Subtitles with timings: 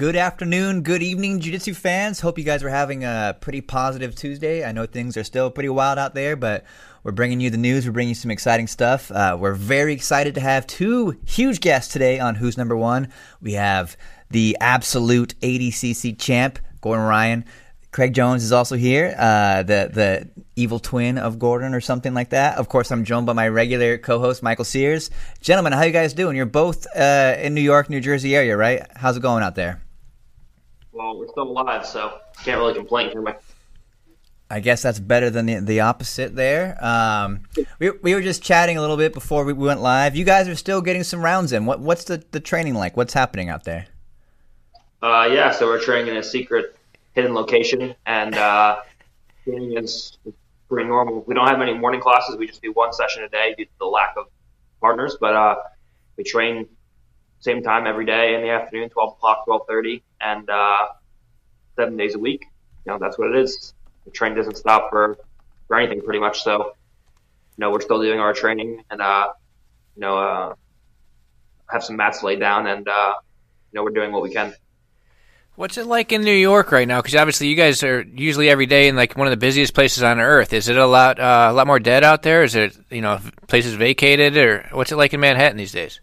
[0.00, 2.20] Good afternoon, good evening, Jiu Jitsu fans.
[2.20, 4.64] Hope you guys are having a pretty positive Tuesday.
[4.64, 6.64] I know things are still pretty wild out there, but
[7.02, 7.84] we're bringing you the news.
[7.84, 9.10] We're bringing you some exciting stuff.
[9.10, 13.12] Uh, we're very excited to have two huge guests today on Who's Number One.
[13.42, 13.94] We have
[14.30, 17.44] the absolute ADCC champ, Gordon Ryan.
[17.92, 22.30] Craig Jones is also here, uh, the the evil twin of Gordon or something like
[22.30, 22.56] that.
[22.56, 25.10] Of course, I'm joined by my regular co-host Michael Sears.
[25.42, 26.36] Gentlemen, how you guys doing?
[26.36, 28.86] You're both uh, in New York, New Jersey area, right?
[28.96, 29.82] How's it going out there?
[30.92, 33.10] Well, we're still alive, so can't really complain.
[33.10, 33.32] Can we?
[34.52, 36.76] I guess that's better than the, the opposite there.
[36.84, 37.42] Um,
[37.78, 40.16] we, we were just chatting a little bit before we went live.
[40.16, 41.66] You guys are still getting some rounds in.
[41.66, 42.96] What what's the, the training like?
[42.96, 43.86] What's happening out there?
[45.00, 46.76] Uh, yeah, so we're training in a secret
[47.12, 48.80] hidden location, and uh,
[49.44, 50.18] training is
[50.68, 51.22] pretty normal.
[51.26, 52.36] We don't have any morning classes.
[52.36, 54.26] We just do one session a day due to the lack of
[54.80, 55.16] partners.
[55.20, 55.56] But uh,
[56.16, 56.66] we train
[57.38, 60.88] same time every day in the afternoon, 12 o'clock, 12:30, and uh,
[61.76, 62.44] seven days a week.
[62.86, 63.74] You know, that's what it is.
[64.04, 65.18] The train doesn't stop for
[65.68, 66.42] for anything, pretty much.
[66.42, 66.72] So, you
[67.58, 69.28] know, we're still doing our training, and uh,
[69.96, 70.54] you know, uh,
[71.70, 73.14] have some mats laid down, and uh,
[73.72, 74.54] you know, we're doing what we can.
[75.56, 77.02] What's it like in New York right now?
[77.02, 80.02] Because obviously you guys are usually every day in like one of the busiest places
[80.02, 80.54] on earth.
[80.54, 82.44] Is it a lot, uh, a lot more dead out there?
[82.44, 86.00] Is it you know places vacated, or what's it like in Manhattan these days?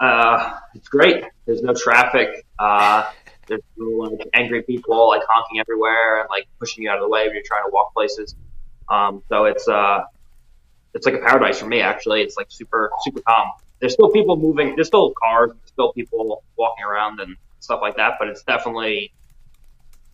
[0.00, 1.24] Uh, it's great.
[1.46, 2.46] There's no traffic.
[2.58, 3.10] Uh,
[3.46, 7.08] there's no like angry people like honking everywhere and like pushing you out of the
[7.08, 8.34] way when you're trying to walk places.
[8.88, 10.04] Um, so it's uh,
[10.94, 12.22] it's like a paradise for me actually.
[12.22, 13.50] It's like super super calm.
[13.80, 14.74] There's still people moving.
[14.74, 15.50] There's still cars.
[15.52, 18.14] There's still people walking around and stuff like that.
[18.18, 19.12] But it's definitely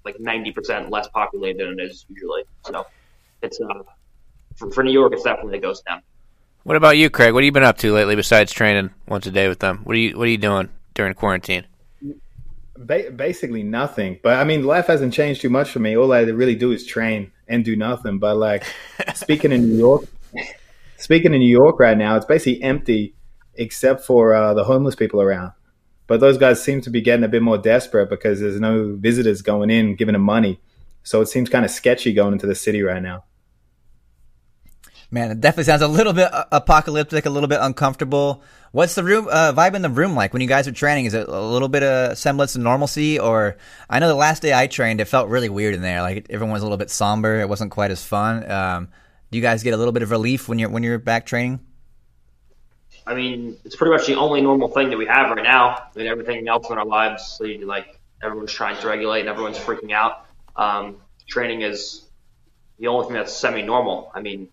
[0.05, 2.45] like 90% less populated than it is usually.
[2.65, 2.87] So
[3.43, 3.83] it's uh,
[4.57, 6.03] for, for New York, it's definitely a ghost town.
[6.67, 7.33] What about you, Craig?
[7.33, 9.83] What have you been up to lately besides training once a day with them?
[9.85, 11.65] What are you What are you doing during quarantine?
[12.77, 14.19] Ba- basically nothing.
[14.21, 15.97] But I mean, life hasn't changed too much for me.
[15.97, 18.19] All I really do is train and do nothing.
[18.19, 18.65] But like
[19.15, 20.07] speaking in New York,
[20.97, 23.15] speaking in New York right now, it's basically empty
[23.55, 25.53] except for uh, the homeless people around.
[26.09, 29.41] But those guys seem to be getting a bit more desperate because there's no visitors
[29.41, 30.59] going in giving them money.
[31.05, 33.23] So it seems kind of sketchy going into the city right now.
[35.11, 38.43] Man, it definitely sounds a little bit apocalyptic, a little bit uncomfortable.
[38.73, 41.05] What's the room uh, vibe in the room like when you guys are training?
[41.05, 43.57] Is it a little bit of semblance of normalcy, or
[43.89, 46.03] I know the last day I trained, it felt really weird in there.
[46.03, 47.41] Like everyone was a little bit somber.
[47.41, 48.51] It wasn't quite as fun.
[48.51, 48.89] Um,
[49.31, 51.61] do you guys get a little bit of relief when you're when you're back training?
[53.07, 55.69] I mean, it's pretty much the only normal thing that we have right now.
[55.77, 59.93] I mean, everything else in our lives, like everyone's trying to regulate and everyone's freaking
[59.93, 60.27] out.
[60.57, 60.97] Um,
[61.29, 62.03] training is
[62.81, 64.11] the only thing that's semi-normal.
[64.13, 64.49] I mean,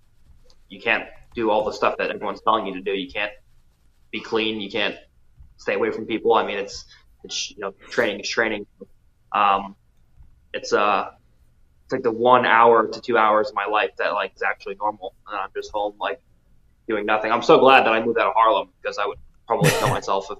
[0.74, 2.92] you can't do all the stuff that everyone's telling you to do.
[2.92, 3.32] You can't
[4.12, 4.60] be clean.
[4.60, 4.96] You can't
[5.58, 6.34] stay away from people.
[6.34, 6.86] I mean, it's
[7.24, 8.66] it's you know, training is training.
[9.32, 9.76] Um,
[10.54, 11.12] it's uh,
[11.86, 14.76] it's like the one hour to two hours of my life that like is actually
[14.76, 16.22] normal, and I'm just home like
[16.88, 17.32] doing nothing.
[17.32, 20.28] I'm so glad that I moved out of Harlem because I would probably kill myself
[20.32, 20.38] if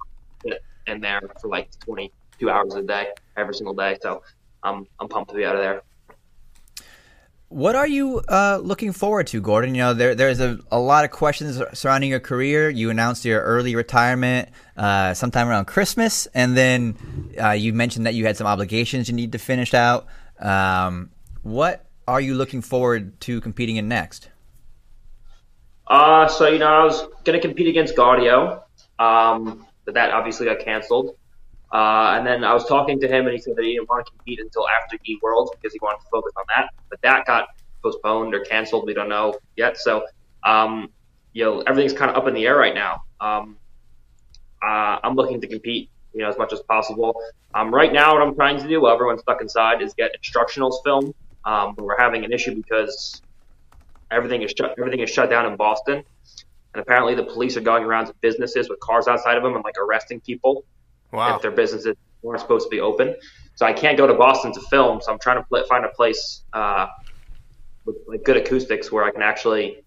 [0.88, 3.08] in there for like 22 hours a day
[3.38, 3.98] every single day.
[4.02, 4.24] So
[4.64, 5.82] I'm I'm pumped to be out of there.
[7.54, 9.76] What are you uh, looking forward to, Gordon?
[9.76, 12.68] You know, there, there's a, a lot of questions surrounding your career.
[12.68, 16.98] You announced your early retirement uh, sometime around Christmas, and then
[17.40, 20.08] uh, you mentioned that you had some obligations you need to finish out.
[20.40, 21.12] Um,
[21.44, 24.30] what are you looking forward to competing in next?
[25.86, 28.64] Uh, so you know, I was gonna compete against Gaudio,
[28.98, 31.16] um, but that obviously got canceled.
[31.74, 34.06] Uh, and then I was talking to him, and he said that he didn't want
[34.06, 36.70] to compete until after E Worlds because he wanted to focus on that.
[36.92, 37.48] But that got
[37.82, 38.86] postponed or canceled.
[38.86, 39.78] We don't know yet.
[39.78, 40.06] So,
[40.46, 40.90] um,
[41.34, 43.04] you know, everything's kind of up in the air right now.
[43.20, 43.58] Um,
[44.62, 47.20] uh, I'm looking to compete, you know, as much as possible.
[47.56, 50.76] Um, right now, what I'm trying to do while everyone's stuck inside is get instructionals
[50.84, 51.16] filmed.
[51.44, 53.20] Um, but we're having an issue because
[54.12, 54.76] everything is shut.
[54.78, 56.04] Everything is shut down in Boston,
[56.76, 59.64] and apparently the police are going around to businesses with cars outside of them and
[59.64, 60.64] like arresting people
[61.14, 61.36] Wow.
[61.36, 63.16] if their businesses weren't supposed to be open.
[63.56, 65.00] So I can't go to Boston to film.
[65.02, 66.88] So I'm trying to find a place uh,
[67.86, 69.86] with like good acoustics where I can actually,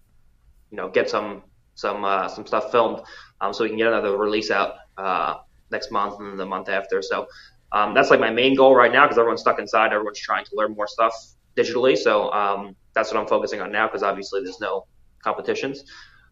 [0.71, 1.43] you know, get some
[1.75, 3.01] some uh, some stuff filmed,
[3.41, 5.35] um, so we can get another release out uh,
[5.69, 7.01] next month and the month after.
[7.01, 7.27] So
[7.71, 9.91] um, that's like my main goal right now because everyone's stuck inside.
[9.93, 11.13] Everyone's trying to learn more stuff
[11.57, 11.97] digitally.
[11.97, 14.87] So um, that's what I'm focusing on now because obviously there's no
[15.21, 15.83] competitions.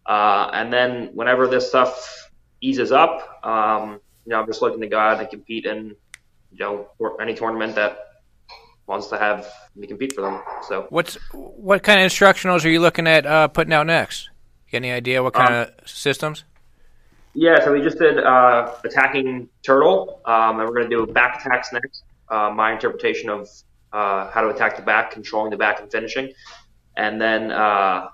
[0.06, 2.30] Uh, and then whenever this stuff
[2.62, 5.95] eases up, um, you know, I'm just looking to go out and compete in,
[6.51, 6.89] you know,
[7.19, 8.00] any tournament that
[8.88, 10.42] wants to have me compete for them.
[10.68, 14.30] So What's what kind of instructionals are you looking at uh, putting out next?
[14.72, 16.44] Any idea what kind of systems?
[17.36, 21.39] yeah, so we just did uh, attacking turtle, um, and we're going to do back
[21.39, 22.04] attacks next.
[22.30, 23.50] Uh, my interpretation of
[23.92, 26.31] uh, how to attack the back, controlling the back, and finishing.
[26.95, 28.07] And then uh,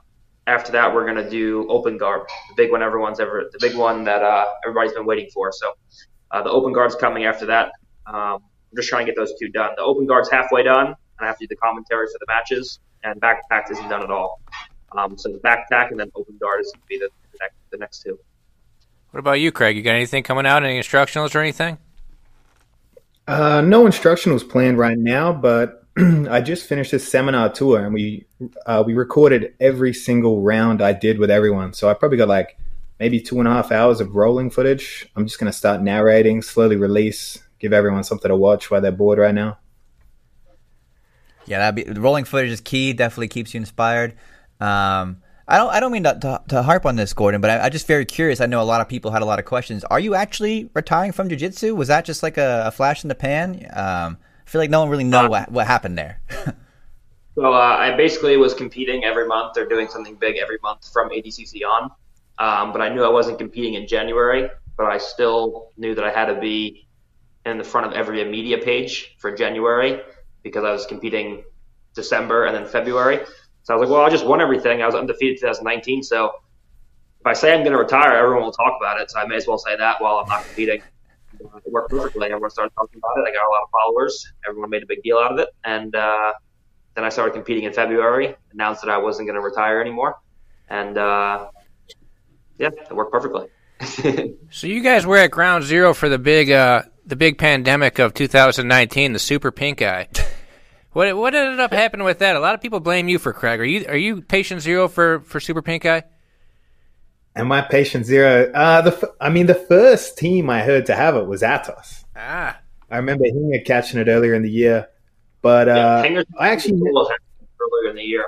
[0.51, 3.75] after that, we're going to do open guard, the big one everyone's ever, the big
[3.75, 5.51] one that uh, everybody's been waiting for.
[5.51, 5.73] So
[6.31, 7.71] uh, the open guard's coming after that.
[8.05, 9.71] Um, I'm just trying to get those two done.
[9.77, 12.79] The open guard's halfway done, and I have to do the commentary for the matches,
[13.03, 14.41] and back attack isn't done at all.
[14.97, 17.37] Um, so the back attack and then open guard is going to be the, the,
[17.41, 18.19] next, the next two.
[19.11, 19.75] What about you, Craig?
[19.75, 20.63] You got anything coming out?
[20.63, 21.77] Any instructionals or anything?
[23.27, 25.80] Uh, no instructionals planned right now, but
[26.29, 28.25] I just finished this seminar tour and we
[28.65, 31.73] uh, we recorded every single round I did with everyone.
[31.73, 32.57] So I probably got like
[32.99, 35.09] maybe two and a half hours of rolling footage.
[35.15, 39.19] I'm just gonna start narrating, slowly release, give everyone something to watch while they're bored
[39.19, 39.57] right now.
[41.45, 42.93] Yeah, that'd be rolling footage is key.
[42.93, 44.13] Definitely keeps you inspired.
[44.61, 45.17] Um,
[45.47, 45.69] I don't.
[45.69, 48.05] I don't mean to, to, to harp on this, Gordon, but I, I'm just very
[48.05, 48.39] curious.
[48.39, 49.83] I know a lot of people had a lot of questions.
[49.85, 51.75] Are you actually retiring from jiu-jitsu?
[51.75, 53.67] Was that just like a, a flash in the pan?
[53.73, 54.17] Um,
[54.51, 56.21] feel like no one really know what what happened there.
[57.35, 61.09] So uh, I basically was competing every month or doing something big every month from
[61.09, 61.89] ADCC on.
[62.39, 66.11] Um, but I knew I wasn't competing in January, but I still knew that I
[66.11, 66.89] had to be
[67.45, 70.01] in the front of every media page for January
[70.43, 71.43] because I was competing
[71.95, 73.25] December and then February.
[73.63, 74.81] So I was like, well, I just won everything.
[74.81, 76.03] I was undefeated 2019.
[76.03, 76.31] So
[77.21, 79.09] if I say I'm going to retire, everyone will talk about it.
[79.09, 80.81] So I may as well say that while I'm not competing.
[81.65, 82.27] It worked perfectly.
[82.27, 83.29] Everyone started talking about it.
[83.29, 84.31] I got a lot of followers.
[84.47, 85.49] Everyone made a big deal out of it.
[85.63, 86.33] And uh,
[86.95, 90.19] then I started competing in February, announced that I wasn't going to retire anymore.
[90.69, 91.47] And uh,
[92.57, 93.47] yeah, it worked perfectly.
[94.51, 98.13] So you guys were at ground zero for the big uh, the big pandemic of
[98.13, 100.07] 2019, the super pink eye.
[100.91, 102.35] What what ended up happening with that?
[102.35, 103.61] A lot of people blame you for Craig.
[103.61, 106.03] Are you are you patient zero for for super pink eye?
[107.35, 108.51] Am my patient zero?
[108.51, 112.03] Uh, the f- I mean, the first team I heard to have it was Atos.
[112.15, 114.89] Ah, I remember Hinger catching it earlier in the year,
[115.41, 118.25] but uh, yeah, Hangers- I actually earlier in the year.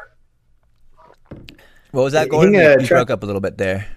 [1.91, 2.53] what was that, going?
[2.53, 2.61] Gordon?
[2.61, 3.88] he, You you tried- broke up a little bit there.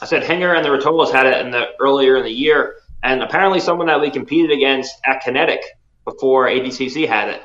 [0.00, 3.22] I said Hinger and the Rotolos had it in the earlier in the year, and
[3.22, 5.60] apparently someone that we competed against at Kinetic
[6.04, 7.42] before ADCC had it.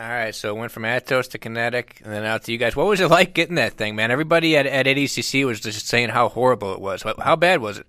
[0.00, 0.34] All right.
[0.34, 2.74] So it went from Atos to Kinetic, and then out to you guys.
[2.74, 4.10] What was it like getting that thing, man?
[4.10, 7.02] Everybody at at ADCC was just saying how horrible it was.
[7.18, 7.86] How- bad was it?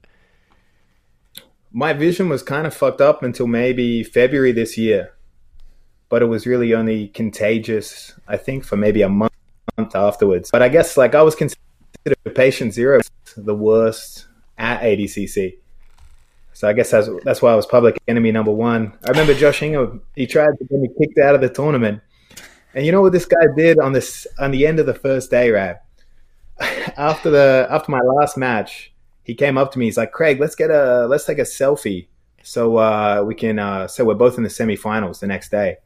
[1.74, 5.14] my vision was kind of fucked up until maybe February this year,
[6.10, 9.32] but it was really only contagious, I think, for maybe a month
[9.78, 10.52] afterwards.
[10.52, 11.58] But I guess like I was considered
[12.26, 13.00] a patient zero,
[13.38, 15.58] the worst at ADCC.
[16.62, 18.96] So I guess that's that's why I was public enemy number one.
[19.04, 22.02] I remember Josh Hinger, he tried to get me kicked out of the tournament,
[22.76, 25.32] and you know what this guy did on this on the end of the first
[25.32, 25.78] day, right?
[26.98, 29.86] after the after my last match, he came up to me.
[29.86, 32.06] He's like, "Craig, let's get a let's take a selfie
[32.44, 35.78] so uh, we can uh, so we're both in the semifinals the next day."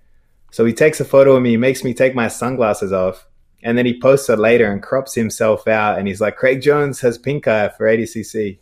[0.52, 3.26] So he takes a photo of me, makes me take my sunglasses off,
[3.64, 7.00] and then he posts it later and crops himself out, and he's like, "Craig Jones
[7.00, 8.60] has pink eye for ADCC."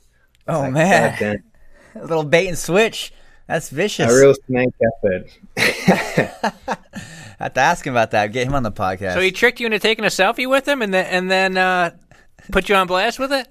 [0.47, 1.43] Oh Like, man,
[2.01, 3.13] a little bait and switch.
[3.47, 4.11] That's vicious.
[4.11, 5.37] a real snake effort.
[7.39, 8.31] I have to ask him about that.
[8.31, 9.15] Get him on the podcast.
[9.15, 11.91] So he tricked you into taking a selfie with him, and then and then uh,
[12.51, 13.47] put you on blast with it.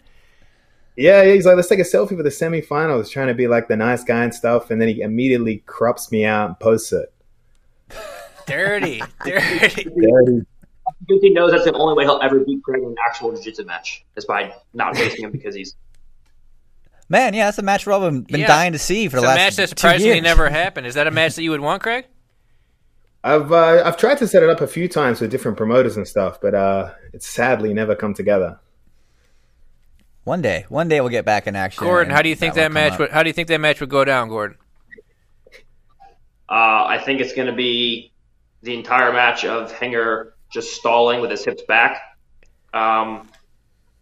[0.96, 3.68] Yeah, yeah, he's like, let's take a selfie for the semifinals, trying to be like
[3.68, 7.12] the nice guy and stuff, and then he immediately crops me out and posts it.
[8.46, 9.84] Dirty, dirty.
[9.84, 10.46] Dirty.
[11.06, 13.64] Because he knows that's the only way he'll ever beat Craig in an actual jiu-jitsu
[13.64, 15.76] match is by not facing him because he's
[17.12, 18.46] Man, yeah, that's a match we've all been, been Yeah.
[18.46, 19.36] dying to see for It's the last.
[19.36, 20.86] a match that two surprisingly never happened.
[20.86, 22.06] Is that a match that you would want, Craig?
[23.22, 26.08] I've uh, I've tried to set it up a few times with different promoters and
[26.08, 28.58] stuff, but uh, it's sadly never come together.
[30.24, 31.84] One day, one day we'll get back in action.
[31.84, 32.98] Gordon, how do you think that, that match?
[32.98, 34.56] Would, how do you think that match would go down, Gordon?
[36.48, 38.10] Uh, I think it's going to be
[38.62, 42.00] the entire match of Hinger just stalling with his hips back.
[42.72, 43.28] Um,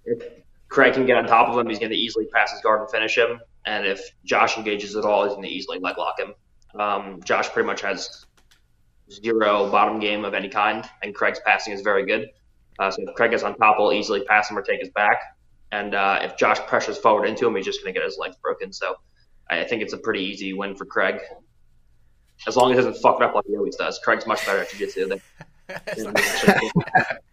[0.05, 0.40] if
[0.71, 2.91] Craig can get on top of him, he's going to easily pass his guard and
[2.91, 3.41] finish him.
[3.67, 6.35] And if Josh engages at all, he's going to easily leg lock him.
[6.81, 8.25] Um, Josh pretty much has
[9.11, 12.29] zero bottom game of any kind, and Craig's passing is very good.
[12.79, 15.19] Uh, so if Craig gets on top, he'll easily pass him or take his back.
[15.73, 18.37] And uh, if Josh pressures forward into him, he's just going to get his legs
[18.41, 18.73] broken.
[18.73, 18.95] So
[19.51, 21.21] I think it's a pretty easy win for Craig.
[22.47, 23.99] As long as he doesn't fuck it up like he always does.
[23.99, 25.21] Craig's much better at jiu-jitsu than.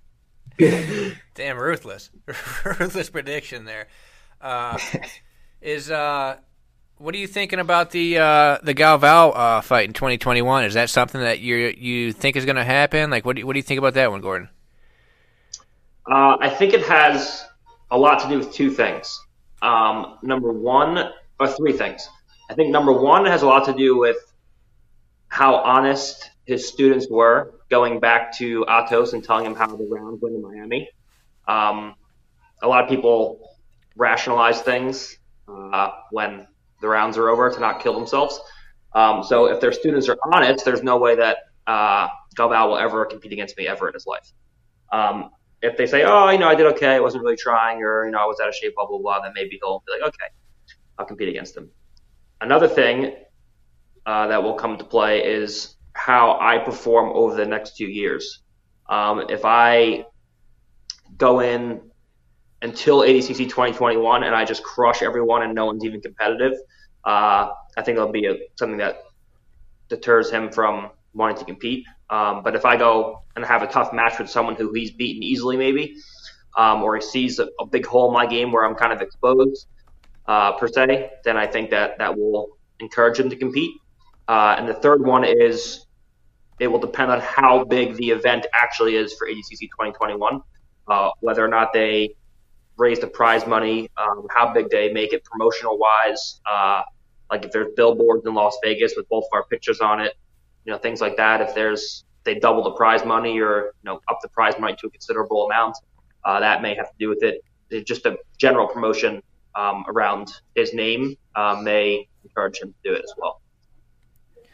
[1.35, 2.09] Damn ruthless,
[2.65, 3.87] ruthless prediction there.
[4.41, 4.77] Uh,
[5.61, 6.37] is uh,
[6.97, 10.65] what are you thinking about the uh, the Galvão uh, fight in 2021?
[10.65, 13.09] Is that something that you you think is going to happen?
[13.11, 14.49] Like, what do you, what do you think about that one, Gordon?
[16.09, 17.45] Uh, I think it has
[17.91, 19.19] a lot to do with two things.
[19.61, 22.07] Um, number one, or three things.
[22.49, 24.17] I think number one has a lot to do with
[25.27, 30.21] how honest his students were going back to Atos and telling him how the rounds
[30.21, 30.89] went in Miami.
[31.45, 31.95] Um,
[32.63, 33.57] a lot of people
[33.97, 36.47] rationalize things uh, when
[36.81, 38.39] the rounds are over to not kill themselves.
[38.93, 41.37] Um, so if their students are honest, there's no way that
[41.67, 44.31] uh, Galvão will ever compete against me ever in his life.
[44.93, 48.05] Um, if they say, oh, you know, I did okay, I wasn't really trying, or
[48.05, 50.07] you know, I was out of shape, blah blah blah, then maybe he'll be like,
[50.13, 50.27] okay,
[50.97, 51.69] I'll compete against him.
[52.39, 53.15] Another thing
[54.05, 58.41] uh, that will come into play is how I perform over the next two years.
[58.87, 60.05] Um, if I
[61.17, 61.81] go in
[62.61, 66.53] until ADCC 2021 and I just crush everyone and no one's even competitive,
[67.03, 69.03] uh, I think it'll be a, something that
[69.89, 71.85] deters him from wanting to compete.
[72.09, 75.23] Um, but if I go and have a tough match with someone who he's beaten
[75.23, 75.97] easily, maybe,
[76.57, 79.01] um, or he sees a, a, big hole in my game where I'm kind of
[79.01, 79.67] exposed
[80.27, 83.73] uh, per se, then I think that that will encourage him to compete.
[84.27, 85.86] Uh, and the third one is
[86.59, 90.41] it will depend on how big the event actually is for ADCC 2021,
[90.87, 92.15] uh, whether or not they
[92.77, 96.39] raise the prize money, um, how big they make it promotional wise.
[96.45, 96.81] Uh,
[97.29, 100.13] like if there's billboards in Las Vegas with both of our pictures on it,
[100.65, 101.41] you know, things like that.
[101.41, 104.87] If there's they double the prize money or you know up the prize money to
[104.87, 105.77] a considerable amount,
[106.25, 107.43] uh, that may have to do with it.
[107.69, 109.21] It's just a general promotion
[109.55, 113.41] um, around his name uh, may encourage him to do it as well.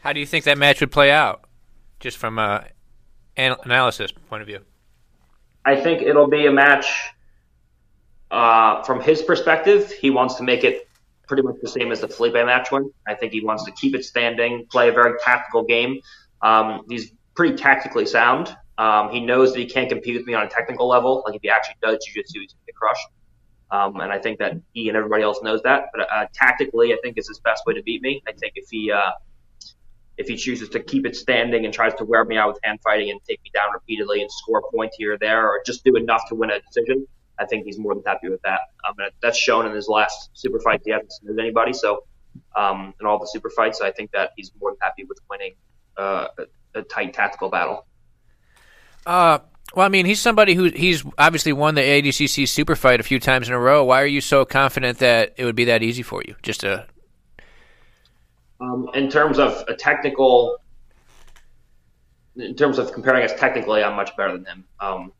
[0.00, 1.43] How do you think that match would play out,
[2.04, 2.66] just from a
[3.36, 4.60] analysis point of view?
[5.64, 6.86] I think it'll be a match.
[8.30, 10.86] Uh, from his perspective, he wants to make it
[11.26, 12.90] pretty much the same as the Felipe match one.
[13.08, 16.00] I think he wants to keep it standing, play a very tactical game.
[16.42, 18.54] Um, he's pretty tactically sound.
[18.76, 21.22] Um, he knows that he can't compete with me on a technical level.
[21.24, 23.08] Like if he actually does jiu-jitsu, he's to get crushed.
[23.70, 25.86] Um, and I think that he and everybody else knows that.
[25.94, 28.22] But uh, tactically, I think is his best way to beat me.
[28.28, 29.12] I think if he uh,
[30.16, 32.78] if he chooses to keep it standing and tries to wear me out with hand
[32.82, 35.84] fighting and take me down repeatedly and score a point here or there, or just
[35.84, 37.06] do enough to win a decision,
[37.38, 38.60] I think he's more than happy with that.
[38.88, 40.82] Um, that's shown in his last super fight.
[40.84, 42.04] He hasn't submitted anybody, so
[42.56, 45.54] um, in all the super fights, I think that he's more than happy with winning
[45.96, 46.28] uh,
[46.74, 47.86] a, a, tight tactical battle.
[49.06, 49.38] Uh,
[49.74, 53.18] well, I mean, he's somebody who he's obviously won the ADCC super fight a few
[53.18, 53.84] times in a row.
[53.84, 56.36] Why are you so confident that it would be that easy for you?
[56.42, 56.86] Just to
[58.64, 60.58] um, in terms of a technical,
[62.36, 64.64] in terms of comparing us technically, I'm much better than him.
[64.80, 65.12] Um,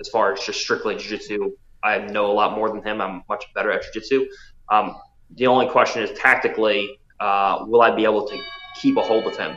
[0.00, 3.00] as far as just strictly jiu-jitsu, I know a lot more than him.
[3.00, 4.26] I'm much better at jiu-jitsu.
[4.68, 4.96] Um,
[5.36, 8.38] the only question is tactically, uh, will I be able to
[8.80, 9.56] keep a hold of him?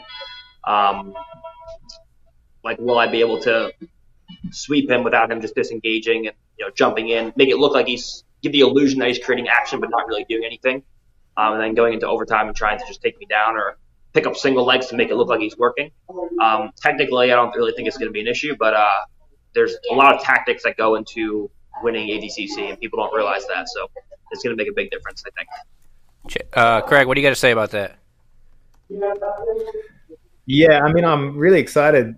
[0.65, 1.13] Um,
[2.63, 3.72] like, will I be able to
[4.51, 7.88] sweep him without him just disengaging and you know jumping in, make it look like
[7.88, 10.84] he's give the illusion that he's creating action but not really doing anything,
[11.38, 13.77] um, and then going into overtime and trying to just take me down or
[14.13, 15.92] pick up single legs to make it look like he's working.
[16.42, 18.89] Um, technically, I don't really think it's going to be an issue, but uh,
[19.54, 21.50] there's a lot of tactics that go into
[21.84, 23.68] winning ADCC, and people don't realize that.
[23.70, 23.88] So
[24.32, 26.48] it's going to make a big difference, I think.
[26.54, 27.98] Uh, Craig, what do you got to say about that?
[30.46, 32.15] Yeah, I mean, I'm really excited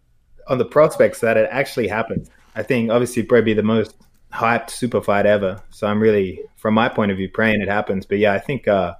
[0.47, 2.29] on the prospects that it actually happens.
[2.55, 3.95] I think obviously probably the most
[4.33, 5.61] hyped super fight ever.
[5.69, 8.05] So I'm really, from my point of view, praying it happens.
[8.05, 8.95] But yeah, I think uh,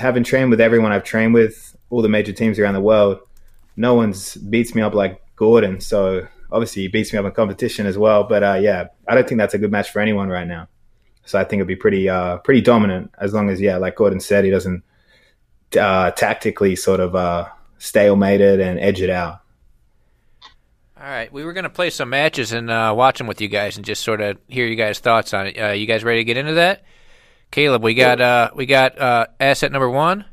[0.00, 3.20] having trained with everyone I've trained with, all the major teams around the world,
[3.76, 5.80] no one's beats me up like Gordon.
[5.80, 8.24] So obviously he beats me up in competition as well.
[8.24, 10.68] But uh, yeah, I don't think that's a good match for anyone right now.
[11.24, 14.20] So I think it'd be pretty uh, pretty dominant as long as yeah, like Gordon
[14.20, 14.82] said, he doesn't
[15.78, 19.40] uh, tactically sort of uh, stalemate it and edge it out.
[20.98, 23.48] All right, we were going to play some matches and uh, watch them with you
[23.48, 25.58] guys, and just sort of hear you guys' thoughts on it.
[25.58, 26.82] Uh, you guys ready to get into that?
[27.50, 30.24] Caleb, we got uh, we got uh, asset number one.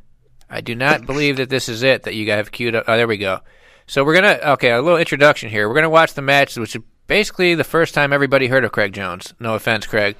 [0.50, 2.86] I do not believe that this is it that you guys have queued up.
[2.88, 3.40] Oh, there we go.
[3.88, 5.68] So we're gonna okay, a little introduction here.
[5.68, 8.94] We're gonna watch the match, which is basically the first time everybody heard of Craig
[8.94, 9.34] Jones.
[9.40, 10.16] No offense, Craig.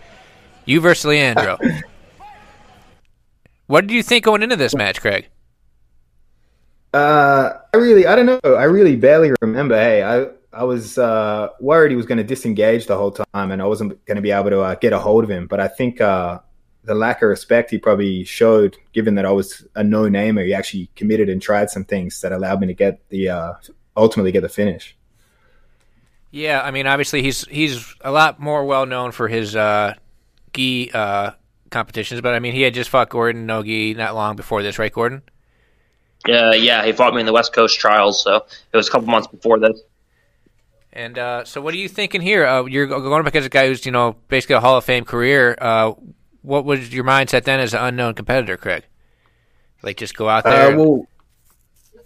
[0.66, 1.58] You versus Leandro.
[3.68, 5.30] what did you think going into this match, Craig?
[6.94, 8.56] Uh, I really, I don't know.
[8.56, 9.78] I really barely remember.
[9.78, 13.62] Hey, I, I was uh, worried he was going to disengage the whole time, and
[13.62, 15.48] I wasn't going to be able to uh, get a hold of him.
[15.48, 16.40] But I think uh,
[16.88, 20.90] the lack of respect he probably showed, given that I was a no-namer, he actually
[20.96, 23.54] committed and tried some things that allowed me to get the uh,
[23.96, 24.96] ultimately get the finish.
[26.32, 29.96] Yeah, I mean, obviously he's he's a lot more well known for his uh,
[30.54, 31.32] gi uh,
[31.72, 34.92] competitions, but I mean, he had just fought Gordon Nogi not long before this, right,
[34.92, 35.24] Gordon?
[36.28, 39.08] Uh, yeah, he fought me in the West Coast trials, so it was a couple
[39.08, 39.82] months before this.
[40.94, 42.46] And uh, so, what are you thinking here?
[42.46, 45.06] Uh, you're going up against a guy who's, you know, basically a Hall of Fame
[45.06, 45.56] career.
[46.48, 48.84] Uh, what was your mindset then as an unknown competitor, Craig?
[49.84, 50.74] Like, just go out there.
[50.74, 51.08] Uh, well,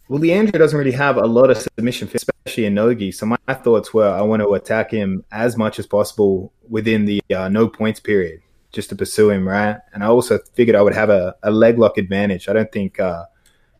[0.09, 3.13] well, Leandro doesn't really have a lot of submission, especially in Nogi.
[3.13, 7.21] So my thoughts were, I want to attack him as much as possible within the
[7.33, 8.41] uh, no points period,
[8.73, 9.77] just to pursue him, right?
[9.93, 12.49] And I also figured I would have a, a leg lock advantage.
[12.49, 13.23] I don't think uh,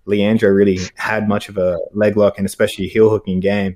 [0.06, 3.76] Leandro really had much of a leg lock and especially heel hooking game.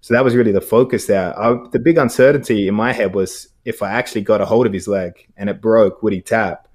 [0.00, 1.38] So that was really the focus there.
[1.38, 4.72] I, the big uncertainty in my head was if I actually got a hold of
[4.72, 6.68] his leg and it broke, would he tap?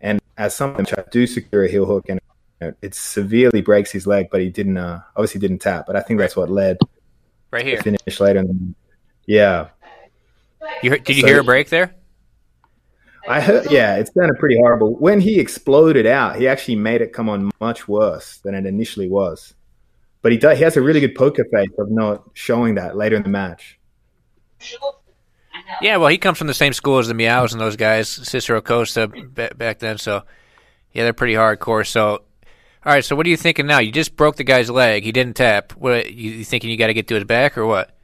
[0.00, 2.20] And as someone I do secure a heel hook and
[2.80, 4.76] it severely breaks his leg, but he didn't.
[4.76, 5.86] Uh, obviously, didn't tap.
[5.86, 6.78] But I think that's what led
[7.50, 8.44] right here finish later.
[9.26, 9.68] Yeah.
[10.82, 11.94] You heard, did you so, hear a break there?
[13.28, 14.96] I heard, yeah, it sounded pretty horrible.
[14.96, 19.08] When he exploded out, he actually made it come on much worse than it initially
[19.08, 19.54] was.
[20.22, 23.16] But he does, he has a really good poker face of not showing that later
[23.16, 23.78] in the match.
[25.80, 28.60] Yeah, well, he comes from the same school as the Miyaos and those guys, Cicero
[28.60, 29.98] Costa back then.
[29.98, 30.22] So,
[30.92, 31.86] yeah, they're pretty hardcore.
[31.86, 33.04] So, all right.
[33.04, 33.78] So, what are you thinking now?
[33.78, 35.04] You just broke the guy's leg.
[35.04, 35.72] He didn't tap.
[35.72, 36.70] What you thinking?
[36.70, 37.96] You got to get to his back or what?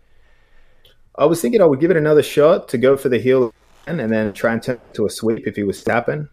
[1.16, 3.52] I was thinking I would give it another shot to go for the heel
[3.86, 6.28] and then try and turn to a sweep if he was tapping.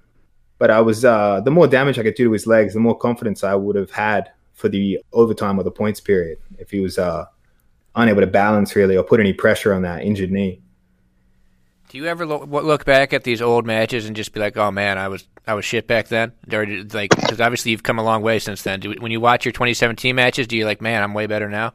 [0.60, 2.98] But I was uh, the more damage I could do to his legs, the more
[2.98, 6.98] confidence I would have had for the overtime or the points period if he was
[6.98, 7.26] uh,
[7.96, 10.62] unable to balance really or put any pressure on that injured knee.
[11.90, 14.98] Do you ever look, back at these old matches and just be like, "Oh man,
[14.98, 16.34] I was I was shit back then"?
[16.52, 18.82] Or like, because obviously you've come a long way since then.
[18.82, 21.74] Do, when you watch your 2017 matches, do you like, "Man, I'm way better now"?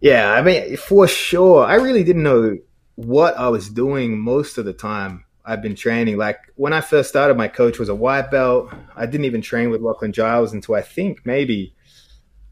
[0.00, 1.64] Yeah, I mean, for sure.
[1.64, 2.58] I really didn't know
[2.96, 6.18] what I was doing most of the time I've been training.
[6.18, 8.70] Like when I first started, my coach was a white belt.
[8.94, 11.74] I didn't even train with Lachlan Giles until I think maybe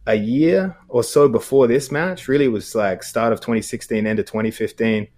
[0.07, 2.29] a year or so before this match.
[2.29, 5.09] Really, was like start of 2016, end of 2015.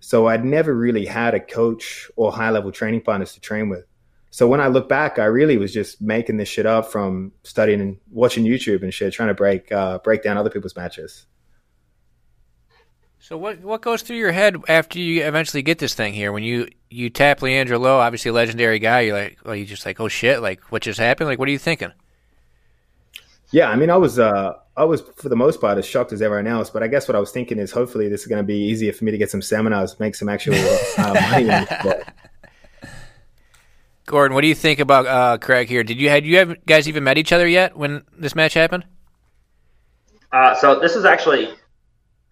[0.00, 3.84] So I'd never really had a coach or high level training partners to train with.
[4.30, 7.80] So when I look back, I really was just making this shit up from studying
[7.80, 11.26] and watching YouTube and shit, trying to break uh, break down other people's matches.
[13.20, 16.30] So what what goes through your head after you eventually get this thing here?
[16.30, 19.84] When you you tap Leandro Lo, obviously a legendary guy, you're like, well, you just
[19.84, 21.28] like, oh shit, like what just happened?
[21.28, 21.92] Like, what are you thinking?
[23.50, 26.22] Yeah, I mean, I was uh, I was for the most part as shocked as
[26.22, 28.46] everyone else, but I guess what I was thinking is hopefully this is going to
[28.46, 30.54] be easier for me to get some seminars, make some actual
[30.98, 31.66] uh, money.
[34.06, 35.82] Gordon, what do you think about uh, Craig here?
[35.82, 38.84] Did you had you have guys even met each other yet when this match happened?
[40.32, 41.52] Uh, so this is actually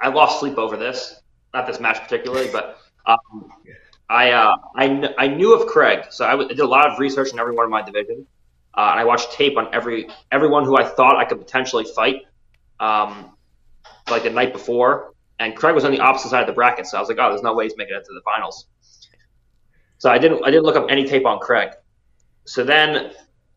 [0.01, 1.21] I lost sleep over this,
[1.53, 3.51] not this match particularly, but um,
[4.09, 6.91] I, uh, I, kn- I knew of Craig, so I, w- I did a lot
[6.91, 8.27] of research in every one of my division,
[8.75, 12.23] uh, and I watched tape on every everyone who I thought I could potentially fight,
[12.81, 13.37] um,
[14.11, 15.13] like the night before.
[15.39, 17.29] And Craig was on the opposite side of the bracket, so I was like, oh,
[17.29, 18.67] there's no way he's making it to the finals.
[19.99, 21.71] So I didn't I didn't look up any tape on Craig.
[22.47, 23.13] So then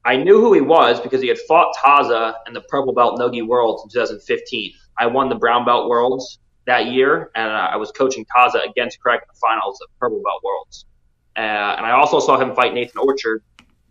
[0.06, 3.42] I knew who he was because he had fought Taza in the purple belt Nogi
[3.42, 4.74] Worlds in 2015.
[4.98, 9.20] I won the brown belt worlds that year, and I was coaching Taza against Craig
[9.22, 10.86] in the finals of purple belt worlds.
[11.36, 11.40] Uh,
[11.78, 13.44] and I also saw him fight Nathan Orchard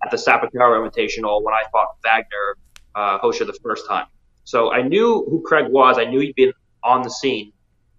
[0.05, 2.57] at the Sapatero Invitational when I fought Wagner
[2.95, 4.07] uh, Rocha the first time.
[4.49, 5.99] So I knew who Craig was.
[5.99, 7.53] I knew he'd been on the scene,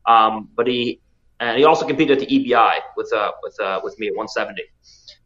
[0.07, 0.99] um, but he
[1.39, 4.63] and he also competed at the EBI with uh, with uh, with me at 170.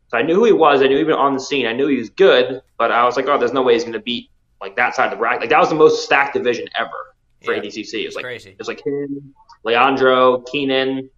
[0.09, 0.81] So I knew who he was.
[0.81, 1.65] I knew he'd been on the scene.
[1.65, 3.93] I knew he was good, but I was like, oh, there's no way he's going
[3.93, 5.39] to beat like that side of the bracket.
[5.39, 6.89] Like that was the most stacked division ever
[7.41, 7.93] for yeah, ADCC.
[8.03, 8.49] It was like crazy.
[8.49, 9.33] it was like him,
[9.63, 11.09] Leandro, Keenan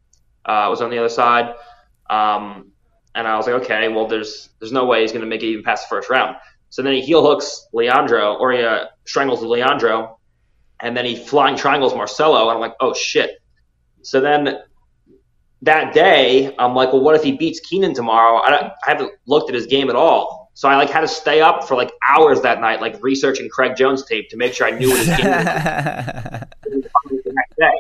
[0.46, 1.56] uh, was on the other side,
[2.12, 2.70] um,
[3.16, 5.48] and I was like, okay, well, there's there's no way he's going to make it
[5.48, 6.36] even past the first round.
[6.76, 10.20] So then he heel hooks Leandro, or he uh, strangles Leandro,
[10.82, 13.42] and then he flying triangles Marcelo, and I'm like, oh shit.
[14.02, 14.60] So then
[15.62, 18.40] that day, I'm like, well, what if he beats Keenan tomorrow?
[18.40, 20.52] I, I haven't looked at his game at all.
[20.54, 23.78] So I like had to stay up for like hours that night, like researching Craig
[23.78, 25.46] Jones tape to make sure I knew what his game was
[27.24, 27.72] the next day.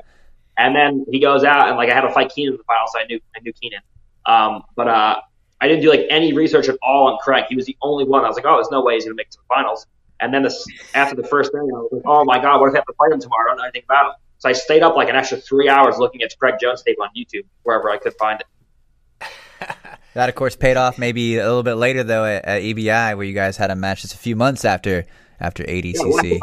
[0.57, 2.91] And then he goes out and like I had to fight Keenan in the finals,
[2.93, 3.81] so I knew I knew Keenan.
[4.25, 5.19] Um, but uh,
[5.61, 7.45] I didn't do like any research at all on Craig.
[7.49, 8.23] He was the only one.
[8.25, 9.87] I was like, oh, there's no way he's gonna make it to the finals.
[10.19, 12.75] And then this, after the first thing, I was like, oh my god, what if
[12.75, 13.47] I have to fight him tomorrow?
[13.47, 14.11] I don't know anything about him.
[14.37, 17.09] So I stayed up like an extra three hours looking at Craig Jones tape on
[17.17, 19.27] YouTube wherever I could find it.
[20.13, 23.25] that of course paid off maybe a little bit later though at, at EBI where
[23.25, 25.05] you guys had a match just a few months after
[25.39, 26.39] after ADCC.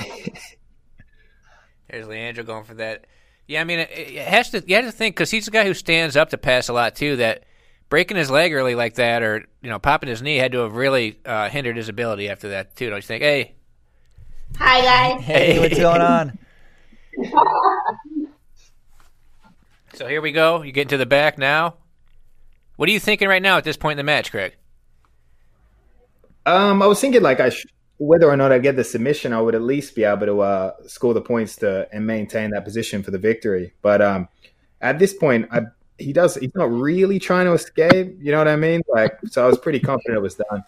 [1.90, 3.06] There's Leandro going for that.
[3.52, 4.64] Yeah, I mean, it, it has to.
[4.66, 6.96] You have to think because he's a guy who stands up to pass a lot
[6.96, 7.16] too.
[7.16, 7.44] That
[7.90, 10.74] breaking his leg early like that, or you know, popping his knee, had to have
[10.74, 12.88] really uh, hindered his ability after that too.
[12.88, 13.22] Don't you think?
[13.22, 13.56] Hey,
[14.56, 15.22] hi guys.
[15.22, 16.38] Hey, what's going on?
[19.92, 20.62] so here we go.
[20.62, 21.74] You get into the back now.
[22.76, 24.56] What are you thinking right now at this point in the match, Craig?
[26.46, 27.66] Um, I was thinking like I sh-
[28.02, 30.72] whether or not I get the submission, I would at least be able to uh,
[30.86, 33.74] score the points to and maintain that position for the victory.
[33.80, 34.28] But um,
[34.80, 35.62] at this point, I,
[35.98, 38.16] he does he's not really trying to escape.
[38.20, 38.82] You know what I mean?
[38.88, 40.64] Like, so I was pretty confident it was done.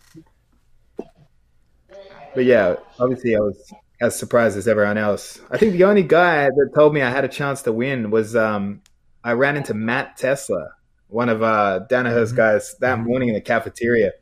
[2.34, 5.40] But yeah, obviously I was as surprised as everyone else.
[5.50, 8.36] I think the only guy that told me I had a chance to win was
[8.36, 8.82] um,
[9.24, 10.68] I ran into Matt Tesla,
[11.08, 12.36] one of uh, Danaher's mm-hmm.
[12.36, 14.12] guys, that morning in the cafeteria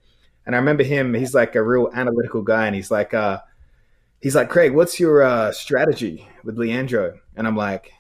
[0.47, 2.67] and I remember him, he's like a real analytical guy.
[2.67, 3.41] And he's like, uh,
[4.21, 7.19] he's like, Craig, what's your uh, strategy with Leandro?
[7.37, 7.93] And I'm like,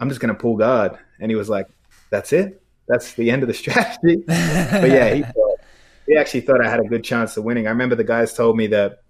[0.00, 0.98] I'm just going to pull guard.
[1.20, 1.66] And he was like,
[2.10, 2.62] that's it.
[2.86, 4.22] That's the end of the strategy.
[4.26, 5.58] but yeah, he, thought,
[6.06, 7.66] he actually thought I had a good chance of winning.
[7.66, 9.02] I remember the guys told me that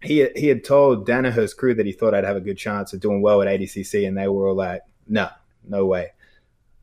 [0.00, 3.00] he he had told Danaher's crew that he thought I'd have a good chance of
[3.00, 5.28] doing well at ADCC, and they were all like, "No,
[5.66, 6.12] no way."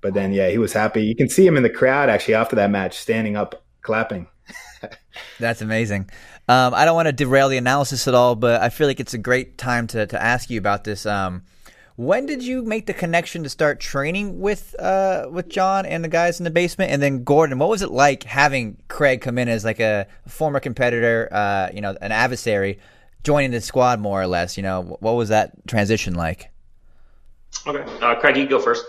[0.01, 1.03] But then, yeah, he was happy.
[1.03, 4.27] You can see him in the crowd actually after that match, standing up, clapping.
[5.39, 6.09] That's amazing.
[6.47, 9.13] Um, I don't want to derail the analysis at all, but I feel like it's
[9.13, 11.05] a great time to, to ask you about this.
[11.05, 11.43] Um,
[11.97, 16.09] when did you make the connection to start training with uh, with John and the
[16.09, 17.57] guys in the basement, and then Gordon?
[17.57, 21.79] What was it like having Craig come in as like a former competitor, uh, you
[21.79, 22.79] know, an adversary,
[23.23, 24.57] joining the squad more or less?
[24.57, 26.51] You know, what was that transition like?
[27.65, 28.85] Okay, uh, Craig, you go first.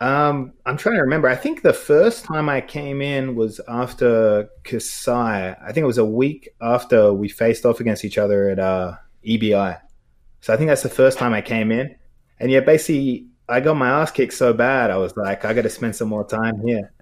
[0.00, 1.28] Um, I'm trying to remember.
[1.28, 5.56] I think the first time I came in was after Kasai.
[5.60, 8.94] I think it was a week after we faced off against each other at uh,
[9.26, 9.80] EBI.
[10.40, 11.96] So I think that's the first time I came in.
[12.38, 14.90] And yeah, basically, I got my ass kicked so bad.
[14.90, 16.92] I was like, I got to spend some more time here.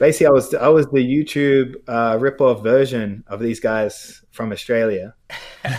[0.00, 5.14] Basically, I was I was the YouTube uh, rip-off version of these guys from Australia.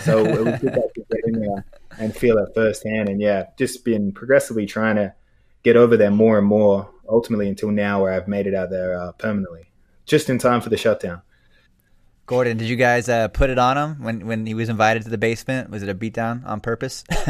[0.04, 1.66] So it was good to get in there
[2.00, 3.10] and feel it firsthand.
[3.10, 5.14] And yeah, just been progressively trying to
[5.66, 8.98] get over there more and more, ultimately until now where I've made it out there
[8.98, 9.72] uh, permanently,
[10.06, 11.24] just in time for the shutdown.
[12.28, 15.10] Gordon, did you guys uh, put it on him when, when he was invited to
[15.10, 15.72] the basement?
[15.72, 17.04] Was it a beatdown on purpose?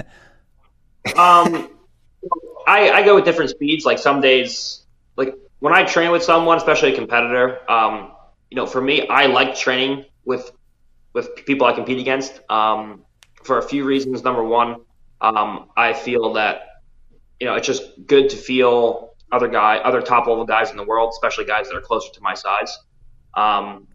[1.18, 1.70] um,
[2.68, 3.86] I, I go with different speeds.
[3.86, 8.12] Like some days, like when I train with someone, especially a competitor, um,
[8.52, 10.52] you know, for me, I like training with
[11.14, 13.06] with people I compete against um,
[13.44, 14.24] for a few reasons.
[14.24, 14.82] Number one,
[15.22, 16.65] um, I feel that
[17.40, 20.84] you know, it's just good to feel other guy, other top level guys in the
[20.84, 22.78] world, especially guys that are closer to my size.
[23.36, 23.88] Um,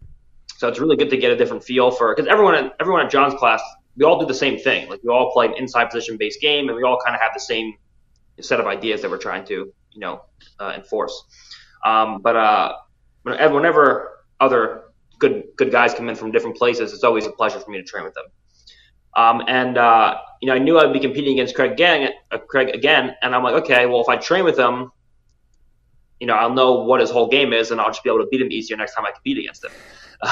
[0.57, 3.33] so it's really good to get a different feel for because everyone, everyone at John's
[3.33, 3.61] class,
[3.95, 4.89] we all do the same thing.
[4.89, 7.31] Like we all play an inside position based game, and we all kind of have
[7.33, 7.73] the same
[8.39, 10.21] set of ideas that we're trying to, you know,
[10.59, 11.23] uh, enforce.
[11.85, 12.73] Um, but uh,
[13.23, 14.83] whenever other
[15.19, 17.83] good good guys come in from different places, it's always a pleasure for me to
[17.83, 18.25] train with them.
[19.15, 22.69] Um, and uh, you know, I knew I'd be competing against Craig again, uh, Craig
[22.73, 24.91] again, and I'm like, okay, well, if I train with him,
[26.19, 28.27] you know, I'll know what his whole game is, and I'll just be able to
[28.27, 29.71] beat him easier next time I compete against him.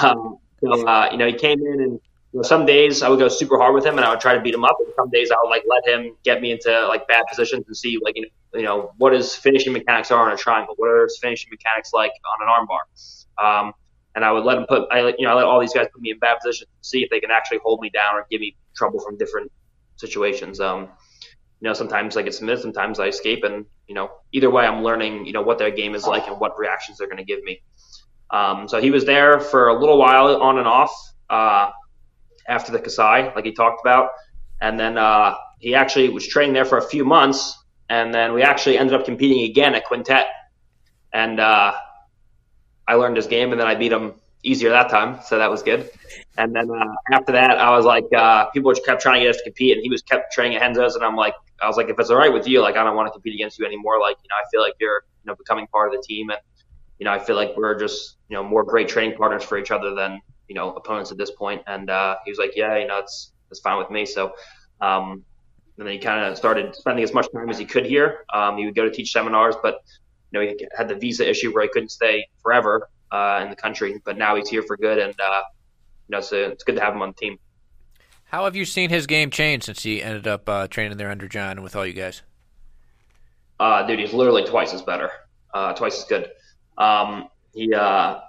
[0.04, 2.00] Um, so, uh, you know, he came in, and you
[2.34, 4.39] know, some days I would go super hard with him, and I would try to
[4.39, 7.08] beat him up, and some days I would like let him get me into like
[7.08, 10.32] bad positions and see like you know, you know what his finishing mechanics are on
[10.32, 12.84] a triangle, what are his finishing mechanics like on an armbar.
[13.44, 13.74] Um,
[14.15, 16.02] and I would let them put, I you know, I let all these guys put
[16.02, 18.41] me in bad positions to see if they can actually hold me down or give
[18.41, 19.52] me trouble from different
[19.98, 20.60] situations.
[20.60, 20.89] Um,
[21.62, 24.84] you know, sometimes I get submitted, sometimes I escape, and you know, either way, I'm
[24.84, 27.43] learning, you know, what their game is like and what reactions they're going to give
[27.43, 27.62] me.
[28.32, 30.91] Um, so he was there for a little while on and off
[31.30, 31.72] uh,
[32.48, 34.10] after the Kasai, like he talked about,
[34.62, 37.58] and then uh, he actually was training there for a few months,
[37.89, 40.28] and then we actually ended up competing again at Quintet,
[41.13, 41.74] and uh,
[42.89, 45.62] I learned his game, and then I beat him easier that time, so that was
[45.62, 45.89] good.
[46.38, 49.30] And then uh, after that, I was like, uh, people just kept trying to get
[49.30, 51.78] us to compete, and he was kept training at Renzo's, and I'm like, I was
[51.78, 53.65] like, if it's all right with you, like I don't want to compete against you
[53.65, 53.99] anymore.
[53.99, 56.39] Like you know, I feel like you're you know becoming part of the team, and
[56.97, 59.71] you know, I feel like we're just you know more great training partners for each
[59.71, 61.62] other than you know opponents at this point.
[61.67, 64.06] And uh, he was like, yeah, you know, it's it's fine with me.
[64.06, 64.34] So.
[64.82, 65.25] Um,
[65.78, 68.25] and then he kind of started spending as much time as he could here.
[68.34, 69.82] Um, he would go to teach seminars, but
[70.32, 73.56] you know he had the visa issue where he couldn't stay forever uh, in the
[73.56, 74.02] country.
[74.06, 75.42] But now he's here for good, and uh,
[76.08, 77.38] you know, so it's good to have him on the team.
[78.26, 81.28] How have you seen his game change since he ended up uh, training there under
[81.28, 82.22] John and with all you guys?
[83.60, 85.12] Uh, dude, he's literally twice as better,
[85.54, 86.30] uh, twice as good.
[86.78, 88.20] Um, he, uh,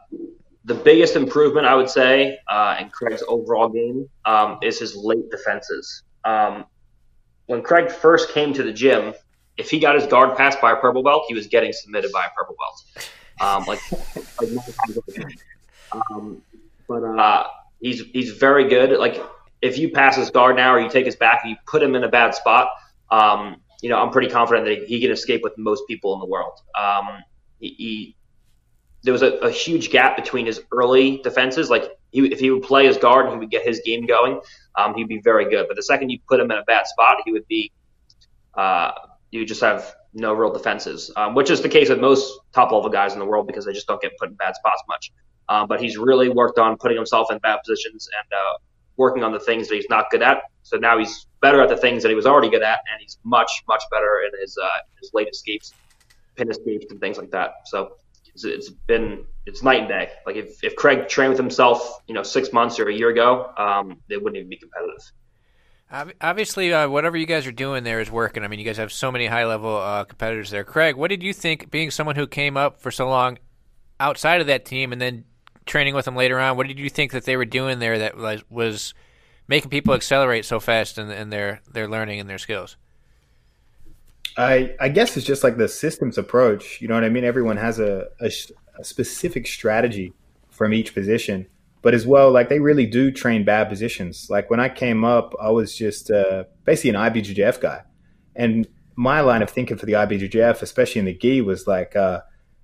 [0.64, 5.30] the biggest improvement I would say uh, in Craig's overall game um, is his late
[5.30, 6.02] defenses.
[6.24, 6.64] Um,
[7.46, 9.12] when Craig first came to the gym,
[9.56, 12.24] if he got his guard passed by a purple belt, he was getting submitted by
[12.24, 13.10] a purple belt.
[13.40, 13.80] Um, like,
[15.92, 16.42] um,
[16.88, 17.46] but uh,
[17.80, 18.98] he's he's very good.
[18.98, 19.22] Like
[19.62, 22.04] if you pass his guard now or you take his back you put him in
[22.04, 22.68] a bad spot,
[23.10, 26.26] um, you know I'm pretty confident that he can escape with most people in the
[26.26, 26.58] world.
[26.78, 27.22] Um,
[27.58, 28.16] he, he,
[29.02, 31.70] there was a, a, huge gap between his early defenses.
[31.70, 34.40] Like he, if he would play his guard and he would get his game going,
[34.76, 35.66] um, he'd be very good.
[35.68, 37.70] But the second you put him in a bad spot, he would be
[38.54, 38.92] uh,
[39.30, 42.90] you just have no real defenses, um, which is the case with most top level
[42.90, 45.12] guys in the world because they just don't get put in bad spots much.
[45.48, 48.58] Um, but he's really worked on putting himself in bad positions and uh,
[48.96, 50.38] working on the things that he's not good at.
[50.62, 53.18] So now he's better at the things that he was already good at, and he's
[53.24, 54.68] much, much better in his uh,
[55.00, 55.74] his late escapes,
[56.36, 57.52] pin escapes, and things like that.
[57.66, 57.96] So
[58.34, 60.10] it's, it's been it's night and day.
[60.26, 63.52] Like if, if Craig trained with himself, you know, six months or a year ago,
[63.56, 65.10] um, they wouldn't even be competitive.
[66.20, 68.44] Obviously, uh, whatever you guys are doing there is working.
[68.44, 70.62] I mean, you guys have so many high level uh, competitors there.
[70.62, 73.38] Craig, what did you think, being someone who came up for so long
[73.98, 75.24] outside of that team and then
[75.66, 76.56] training with them later on?
[76.56, 78.16] What did you think that they were doing there that
[78.48, 78.94] was,
[79.48, 82.76] making people accelerate so fast in, in their, their learning and their skills?
[84.36, 86.80] I I guess it's just like the systems approach.
[86.80, 87.24] You know what I mean?
[87.24, 88.30] Everyone has a, a,
[88.78, 90.12] a specific strategy
[90.50, 91.48] from each position
[91.82, 94.28] but as well, like they really do train bad positions.
[94.28, 97.82] Like when I came up, I was just uh, basically an IBJJF guy,
[98.36, 98.66] and
[98.96, 102.20] my line of thinking for the IBJJF, especially in the gi, was like, uh,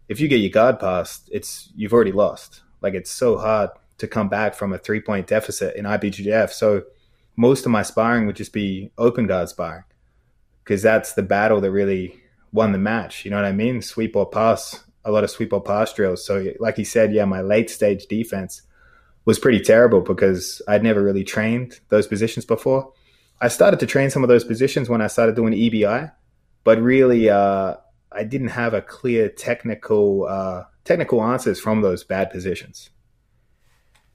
[0.09, 2.63] if you get your guard passed, it's you've already lost.
[2.83, 6.51] Like it's so hard to come back from a three point deficit in IBJJF.
[6.51, 6.83] So
[7.37, 9.85] most of my sparring would just be open guard sparring
[10.63, 12.21] because that's the battle that really
[12.53, 13.25] won the match.
[13.25, 13.83] You know what I mean?
[13.83, 16.25] Sweep or pass, a lot of sweep or pass drills.
[16.25, 18.63] So like he said, yeah, my late stage defense
[19.27, 22.93] was pretty terrible because I'd never really trained those positions before.
[23.41, 26.11] I started to train some of those positions when I started doing EBI,
[26.65, 27.75] but really uh,
[28.11, 32.89] I didn't have a clear technical uh, technical answers from those bad positions.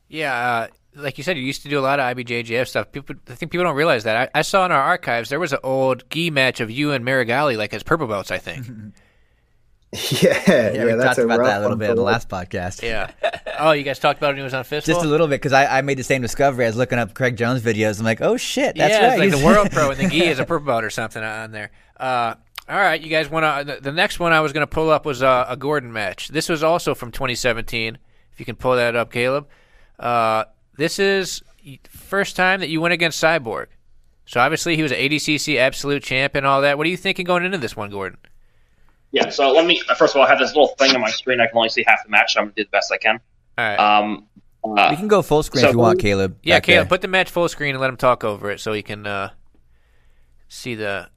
[0.07, 2.91] Yeah, uh, like you said, you used to do a lot of IBJJF stuff.
[2.91, 4.31] People, I think people don't realize that.
[4.33, 7.05] I, I saw in our archives there was an old gi match of you and
[7.05, 8.65] Meregali, like as purple belts, I think.
[10.21, 12.81] Yeah, yeah, yeah we talked about that a little bit in the last podcast.
[12.81, 13.11] Yeah.
[13.59, 14.93] Oh, you guys talked about it when he was on Fistful?
[14.93, 16.63] Just a little bit, because I, I, made the same discovery.
[16.63, 17.99] I was looking up Craig Jones videos.
[17.99, 19.19] I'm like, oh shit, that's yeah, right.
[19.19, 21.71] like the World Pro and the gi is a purple belt or something on there.
[21.97, 22.35] Uh,
[22.69, 23.81] all right, you guys want to?
[23.81, 26.29] The next one I was going to pull up was uh, a Gordon match.
[26.29, 27.97] This was also from 2017.
[28.31, 29.49] If you can pull that up, Caleb.
[29.99, 30.45] Uh,
[30.77, 31.43] this is
[31.89, 33.67] first time that you went against Cyborg.
[34.25, 36.77] So obviously he was an ADCC absolute champ and all that.
[36.77, 38.17] What are you thinking going into this one, Gordon?
[39.11, 41.41] Yeah, so let me first of all I have this little thing on my screen.
[41.41, 43.19] I can only see half the match, so I'm gonna do the best I can.
[43.57, 43.79] All right.
[43.79, 44.27] Um,
[44.63, 46.37] uh, we can go full screen so, if you want, Caleb.
[46.43, 46.89] Yeah, Caleb, there.
[46.89, 49.31] put the match full screen and let him talk over it so he can uh,
[50.47, 51.09] see the.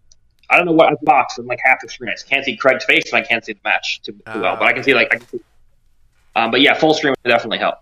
[0.50, 1.38] I don't know what box.
[1.38, 2.10] I'm like half the screen.
[2.10, 4.56] I can't see Craig's face, and I can't see the match too, too uh, well,
[4.56, 5.08] but I can see like.
[5.12, 5.40] I can see,
[6.36, 7.76] um, but yeah, full screen would definitely help.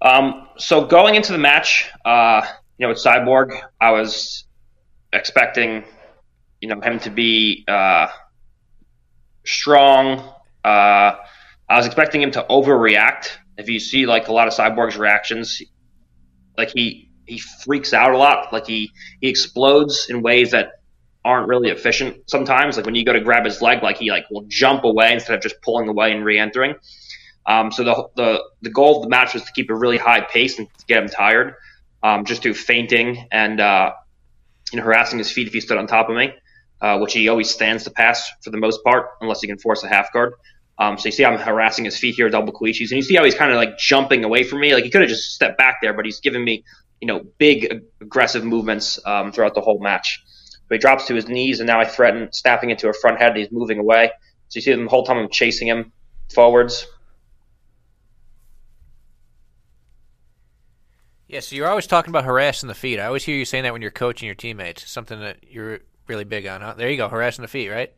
[0.00, 2.42] Um, so going into the match, uh,
[2.78, 4.44] you know, with Cyborg, I was
[5.12, 5.84] expecting,
[6.60, 8.08] you know, him to be uh,
[9.44, 10.20] strong.
[10.64, 11.16] Uh,
[11.68, 13.30] I was expecting him to overreact.
[13.56, 15.62] If you see like a lot of Cyborg's reactions,
[16.56, 18.52] like he he freaks out a lot.
[18.52, 20.72] Like he he explodes in ways that
[21.24, 22.76] aren't really efficient sometimes.
[22.76, 25.36] Like when you go to grab his leg, like he like will jump away instead
[25.36, 26.74] of just pulling away and re-entering.
[27.46, 30.20] Um, so the, the the goal of the match was to keep a really high
[30.20, 31.54] pace and get him tired,
[32.02, 33.92] um, just through feinting and uh,
[34.72, 36.32] you know harassing his feet if he stood on top of me
[36.82, 39.84] uh, which he always stands to pass for the most part, unless he can force
[39.84, 40.34] a half guard.
[40.78, 43.24] Um, so you see I'm harassing his feet here, double Kouchis, and you see how
[43.24, 44.74] he's kind of like jumping away from me.
[44.74, 46.64] Like he could have just stepped back there, but he's giving me,
[47.00, 50.22] you know, big aggressive movements um, throughout the whole match.
[50.26, 53.28] So he drops to his knees, and now I threaten snapping into a front head,
[53.28, 54.10] and he's moving away.
[54.48, 55.92] So you see the whole time I'm chasing him
[56.34, 56.86] forwards.
[61.28, 62.98] Yeah, so you're always talking about harassing the feet.
[62.98, 64.90] I always hear you saying that when you're coaching your teammates.
[64.90, 66.60] Something that you're really big on.
[66.60, 66.74] Huh?
[66.76, 67.92] There you go, harassing the feet, right?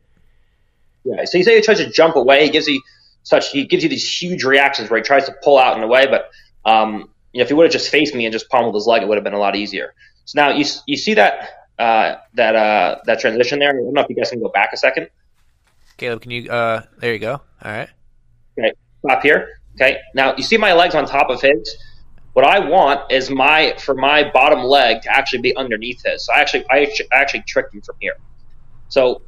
[1.03, 1.25] Yeah.
[1.25, 2.45] So you say he tries to jump away.
[2.45, 2.81] He gives you
[3.23, 3.51] such.
[3.51, 6.07] He gives you these huge reactions where he tries to pull out in a way,
[6.07, 6.29] but
[6.69, 9.03] um, you know, if he would have just faced me and just pummeled his leg,
[9.03, 9.93] it would have been a lot easier.
[10.25, 13.69] So now you you see that uh, that uh, that transition there.
[13.69, 15.09] I don't know if you guys can go back a second.
[15.97, 16.49] Caleb, can you?
[16.49, 17.33] Uh, there you go.
[17.33, 17.89] All right.
[18.57, 18.73] Okay,
[19.05, 19.49] stop here.
[19.75, 19.99] Okay.
[20.13, 21.77] Now you see my legs on top of his.
[22.35, 26.25] What I want is my for my bottom leg to actually be underneath his.
[26.25, 28.17] So I actually I actually tricked him from here.
[28.89, 29.21] So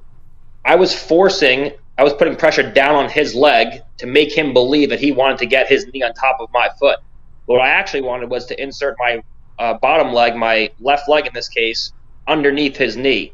[0.66, 4.90] I was forcing, I was putting pressure down on his leg to make him believe
[4.90, 7.00] that he wanted to get his knee on top of my foot.
[7.46, 9.24] What I actually wanted was to insert my
[9.58, 11.94] uh, bottom leg, my left leg in this case,
[12.28, 13.32] underneath his knee.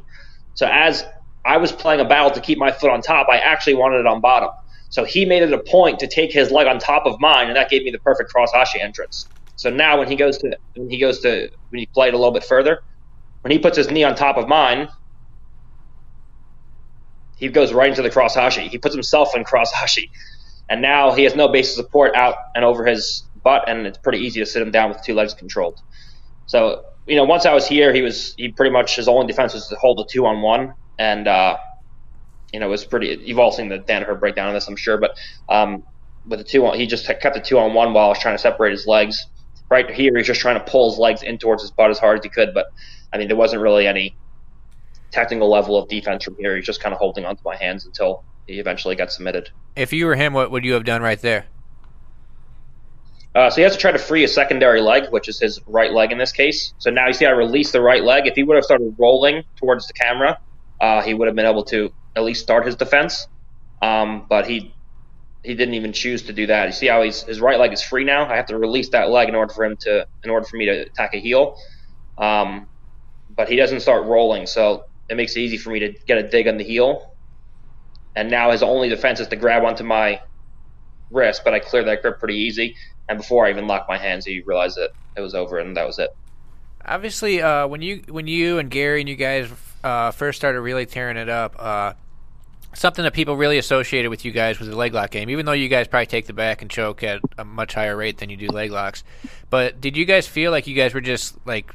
[0.54, 1.04] So as
[1.44, 4.06] I was playing a battle to keep my foot on top, I actually wanted it
[4.06, 4.50] on bottom.
[4.90, 7.56] So he made it a point to take his leg on top of mine, and
[7.56, 9.26] that gave me the perfect cross ashi entrance.
[9.56, 12.32] So now when he goes to when he goes to when he played a little
[12.32, 12.80] bit further,
[13.42, 14.88] when he puts his knee on top of mine,
[17.36, 18.68] he goes right into the cross ashi.
[18.68, 20.10] He puts himself in cross ashi,
[20.68, 23.98] and now he has no base of support out and over his butt, and it's
[23.98, 25.78] pretty easy to sit him down with two legs controlled.
[26.46, 29.54] So you know, once I was here, he was he pretty much his only defense
[29.54, 31.56] was to hold a two on one, and uh,
[32.52, 33.22] you know, it was pretty.
[33.24, 35.12] You've all seen the Danaher breakdown of this, I'm sure, but
[35.48, 35.84] um,
[36.26, 38.34] with the two on, he just kept the two on one while I was trying
[38.34, 39.24] to separate his legs
[39.74, 42.18] right here, he's just trying to pull his legs in towards his butt as hard
[42.18, 42.54] as he could.
[42.54, 42.66] But
[43.12, 44.16] I mean, there wasn't really any
[45.10, 46.56] technical level of defense from here.
[46.56, 49.50] He's just kind of holding onto my hands until he eventually got submitted.
[49.76, 51.46] If you were him, what would you have done right there?
[53.34, 55.92] Uh, so he has to try to free a secondary leg, which is his right
[55.92, 56.72] leg in this case.
[56.78, 58.28] So now you see I release the right leg.
[58.28, 60.38] If he would have started rolling towards the camera,
[60.80, 63.26] uh, he would have been able to at least start his defense.
[63.82, 64.73] Um, but he
[65.44, 66.66] he didn't even choose to do that.
[66.66, 68.26] You see how his right leg is free now.
[68.26, 70.64] I have to release that leg in order for him to in order for me
[70.64, 71.58] to attack a heel.
[72.16, 72.66] Um,
[73.36, 76.22] but he doesn't start rolling, so it makes it easy for me to get a
[76.22, 77.14] dig on the heel.
[78.16, 80.20] And now his only defense is to grab onto my
[81.10, 82.76] wrist, but I cleared that grip pretty easy.
[83.08, 85.86] And before I even locked my hands, he realized that it was over, and that
[85.86, 86.14] was it.
[86.86, 89.50] Obviously, uh, when you when you and Gary and you guys
[89.82, 91.92] uh, first started really tearing it up, uh,
[92.74, 95.52] something that people really associated with you guys was the leg lock game, even though
[95.52, 98.36] you guys probably take the back and choke at a much higher rate than you
[98.36, 99.04] do leg locks.
[99.50, 101.74] But did you guys feel like you guys were just like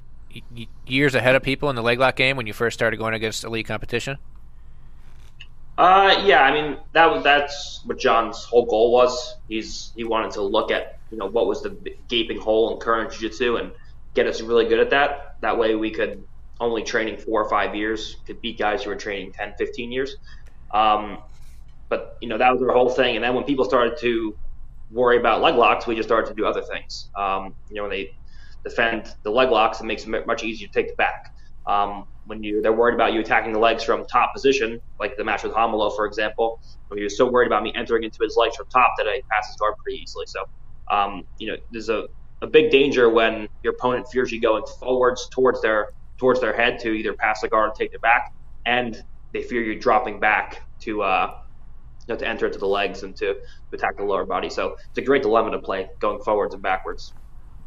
[0.86, 3.44] years ahead of people in the leg lock game when you first started going against
[3.44, 4.18] elite competition?
[5.78, 9.38] Uh, yeah, I mean that that's what John's whole goal was.
[9.48, 11.78] He's he wanted to look at you know what was the
[12.10, 13.72] gaping hole in current jiu-jitsu and
[14.14, 15.38] get us really good at that.
[15.42, 16.24] That way we could
[16.60, 20.18] only training four or five years could beat guys who were training 10, 15 years.
[20.74, 21.20] Um,
[21.90, 23.16] but you know that was our whole thing.
[23.16, 24.36] And then when people started to
[24.92, 27.10] worry about leg locks, we just started to do other things.
[27.18, 28.10] Um, you know, when they
[28.64, 31.32] defend the leg locks, it makes it much easier to take the back.
[31.66, 35.24] Um, when you they're worried about you attacking the legs from top position, like the
[35.24, 36.60] match with Romulo, for example,
[36.96, 39.50] he was so worried about me entering into his legs from top that I passed
[39.50, 40.26] his guard pretty easily.
[40.28, 40.40] So,
[40.92, 42.08] um, you know, there's a,
[42.42, 45.88] a big danger when your opponent fears you going forwards towards their
[46.20, 48.24] towards their head to either pass the guard or take the back,
[48.66, 51.38] and they fear you dropping back to uh,
[52.08, 53.42] you know, to enter into the legs and to, to
[53.74, 54.50] attack the lower body.
[54.50, 57.14] So it's a great dilemma to play going forwards and backwards.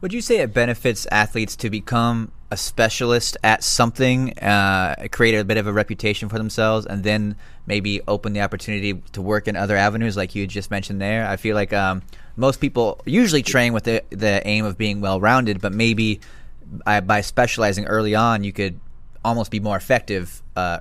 [0.01, 5.45] Would you say it benefits athletes to become a specialist at something, uh, create a
[5.45, 9.55] bit of a reputation for themselves, and then maybe open the opportunity to work in
[9.55, 11.27] other avenues, like you just mentioned there?
[11.27, 12.03] I feel like um,
[12.35, 16.21] most people usually train with the, the aim of being well rounded, but maybe
[16.85, 18.81] by, by, specializing early on, you could
[19.25, 20.81] almost be more effective uh,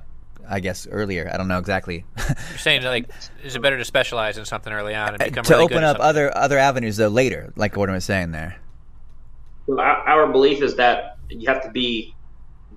[0.50, 1.30] I guess earlier.
[1.32, 2.06] I don't know exactly.
[2.28, 3.10] You're saying like,
[3.44, 5.84] is it better to specialize in something early on and uh, become to really open
[5.84, 8.58] up other other avenues though later, like what Gordon was saying there.
[9.68, 12.16] Well, our, our belief is that you have to be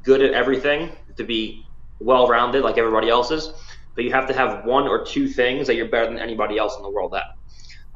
[0.03, 1.66] good at everything to be
[2.00, 3.53] well rounded like everybody else is,
[3.94, 6.77] but you have to have one or two things that you're better than anybody else
[6.77, 7.24] in the world at.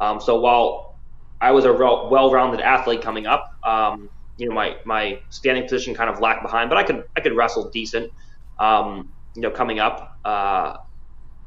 [0.00, 0.98] Um, so while
[1.40, 5.94] I was a well rounded athlete coming up, um, you know my my standing position
[5.94, 8.12] kind of lacked behind, but I could I could wrestle decent.
[8.58, 10.76] Um, you know, coming up, uh,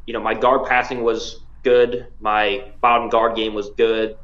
[0.06, 2.08] you know, my guard passing was good.
[2.20, 4.18] My bottom guard game was good.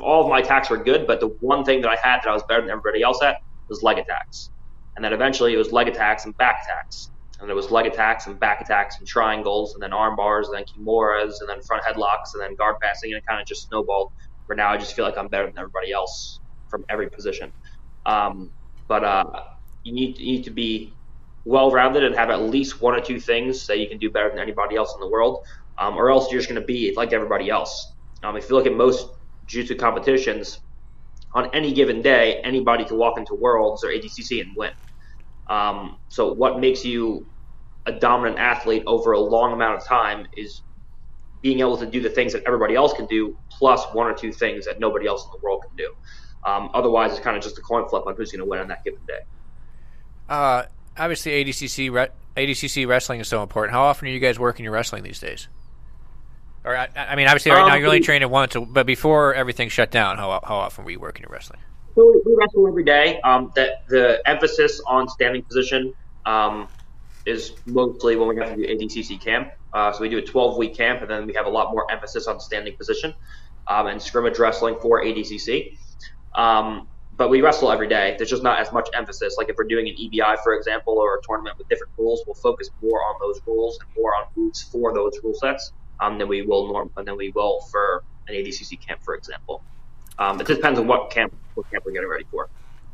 [0.00, 2.32] All of my attacks were good, but the one thing that I had that I
[2.32, 4.50] was better than everybody else at was leg attacks.
[4.96, 7.10] And then eventually it was leg attacks and back attacks.
[7.40, 10.56] And it was leg attacks and back attacks and triangles and then arm bars and
[10.56, 13.68] then kimuras and then front headlocks and then guard passing and it kind of just
[13.68, 14.12] snowballed.
[14.46, 17.52] For now, I just feel like I'm better than everybody else from every position.
[18.04, 18.50] Um,
[18.88, 19.24] but uh,
[19.84, 20.92] you need you need to be
[21.44, 24.28] well rounded and have at least one or two things that you can do better
[24.28, 25.38] than anybody else in the world,
[25.78, 27.94] um, or else you're just going to be like everybody else.
[28.22, 29.08] Um, if you look at most
[29.46, 30.60] jiu-jitsu competitions,
[31.34, 34.70] on any given day, anybody can walk into Worlds or ADCC and win.
[35.48, 37.26] Um, so what makes you
[37.86, 40.62] a dominant athlete over a long amount of time is
[41.40, 44.32] being able to do the things that everybody else can do, plus one or two
[44.32, 45.88] things that nobody else in the world can do.
[46.50, 48.68] Um, otherwise, it's kind of just a coin flip on who's going to win on
[48.68, 49.14] that given day.
[50.28, 50.64] Uh,
[50.98, 53.72] obviously, ADCC re- ADCC wrestling is so important.
[53.72, 55.48] How often are you guys working your wrestling these days?
[56.64, 59.68] Or I, I mean, obviously, right um, now you're only training once, but before everything
[59.68, 61.60] shut down, how how often were you working your wrestling?
[61.94, 63.20] So we wrestle every day.
[63.22, 65.94] Um, that the emphasis on standing position
[66.26, 66.68] um,
[67.26, 69.52] is mostly when we have to do ADCC camp.
[69.72, 71.90] Uh, so we do a 12 week camp, and then we have a lot more
[71.90, 73.14] emphasis on standing position
[73.66, 75.76] um, and scrimmage wrestling for ADCC.
[76.34, 76.88] Um,
[77.20, 78.14] but we wrestle every day.
[78.16, 79.34] There's just not as much emphasis.
[79.36, 82.34] Like if we're doing an EBI, for example, or a tournament with different rules, we'll
[82.34, 86.28] focus more on those rules and more on moves for those rule sets um, than
[86.28, 89.62] we will norm than we will for an ADCC camp, for example.
[90.18, 92.48] Um, it depends on what camp what camp we're getting ready for.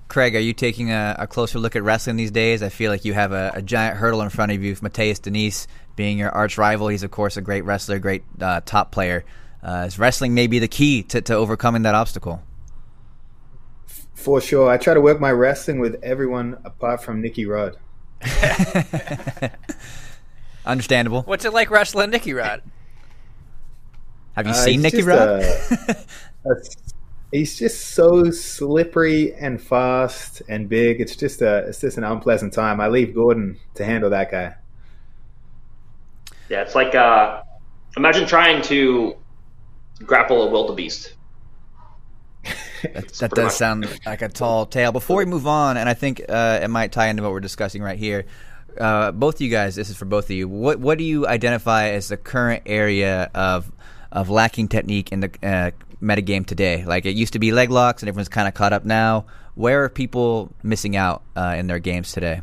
[0.09, 2.65] Craig, are you taking a, a, closer look at wrestling these days?
[2.65, 4.75] I feel like you have a, a giant hurdle in front of you.
[4.75, 8.91] Matheus Diniz being your arch rival, he's of course a great wrestler, great uh, top
[8.91, 9.25] player.
[9.63, 12.43] Uh, is wrestling maybe the key to, to overcoming that obstacle?
[14.17, 17.77] For sure, I try to work my wrestling with everyone apart from Nicky Rod.
[20.67, 21.23] Understandable.
[21.23, 22.63] What's it like wrestling Nicky Rod?
[24.35, 25.43] Have you uh, seen Nicky Rod?
[25.43, 25.97] A,
[26.47, 26.55] a,
[27.31, 31.01] he's just so slippery and fast and big.
[31.01, 32.81] It's just a it's just an unpleasant time.
[32.81, 34.55] I leave Gordon to handle that guy.
[36.49, 37.43] Yeah, it's like uh,
[37.97, 39.15] imagine trying to
[40.05, 41.16] grapple a wildebeest.
[42.83, 44.93] That, that does sound like a tall tale.
[44.93, 47.83] Before we move on, and I think uh, it might tie into what we're discussing
[47.83, 48.27] right here.
[48.79, 50.49] Uh, both of you guys, this is for both of you.
[50.49, 53.71] What what do you identify as the current area of
[54.13, 55.71] of lacking technique in the uh,
[56.03, 56.85] metagame today?
[56.85, 59.27] Like it used to be leg locks, and everyone's kind of caught up now.
[59.55, 62.43] Where are people missing out uh, in their games today?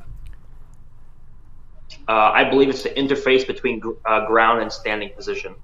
[2.08, 5.56] Uh, I believe it's the interface between uh, ground and standing position.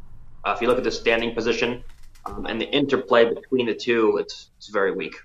[0.45, 1.83] Uh, if you look at the standing position
[2.29, 5.15] um, and the interplay between the two, it's it's very weak.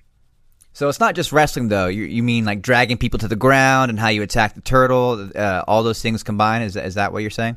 [0.72, 1.86] So it's not just wrestling, though.
[1.86, 5.30] You, you mean like dragging people to the ground and how you attack the turtle?
[5.34, 6.64] Uh, all those things combined.
[6.64, 7.56] Is is that what you're saying?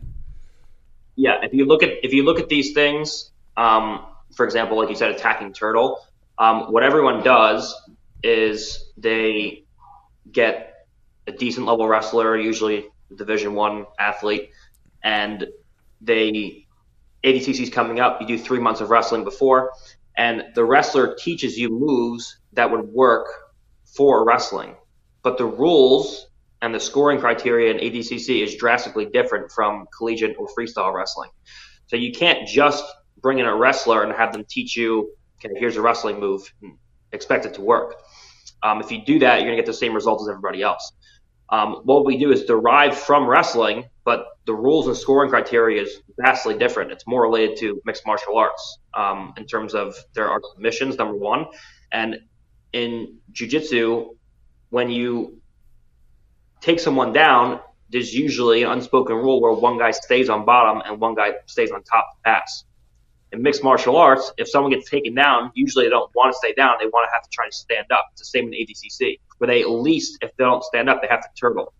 [1.15, 1.37] Yeah.
[1.41, 4.95] If you look at if you look at these things, um, for example, like you
[4.95, 5.99] said, attacking turtle.
[6.37, 7.75] Um, what everyone does
[8.21, 9.63] is they
[10.31, 10.85] get
[11.25, 12.85] a decent level wrestler, usually
[13.15, 14.51] Division One athlete,
[15.03, 15.47] and
[16.01, 16.66] they
[17.23, 18.21] ADCC is coming up.
[18.21, 19.71] You do three months of wrestling before,
[20.17, 23.27] and the wrestler teaches you moves that would work
[23.85, 24.75] for wrestling,
[25.23, 26.27] but the rules
[26.61, 31.29] and the scoring criteria in ADCC is drastically different from collegiate or freestyle wrestling.
[31.87, 32.83] So you can't just
[33.21, 36.41] bring in a wrestler and have them teach you, okay, here's a wrestling move,
[37.11, 37.95] expect it to work.
[38.63, 40.93] Um, if you do that, you're going to get the same results as everybody else.
[41.49, 46.01] Um, what we do is derive from wrestling, but the rules and scoring criteria is
[46.17, 46.93] vastly different.
[46.93, 51.17] It's more related to mixed martial arts um, in terms of there are submissions, number
[51.17, 51.47] one.
[51.91, 52.21] And
[52.71, 54.15] in jiu-jitsu,
[54.69, 55.41] when you
[56.61, 61.01] take someone down, there's usually an unspoken rule where one guy stays on bottom and
[61.01, 62.63] one guy stays on top to pass
[63.33, 66.53] in mixed martial arts, if someone gets taken down, usually they don't want to stay
[66.53, 66.75] down.
[66.79, 68.05] They want to have to try to stand up.
[68.13, 71.09] It's the same in ADCC, where they at least, if they don't stand up, they
[71.09, 71.73] have to turtle.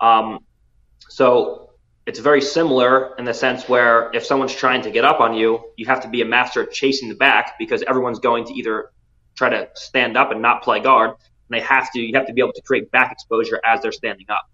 [0.00, 0.40] Um,
[1.08, 1.70] so
[2.06, 5.72] it's very similar in the sense where if someone's trying to get up on you,
[5.76, 8.90] you have to be a master of chasing the back because everyone's going to either
[9.36, 11.18] try to stand up and not play guard, and
[11.50, 12.00] they have to.
[12.00, 14.48] You have to be able to create back exposure as they're standing up.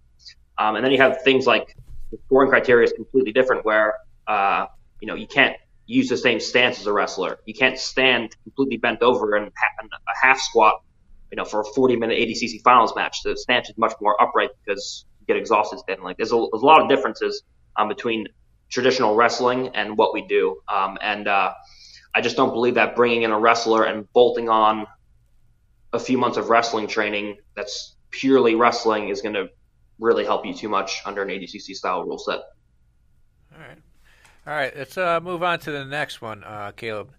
[0.58, 1.76] Um, and then you have things like
[2.10, 3.94] the scoring criteria is completely different, where
[4.26, 4.66] uh,
[5.00, 7.38] you know you can't use the same stance as a wrestler.
[7.46, 10.82] You can't stand completely bent over and a half squat,
[11.30, 13.22] you know, for a 40 minute ADCC finals match.
[13.22, 16.04] The stance is much more upright because get exhausted standing.
[16.04, 17.42] Like there's a, there's a lot of differences
[17.76, 18.26] um, between
[18.70, 20.56] traditional wrestling and what we do.
[20.72, 21.52] Um, and uh,
[22.14, 24.86] I just don't believe that bringing in a wrestler and bolting on
[25.92, 29.48] a few months of wrestling training that's purely wrestling is going to
[29.98, 32.40] really help you too much under an ADCC style rule set.
[33.54, 33.78] All right.
[34.46, 37.10] All right, let's uh, move on to the next one, uh, Caleb.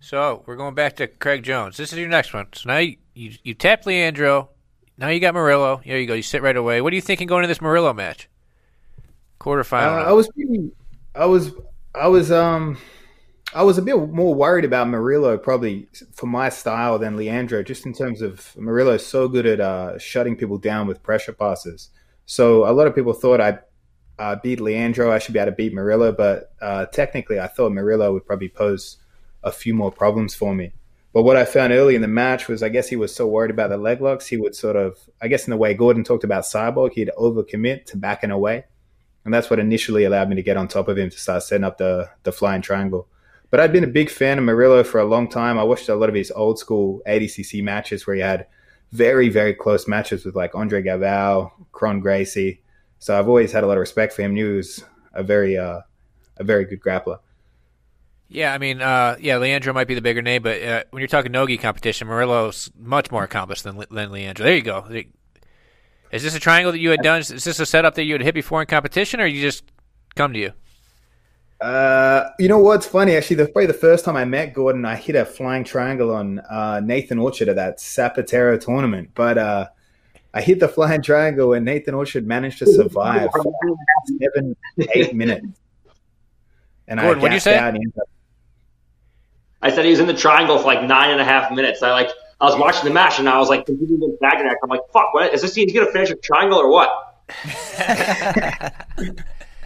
[0.00, 1.78] So we're going back to Craig Jones.
[1.78, 2.48] This is your next one.
[2.52, 4.50] So now you, you, you tap Leandro.
[4.96, 5.84] Now you got Murilo.
[5.84, 6.14] There you go.
[6.14, 6.80] You sit right away.
[6.80, 8.28] What are you thinking going into this Murilo match?
[9.40, 10.04] Quarterfinal.
[10.04, 10.70] Uh, I was pretty,
[11.14, 11.52] I was
[11.94, 12.78] I was um
[13.54, 17.86] I was a bit more worried about Murilo probably for my style than Leandro, just
[17.86, 21.90] in terms of Murilo's so good at uh, shutting people down with pressure passes.
[22.26, 23.58] So a lot of people thought I
[24.18, 26.16] uh, beat Leandro, I should be able to beat Murilo.
[26.16, 28.96] But uh, technically, I thought Murilo would probably pose
[29.44, 30.72] a few more problems for me.
[31.14, 33.52] But what I found early in the match was, I guess he was so worried
[33.52, 36.24] about the leg locks, he would sort of, I guess, in the way Gordon talked
[36.24, 38.64] about Cyborg, he'd overcommit to backing away,
[39.24, 41.64] and that's what initially allowed me to get on top of him to start setting
[41.64, 43.06] up the the flying triangle.
[43.50, 45.56] But I'd been a big fan of Murilo for a long time.
[45.56, 48.46] I watched a lot of his old school ADCC matches where he had
[48.90, 52.60] very, very close matches with like Andre Galvao, Kron Gracie.
[52.98, 54.34] So I've always had a lot of respect for him.
[54.34, 55.82] He was a very, uh,
[56.38, 57.18] a very good grappler.
[58.34, 61.06] Yeah, I mean, uh, yeah, Leandro might be the bigger name, but uh, when you're
[61.06, 64.44] talking nogi competition, Murilo's much more accomplished than, than Leandro.
[64.44, 64.84] There you go.
[66.10, 67.20] Is this a triangle that you had done?
[67.20, 69.62] Is this a setup that you had hit before in competition, or you just
[70.16, 70.52] come to you?
[71.60, 73.14] Uh, you know what's funny?
[73.14, 76.40] Actually, the, probably the first time I met Gordon, I hit a flying triangle on
[76.40, 79.10] uh, Nathan Orchard at that Zapatero tournament.
[79.14, 79.68] But uh,
[80.34, 83.30] I hit the flying triangle, and Nathan Orchard managed to survive
[84.20, 84.56] seven,
[84.92, 85.46] eight minutes.
[86.88, 87.80] And Gordon, what did you say?
[89.64, 91.82] I said he was in the triangle for like nine and a half minutes.
[91.82, 92.10] I like
[92.40, 94.56] I was watching the match, and I was like competing against Baganac.
[94.62, 95.54] I'm like, fuck, what is this?
[95.54, 96.90] He's gonna finish a triangle or what?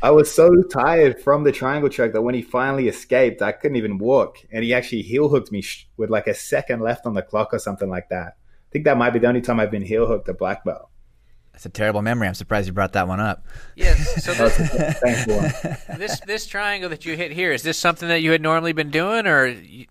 [0.00, 3.76] I was so tired from the triangle choke that when he finally escaped, I couldn't
[3.76, 4.38] even walk.
[4.52, 5.64] And he actually heel hooked me
[5.96, 8.36] with like a second left on the clock or something like that.
[8.36, 10.88] I think that might be the only time I've been heel hooked a black belt.
[11.58, 12.28] That's a terrible memory.
[12.28, 13.44] I'm surprised you brought that one up.
[13.74, 14.24] Yes.
[14.24, 18.40] So this, this, this triangle that you hit here is this something that you had
[18.40, 19.46] normally been doing, or?
[19.46, 19.86] You...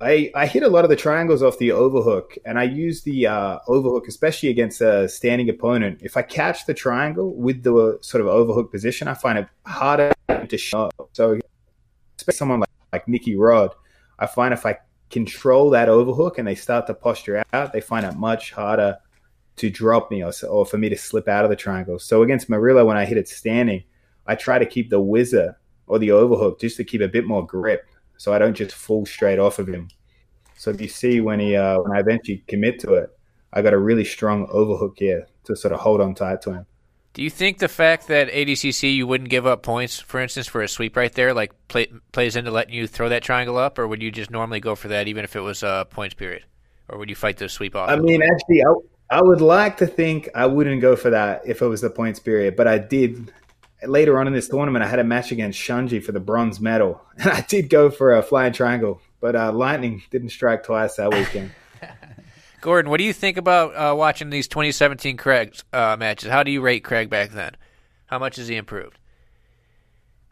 [0.00, 3.26] I, I hit a lot of the triangles off the overhook, and I use the
[3.26, 5.98] uh, overhook, especially against a standing opponent.
[6.00, 10.12] If I catch the triangle with the sort of overhook position, I find it harder
[10.28, 10.90] to show.
[11.12, 11.40] So,
[12.18, 13.74] especially someone like, like Nicky Rod,
[14.20, 14.78] I find if I
[15.10, 18.98] control that overhook and they start to posture out, they find it much harder
[19.62, 21.98] to drop me or, or for me to slip out of the triangle.
[22.00, 23.84] So against Murilo, when I hit it standing,
[24.26, 25.56] I try to keep the whizzer
[25.86, 27.86] or the overhook just to keep a bit more grip
[28.16, 29.88] so I don't just fall straight off of him.
[30.56, 33.10] So if you see when he uh, when I eventually commit to it,
[33.52, 36.66] I got a really strong overhook here to sort of hold on tight to him.
[37.14, 40.62] Do you think the fact that ADCC you wouldn't give up points, for instance, for
[40.62, 43.86] a sweep right there, like play, plays into letting you throw that triangle up, or
[43.86, 46.44] would you just normally go for that even if it was a points period,
[46.88, 47.90] or would you fight the sweep off?
[47.90, 48.72] I mean, actually, I,
[49.12, 52.18] I would like to think I wouldn't go for that if it was the points
[52.18, 53.30] period, but I did
[53.84, 56.98] later on in this tournament, I had a match against Shunji for the bronze medal,
[57.18, 61.12] and I did go for a flying triangle, but uh, lightning didn't strike twice that
[61.12, 61.50] weekend.
[62.62, 66.30] Gordon, what do you think about uh, watching these 2017 Craig uh, matches?
[66.30, 67.54] How do you rate Craig back then?
[68.06, 68.98] How much has he improved?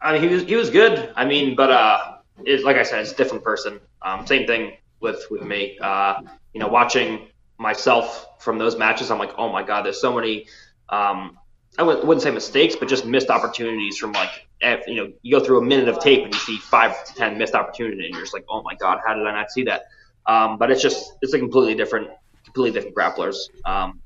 [0.01, 1.13] I mean, he was he was good.
[1.15, 2.15] I mean, but uh,
[2.45, 3.79] it's like I said, it's a different person.
[4.01, 5.77] Um, same thing with with me.
[5.79, 6.21] Uh,
[6.53, 7.27] you know, watching
[7.61, 10.47] myself from those matches, I'm like, oh my god, there's so many
[10.89, 11.37] um,
[11.77, 14.47] I wouldn't say mistakes, but just missed opportunities from like,
[14.87, 17.37] you know, you go through a minute of tape and you see five to 10
[17.37, 19.83] missed opportunities and you're just like, oh my God, how did I not see that?
[20.27, 22.09] Um, but it's just, it's a completely different,
[22.43, 23.37] completely different grapplers.
[23.65, 24.01] Um,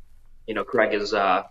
[0.46, 1.44] you know, Craig is, uh,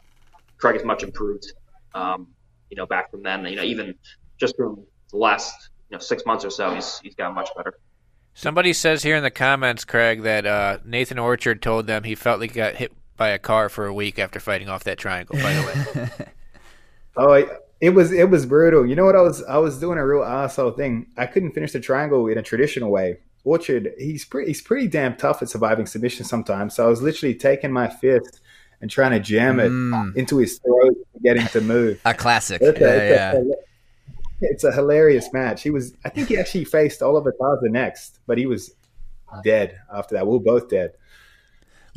[0.58, 1.52] Craig is much improved,
[1.94, 2.28] um,
[2.70, 3.96] you know, back from then, you know, even
[4.38, 7.74] just from the last, you know, six months or so, he's, he's gotten much better.
[8.34, 12.40] Somebody says here in the comments, Craig, that uh, Nathan Orchard told them he felt
[12.40, 15.36] like he got hit by a car for a week after fighting off that triangle.
[15.36, 16.26] By the way.
[17.16, 18.86] oh, it was it was brutal.
[18.86, 19.14] You know what?
[19.14, 21.06] I was I was doing a real asshole thing.
[21.16, 23.18] I couldn't finish the triangle in a traditional way.
[23.44, 26.74] Orchard, he's pretty he's pretty damn tough at surviving submission sometimes.
[26.74, 28.40] So I was literally taking my fist
[28.80, 30.16] and trying to jam it mm.
[30.16, 32.00] into his throat, to get him to move.
[32.04, 32.60] A classic.
[32.60, 33.52] It's a, yeah, it's, yeah.
[33.52, 33.73] A,
[34.40, 35.62] it's a hilarious match.
[35.62, 38.74] He was, I think he actually faced Oliver Taza next, but he was
[39.42, 40.26] dead after that.
[40.26, 40.92] We are both dead.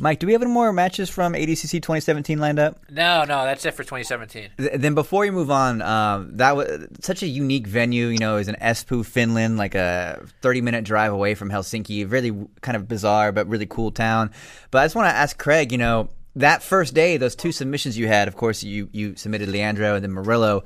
[0.00, 2.78] Mike, do we have any more matches from ADCC 2017 lined up?
[2.88, 4.50] No, no, that's it for 2017.
[4.56, 8.06] Th- then before you move on, um, that was such a unique venue.
[8.06, 12.08] You know, it was in Espoo, Finland, like a 30 minute drive away from Helsinki.
[12.08, 14.30] Really kind of bizarre, but really cool town.
[14.70, 17.98] But I just want to ask Craig, you know, that first day, those two submissions
[17.98, 20.62] you had, of course, you, you submitted Leandro and then Murilo.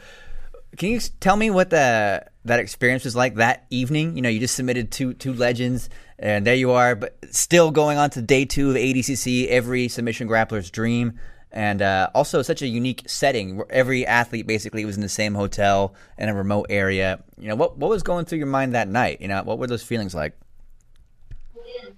[0.76, 4.16] Can you tell me what the that experience was like that evening?
[4.16, 7.98] You know, you just submitted two two legends, and there you are, but still going
[7.98, 11.18] on to day two of ADCC, every submission grappler's dream,
[11.50, 15.34] and uh, also such a unique setting where every athlete basically was in the same
[15.34, 17.22] hotel in a remote area.
[17.38, 19.20] You know, what what was going through your mind that night?
[19.20, 20.38] You know, what were those feelings like?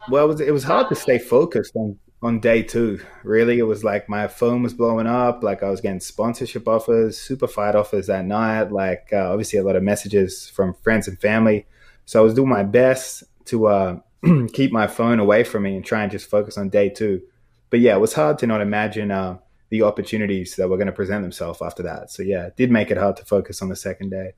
[0.08, 3.00] Well, it was, it was hard to stay focused on on day two.
[3.22, 5.44] Really, it was like my phone was blowing up.
[5.44, 8.72] Like I was getting sponsorship offers, super fight offers that night.
[8.72, 11.66] Like uh, obviously a lot of messages from friends and family.
[12.06, 14.00] So I was doing my best to uh,
[14.54, 17.20] keep my phone away from me and try and just focus on day two.
[17.68, 19.36] But yeah, it was hard to not imagine uh,
[19.68, 22.10] the opportunities that were going to present themselves after that.
[22.10, 24.32] So yeah, it did make it hard to focus on the second day.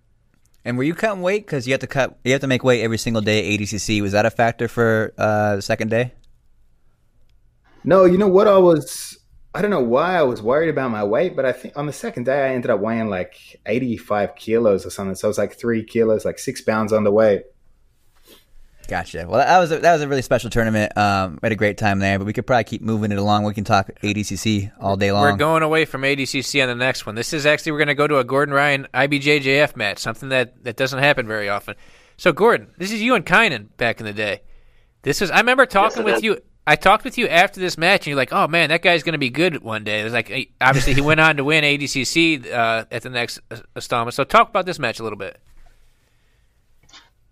[0.64, 2.18] And were you cutting weight because you have to cut?
[2.24, 4.02] You have to make weight every single day at ADCC.
[4.02, 6.12] Was that a factor for uh, the second day?
[7.86, 8.48] No, you know what?
[8.48, 9.18] I was.
[9.54, 11.92] I don't know why I was worried about my weight, but I think on the
[11.92, 15.14] second day I ended up weighing like 85 kilos or something.
[15.14, 17.44] So it was like three kilos, like six pounds on the weight.
[18.86, 19.26] Gotcha.
[19.26, 20.96] Well, that was a, that was a really special tournament.
[20.96, 23.44] Um, we had a great time there, but we could probably keep moving it along.
[23.44, 25.22] We can talk ADCC all day long.
[25.22, 27.14] We're going away from ADCC on the next one.
[27.14, 30.62] This is actually we're going to go to a Gordon Ryan IBJJF match, something that
[30.64, 31.76] that doesn't happen very often.
[32.16, 34.42] So, Gordon, this is you and Kaynan back in the day.
[35.02, 36.40] This is I remember talking yes, with you.
[36.66, 39.12] I talked with you after this match, and you're like, "Oh man, that guy's going
[39.12, 42.50] to be good one day." It was like, obviously, he went on to win ADCC
[42.50, 43.38] uh, at the next
[43.76, 44.14] installment.
[44.14, 45.38] So, talk about this match a little bit.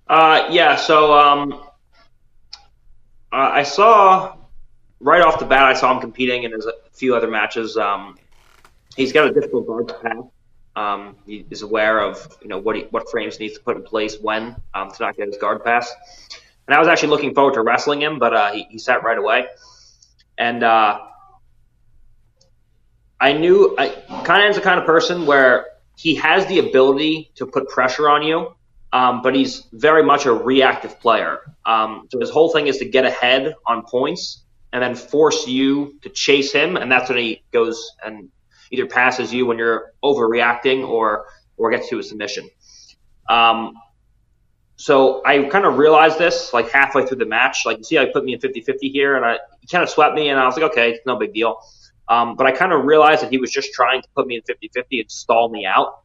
[0.06, 1.62] Uh, yeah, so um,
[3.32, 4.36] I saw
[5.00, 6.58] right off the bat, I saw him competing in a
[6.92, 7.76] few other matches.
[7.76, 8.16] Um,
[8.96, 10.24] he's got a difficult guard to pass.
[10.76, 13.82] Um, he is aware of you know what he, what frames needs to put in
[13.82, 15.92] place when um, to not get his guard pass.
[16.66, 19.18] And I was actually looking forward to wrestling him, but uh, he, he sat right
[19.18, 19.46] away.
[20.38, 20.98] And uh,
[23.20, 23.88] I knew I,
[24.24, 28.54] Kaynan's the kind of person where he has the ability to put pressure on you
[28.94, 31.40] um, but he's very much a reactive player.
[31.66, 35.98] Um, so his whole thing is to get ahead on points and then force you
[36.02, 38.28] to chase him, and that's when he goes and
[38.70, 42.48] either passes you when you're overreacting or or gets to a submission.
[43.28, 43.74] Um,
[44.76, 47.62] so I kind of realized this like halfway through the match.
[47.64, 50.14] Like you see, I put me in 50-50 here, and I he kind of swept
[50.14, 51.58] me, and I was like, okay, no big deal.
[52.08, 54.42] Um, but I kind of realized that he was just trying to put me in
[54.42, 56.00] 50-50 and stall me out.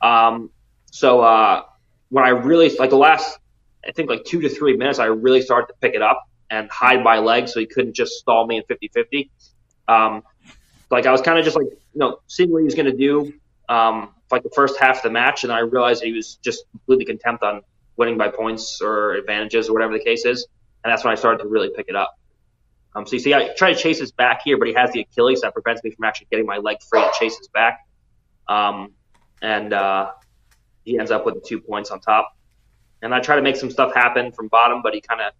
[0.00, 0.50] Um,
[0.92, 1.62] so uh,
[2.10, 3.38] when I really like the last,
[3.86, 6.70] I think like two to three minutes, I really started to pick it up and
[6.70, 9.30] hide my legs so he couldn't just stall me in 50 50.
[9.88, 10.22] Um,
[10.90, 12.96] like I was kind of just like, you know, seeing what he was going to
[12.96, 13.32] do
[13.68, 17.04] um, like the first half of the match, and I realized he was just completely
[17.04, 17.62] contempt on
[17.96, 20.46] winning by points or advantages or whatever the case is,
[20.82, 22.18] and that's when I started to really pick it up.
[22.94, 25.00] Um, so you see, I try to chase his back here, but he has the
[25.00, 27.80] Achilles that prevents me from actually getting my leg free to chase his back.
[28.46, 28.92] Um,
[29.42, 30.12] and uh,
[30.84, 32.36] he ends up with the two points on top.
[33.02, 35.32] And I try to make some stuff happen from bottom, but he kind of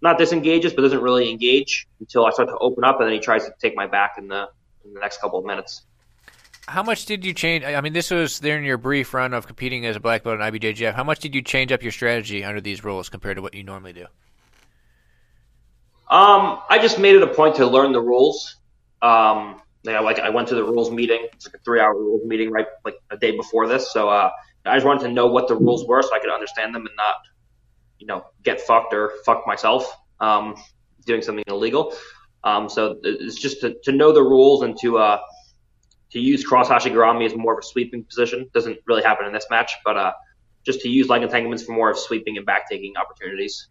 [0.00, 3.20] not disengages, but doesn't really engage until I start to open up, and then he
[3.20, 4.48] tries to take my back in the
[4.84, 5.82] in the next couple of minutes.
[6.68, 7.64] How much did you change?
[7.64, 10.38] I mean, this was there in your brief run of competing as a black belt
[10.38, 10.92] in IBJJF.
[10.92, 13.62] How much did you change up your strategy under these rules compared to what you
[13.62, 14.04] normally do?
[16.10, 18.56] Um, I just made it a point to learn the rules.
[19.00, 21.26] Um, yeah, like I went to the rules meeting.
[21.32, 23.90] It's like a three-hour rules meeting right like a day before this.
[23.90, 24.30] So uh,
[24.66, 26.96] I just wanted to know what the rules were so I could understand them and
[26.96, 27.16] not,
[27.98, 29.90] you know, get fucked or fuck myself
[30.20, 30.54] um,
[31.06, 31.94] doing something illegal.
[32.44, 35.18] Um, so it's just to, to know the rules and to uh,
[36.10, 38.48] to use cross ashi garami as more of a sweeping position.
[38.54, 40.12] Doesn't really happen in this match, but uh,
[40.64, 43.68] just to use leg entanglements for more of sweeping and back taking opportunities.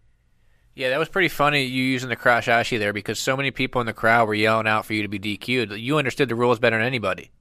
[0.76, 3.82] Yeah, that was pretty funny you using the cross ashi there because so many people
[3.82, 5.72] in the crowd were yelling out for you to be DQ'd.
[5.72, 7.32] You understood the rules better than anybody.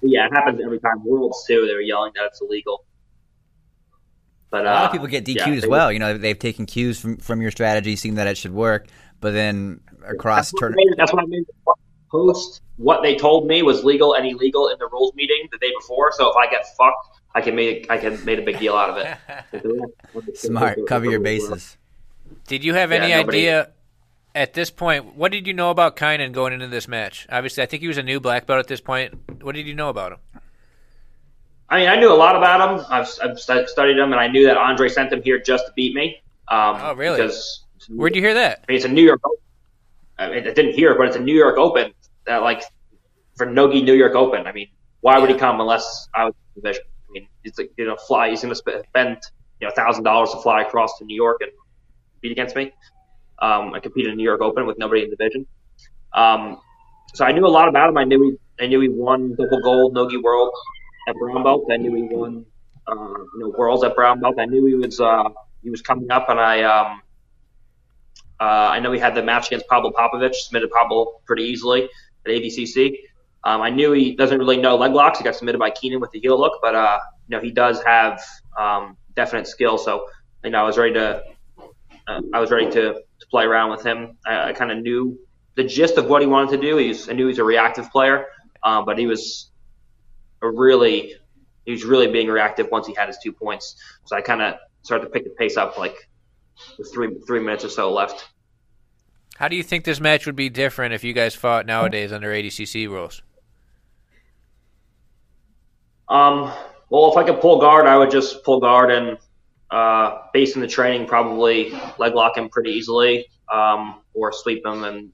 [0.00, 1.04] Yeah, it happens every time.
[1.04, 2.84] Worlds too, they were yelling that it's illegal.
[4.50, 5.92] But, uh, a lot of uh, people get DQ'd yeah, as well.
[5.92, 8.88] You know, they've taken cues from, from your strategy, seeing that it should work,
[9.20, 10.94] but then across tournament.
[10.98, 11.46] That's what I mean.
[12.12, 15.72] Post what they told me was legal and illegal in the rules meeting the day
[15.80, 16.12] before.
[16.12, 18.90] So if I get fucked, I can make I can made a big deal out
[18.90, 18.98] of
[19.52, 20.36] it.
[20.36, 21.78] Smart, cover your bases.
[22.46, 23.38] Did you have yeah, any nobody...
[23.38, 23.70] idea
[24.34, 25.16] at this point?
[25.16, 27.26] What did you know about Kaynan going into this match?
[27.30, 29.14] Obviously, I think he was a new black belt at this point.
[29.42, 30.18] What did you know about him?
[31.70, 32.86] I mean, I knew a lot about him.
[32.90, 35.94] I've, I've studied him, and I knew that Andre sent him here just to beat
[35.94, 36.20] me.
[36.48, 37.16] Um, oh, really?
[37.16, 38.64] Because where'd you hear that?
[38.68, 39.22] I mean, it's a New York.
[40.18, 41.94] I, mean, I didn't hear it, but it's a New York Open.
[42.26, 42.62] That like
[43.36, 44.46] for Nogi New York Open.
[44.46, 44.68] I mean,
[45.00, 46.84] why would he come unless I was in the division?
[47.08, 48.30] I mean, he's like you know fly.
[48.30, 49.18] He's going to spend
[49.60, 51.50] you know thousand dollars to fly across to New York and
[52.14, 52.72] compete against me.
[53.40, 55.46] Um, I competed in New York Open with nobody in the division.
[56.14, 56.58] Um,
[57.14, 57.98] so I knew a lot about him.
[57.98, 60.50] I knew he, I knew he won double gold Nogi World
[61.08, 61.64] at brown belt.
[61.70, 62.46] I knew he won,
[62.86, 64.36] uh, you know, worlds at brown belt.
[64.38, 65.24] I knew he was, uh,
[65.62, 67.02] he was coming up, and I, um,
[68.40, 70.34] uh, I know he had the match against Pablo Popovitch.
[70.34, 71.88] Submitted Pablo pretty easily
[72.26, 72.96] at ADCC.
[73.44, 75.18] Um, I knew he doesn't really know leg locks.
[75.18, 76.98] He got submitted by Keenan with the heel hook, but uh,
[77.28, 78.20] you know he does have
[78.58, 79.78] um, definite skill.
[79.78, 80.06] So
[80.44, 81.22] you know I was ready to
[82.06, 84.16] uh, I was ready to, to play around with him.
[84.26, 85.18] I, I kind of knew
[85.54, 86.76] the gist of what he wanted to do.
[86.76, 88.26] He's, I knew he's a reactive player,
[88.62, 89.50] uh, but he was
[90.42, 91.14] a really
[91.64, 93.76] he was really being reactive once he had his two points.
[94.04, 95.94] So I kind of started to pick the pace up like
[96.78, 98.28] with three three minutes or so left.
[99.36, 102.30] How do you think this match would be different if you guys fought nowadays under
[102.32, 103.22] ADCC rules?
[106.08, 106.52] Um,
[106.90, 109.16] Well, if I could pull guard, I would just pull guard and,
[109.70, 114.84] uh, based on the training, probably leg lock him pretty easily, um, or sweep him
[114.84, 115.10] and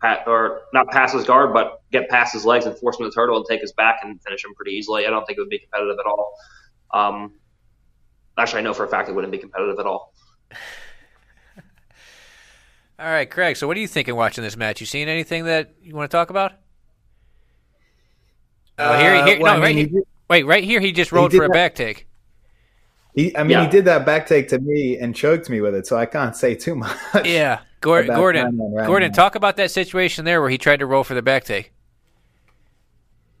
[0.00, 3.14] pat, or not pass his guard, but get past his legs and force him to
[3.14, 5.06] turtle and take his back and finish him pretty easily.
[5.06, 6.32] I don't think it would be competitive at all.
[6.94, 7.34] Um,
[8.38, 10.14] actually, I know for a fact it wouldn't be competitive at all.
[12.98, 13.56] All right, Craig.
[13.56, 14.80] So, what are you thinking watching this match?
[14.80, 16.52] You seen anything that you want to talk about?
[18.78, 20.02] Oh, here, here, Uh, well, no, I right mean, here.
[20.28, 20.80] Wait, right here.
[20.80, 22.06] He just rolled did for a that- back take.
[23.14, 23.64] He, I mean, Yeah.
[23.64, 26.36] he did that back take to me and choked me with it, so I can't
[26.36, 26.96] say too much.
[27.24, 28.58] Yeah, Gor- Gordon.
[28.58, 29.14] Right Gordon, now.
[29.16, 31.72] talk about that situation there where he tried to roll for the back take.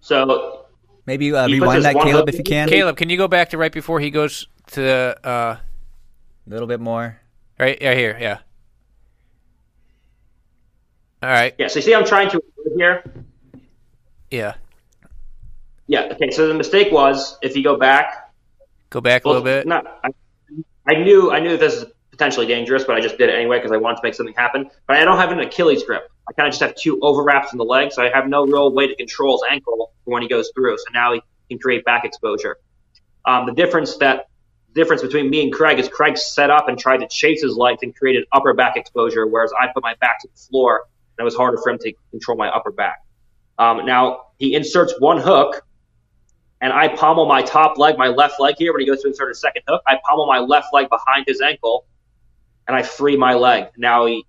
[0.00, 0.64] So
[1.04, 2.68] Maybe uh, rewind that, Caleb, if you can.
[2.68, 5.28] Caleb, can you go back to right before he goes to the uh,
[5.58, 5.60] A
[6.46, 7.20] little bit more.
[7.58, 7.76] right?
[7.82, 8.16] right here.
[8.18, 8.38] Yeah.
[11.26, 11.54] All right.
[11.58, 12.40] yeah, so you see, I'm trying to
[12.76, 13.02] here.
[14.30, 14.54] Yeah.
[15.88, 16.12] Yeah.
[16.12, 16.30] Okay.
[16.30, 18.26] So the mistake was if you go back
[18.90, 19.66] Go back a little bit.
[19.66, 20.10] Not, I,
[20.88, 23.72] I knew I knew this is potentially dangerous, but I just did it anyway because
[23.72, 24.70] I wanted to make something happen.
[24.86, 26.08] But I don't have an Achilles grip.
[26.28, 28.72] I kind of just have two overwraps in the leg, so I have no real
[28.72, 30.78] way to control his ankle when he goes through.
[30.78, 32.58] So now he can create back exposure.
[33.24, 34.28] Um, the difference that
[34.74, 37.80] difference between me and Craig is Craig set up and tried to chase his legs
[37.82, 40.82] and created upper back exposure, whereas I put my back to the floor
[41.16, 42.98] and it was harder for him to control my upper back.
[43.58, 45.62] Um, now he inserts one hook
[46.60, 49.30] and I pommel my top leg, my left leg here when he goes to insert
[49.30, 49.82] a second hook.
[49.86, 51.86] I pommel my left leg behind his ankle,
[52.66, 53.66] and I free my leg.
[53.76, 54.24] Now he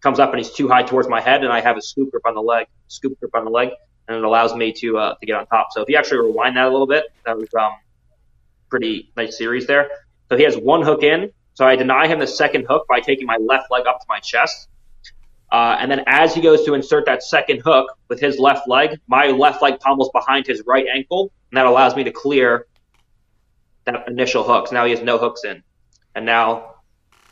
[0.00, 2.26] comes up and he's too high towards my head, and I have a scoop grip
[2.26, 3.70] on the leg, scoop grip on the leg,
[4.06, 5.68] and it allows me to uh, to get on top.
[5.72, 7.72] So if you actually rewind that a little bit, that was um
[8.70, 9.90] pretty nice series there.
[10.30, 13.26] So he has one hook in, so I deny him the second hook by taking
[13.26, 14.68] my left leg up to my chest.
[15.50, 18.98] Uh, and then as he goes to insert that second hook with his left leg,
[19.06, 22.66] my left leg pummels behind his right ankle, and that allows me to clear
[23.84, 24.68] that initial hook.
[24.68, 25.62] So now he has no hooks in.
[26.14, 26.74] And now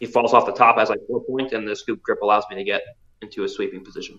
[0.01, 2.57] he falls off the top as like four points, and the scoop grip allows me
[2.57, 2.83] to get
[3.21, 4.19] into a sweeping position.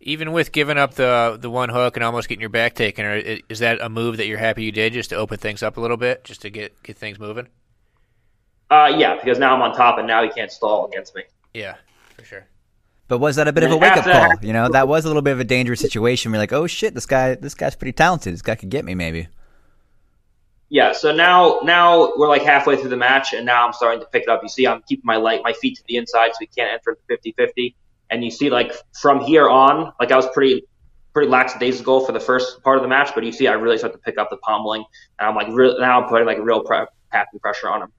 [0.00, 3.04] Even with giving up the the one hook and almost getting your back taken,
[3.48, 5.80] is that a move that you're happy you did just to open things up a
[5.80, 7.48] little bit, just to get get things moving?
[8.70, 11.22] Uh, yeah, because now I'm on top, and now he can't stall against me.
[11.54, 11.76] Yeah,
[12.16, 12.46] for sure.
[13.08, 14.32] But was that a bit of a wake up call?
[14.42, 16.32] You know, that was a little bit of a dangerous situation.
[16.32, 18.34] We're like, oh shit, this guy, this guy's pretty talented.
[18.34, 19.28] This guy could get me, maybe.
[20.68, 24.06] Yeah, so now now we're like halfway through the match, and now I'm starting to
[24.06, 24.42] pick it up.
[24.42, 26.98] You see, I'm keeping my light, my feet to the inside, so we can't enter
[27.08, 27.74] the 50-50.
[28.10, 30.64] And you see, like from here on, like I was pretty
[31.12, 33.52] pretty lax days ago for the first part of the match, but you see, I
[33.52, 34.84] really start to pick up the pommeling,
[35.18, 36.84] and I'm like, real, now I'm putting like real pre-
[37.40, 37.92] pressure on him.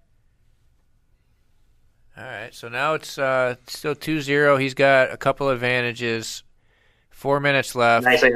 [2.17, 4.59] All right, so now it's uh, still 2-0.
[4.59, 6.41] He's got a couple advantages.
[7.11, 8.05] Four minutes left.
[8.05, 8.23] Nice.
[8.23, 8.31] I,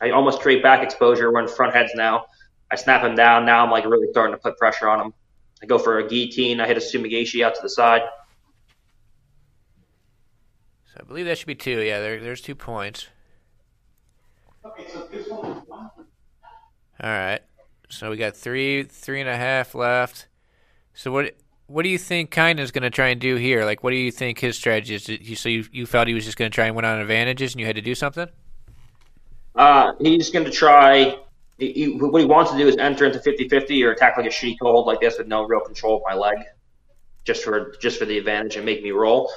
[0.00, 1.30] I almost create back exposure.
[1.30, 2.24] We're in front heads now.
[2.70, 3.44] I snap him down.
[3.44, 5.14] Now I'm like really starting to put pressure on him.
[5.62, 6.60] I go for a guillotine.
[6.60, 8.02] I hit a sumi gaeshi out to the side.
[10.86, 11.80] So I believe that should be two.
[11.80, 13.08] Yeah, there, there's two points.
[14.64, 14.72] All
[17.02, 17.40] right.
[17.90, 20.28] So we got three, three and a half left.
[20.94, 21.34] So what,
[21.68, 23.64] what do you think Kaynan's going to try and do here?
[23.64, 25.06] Like, what do you think his strategy is?
[25.08, 27.52] You, so you, you felt he was just going to try and win on advantages,
[27.52, 28.26] and you had to do something?
[29.54, 31.18] Uh, he's going to try.
[31.58, 34.30] He, he, what he wants to do is enter into 50-50 or attack like a
[34.30, 36.38] shitty hold like this with no real control of my leg,
[37.24, 39.30] just for just for the advantage and make me roll.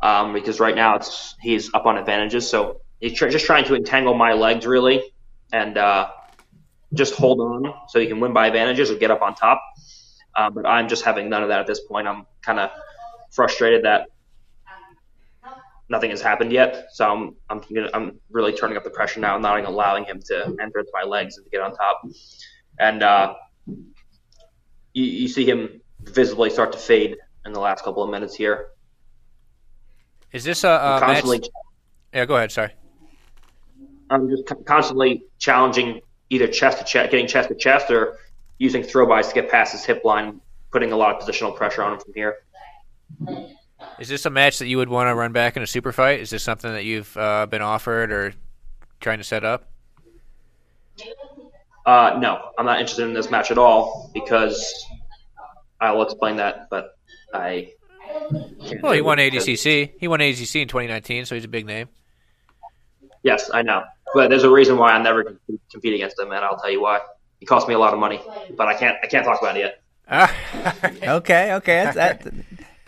[0.00, 3.74] Um, because right now it's he's up on advantages, so he's tr- just trying to
[3.74, 5.02] entangle my legs really,
[5.52, 6.08] and uh,
[6.94, 9.60] just hold on so he can win by advantages or get up on top.
[10.36, 12.06] Uh, but I'm just having none of that at this point.
[12.06, 12.70] I'm kind of
[13.30, 14.08] frustrated that
[15.88, 16.88] nothing has happened yet.
[16.92, 20.56] So I'm I'm gonna, I'm really turning up the pressure now, not allowing him to
[20.60, 22.02] enter into my legs and to get on top.
[22.78, 23.34] And uh,
[24.92, 28.68] you, you see him visibly start to fade in the last couple of minutes here.
[30.32, 31.48] Is this a, a match?
[32.12, 32.52] Yeah, go ahead.
[32.52, 32.72] Sorry.
[34.10, 38.18] I'm just constantly challenging either chest to chest, getting chest to chest, or
[38.58, 40.40] using throw bys to get past his hip line,
[40.70, 42.36] putting a lot of positional pressure on him from here.
[43.98, 46.20] Is this a match that you would want to run back in a super fight?
[46.20, 48.34] Is this something that you've uh, been offered or
[49.00, 49.68] trying to set up?
[51.84, 54.86] Uh, no, I'm not interested in this match at all because
[55.80, 56.98] I'll explain that, but
[57.32, 57.72] I.
[58.82, 59.92] Well, he won ADCC.
[59.98, 61.88] He won ADCC in 2019, so he's a big name.
[63.22, 63.84] Yes, I know,
[64.14, 65.38] but there's a reason why I never
[65.70, 67.00] compete against him, and I'll tell you why.
[67.40, 68.20] He cost me a lot of money,
[68.56, 68.96] but I can't.
[69.02, 69.82] I can't talk about it yet.
[70.08, 70.34] Ah,
[71.02, 72.26] Okay, okay, that's that.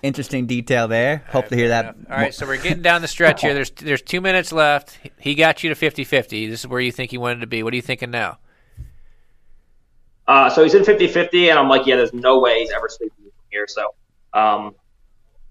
[0.03, 1.25] Interesting detail there.
[1.29, 1.87] Hope to hear that.
[1.87, 3.53] All right, so we're getting down the stretch here.
[3.53, 4.97] There's there's two minutes left.
[5.19, 6.49] He got you to 50-50.
[6.49, 7.65] This is where you think he wanted to be.
[7.65, 8.39] What are you thinking now?
[10.29, 13.17] Uh, so he's in 50-50, and I'm like, yeah, there's no way he's ever sleeping
[13.25, 13.67] from here.
[13.67, 13.95] So
[14.35, 14.75] um,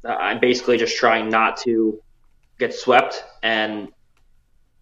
[0.05, 1.99] I'm basically just trying not to
[2.59, 3.89] get swept and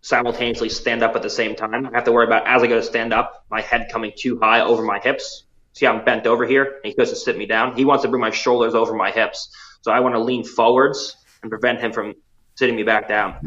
[0.06, 1.88] simultaneously stand up at the same time.
[1.88, 4.39] I have to worry about as I go to stand up, my head coming too
[4.39, 5.45] high over my hips.
[5.74, 7.76] See, I'm bent over here, and he goes to sit me down.
[7.76, 9.49] He wants to bring my shoulders over my hips,
[9.82, 12.14] so I want to lean forwards and prevent him from
[12.53, 13.38] sitting me back down.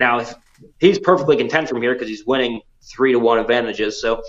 [0.00, 0.34] Now, if
[0.80, 4.22] he's perfectly content from here because he's winning three to one advantages, so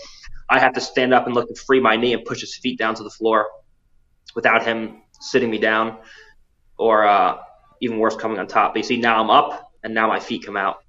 [0.49, 2.77] I have to stand up and look to free my knee and push his feet
[2.77, 3.47] down to the floor
[4.35, 5.99] without him sitting me down
[6.77, 7.37] or uh,
[7.79, 8.73] even worse, coming on top.
[8.73, 10.79] But you see, now I'm up and now my feet come out.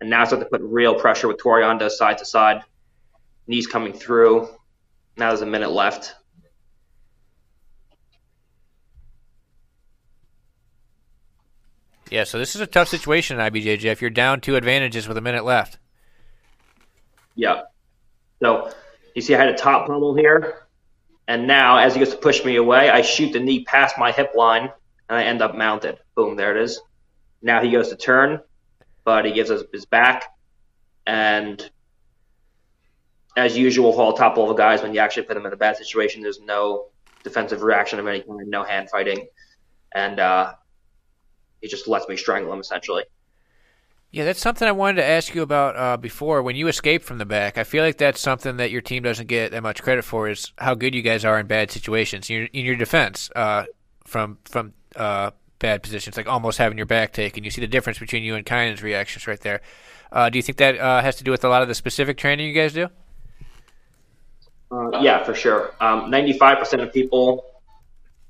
[0.00, 2.62] And now I start to put real pressure with Toreando side to side.
[3.46, 4.48] Knees coming through.
[5.16, 6.14] Now there's a minute left.
[12.10, 15.16] Yeah, so this is a tough situation in IBJJ if you're down two advantages with
[15.16, 15.78] a minute left.
[17.34, 17.62] Yeah.
[18.40, 18.72] So
[19.14, 20.66] you see, I had a top pummel here,
[21.26, 24.12] and now as he goes to push me away, I shoot the knee past my
[24.12, 24.70] hip line,
[25.08, 25.98] and I end up mounted.
[26.14, 26.80] Boom, there it is.
[27.42, 28.40] Now he goes to turn,
[29.06, 30.24] but he gives us his back,
[31.06, 31.70] and
[33.36, 35.76] as usual for all top level guys, when you actually put them in a bad
[35.76, 36.86] situation, there's no
[37.22, 39.28] defensive reaction of any kind, no hand fighting,
[39.94, 40.52] and uh,
[41.62, 43.04] he just lets me strangle him essentially.
[44.10, 46.42] Yeah, that's something I wanted to ask you about uh, before.
[46.42, 49.26] When you escape from the back, I feel like that's something that your team doesn't
[49.26, 50.28] get that much credit for.
[50.28, 53.66] Is how good you guys are in bad situations in your, in your defense uh,
[54.04, 57.44] from from uh, bad positions, like almost having your back taken.
[57.44, 59.60] You see the difference between you and Kaynan's reactions right there.
[60.12, 62.16] Uh, do you think that uh, has to do with a lot of the specific
[62.16, 62.88] training you guys do?
[64.70, 65.74] Uh, yeah, for sure.
[65.80, 67.44] Um, ninety-five percent of people,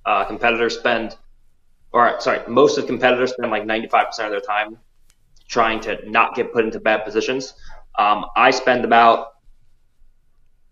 [0.05, 1.17] competitors spend,
[1.93, 4.79] or sorry, most of competitors spend like ninety-five percent of their time
[5.49, 7.55] trying to not get put into bad positions.
[7.99, 9.37] Um, I spend about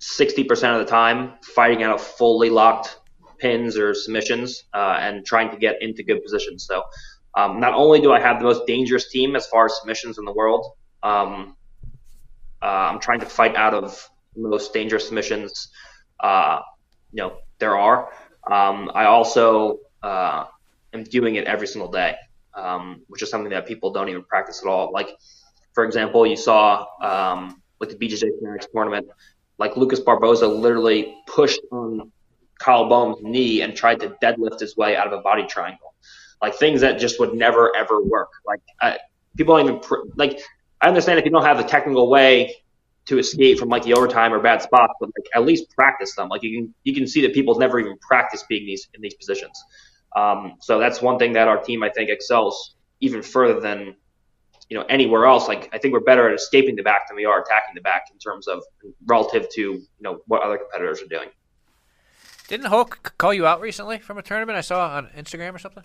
[0.00, 2.98] 60% of the time fighting out of fully locked
[3.38, 6.66] pins or submissions uh, and trying to get into good positions.
[6.66, 6.82] So
[7.34, 10.24] um, not only do I have the most dangerous team as far as submissions in
[10.24, 10.72] the world,
[11.02, 11.56] um,
[12.62, 15.68] uh, I'm trying to fight out of most dangerous submissions.
[16.20, 16.60] Uh,
[17.12, 18.10] you know there are.
[18.50, 20.46] Um, I also uh,
[20.92, 22.16] am doing it every single day
[22.54, 24.92] um, which is something that people don't even practice at all.
[24.92, 25.08] Like,
[25.72, 28.28] for example, you saw um, with the BJJ
[28.72, 29.08] tournament,
[29.58, 32.10] like Lucas Barbosa literally pushed on
[32.64, 35.94] Kyle Boehm's knee and tried to deadlift his way out of a body triangle.
[36.40, 38.30] Like things that just would never ever work.
[38.46, 38.60] Like
[39.36, 40.40] people don't even pr- like.
[40.80, 42.56] I understand if you don't have the technical way
[43.06, 46.28] to escape from like the overtime or bad spots, but like at least practice them.
[46.28, 49.14] Like you can you can see that people never even practice being these in these
[49.14, 49.62] positions.
[50.16, 53.94] Um, so that's one thing that our team, I think, excels even further than
[54.68, 55.48] you know anywhere else.
[55.48, 58.04] Like I think we're better at escaping the back than we are attacking the back
[58.12, 58.62] in terms of
[59.06, 61.28] relative to you know what other competitors are doing.
[62.46, 65.82] Didn't Hulk call you out recently from a tournament I saw on Instagram or something?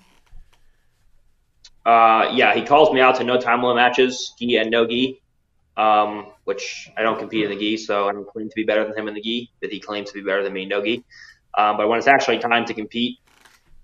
[1.85, 5.21] Uh, yeah, he calls me out to no time limit matches, gi and no gi,
[5.77, 8.83] um, which I don't compete in the gi, so I don't claim to be better
[8.83, 10.83] than him in the gi, but he claims to be better than me in no
[10.83, 11.03] gi.
[11.57, 13.17] Um, but when it's actually time to compete,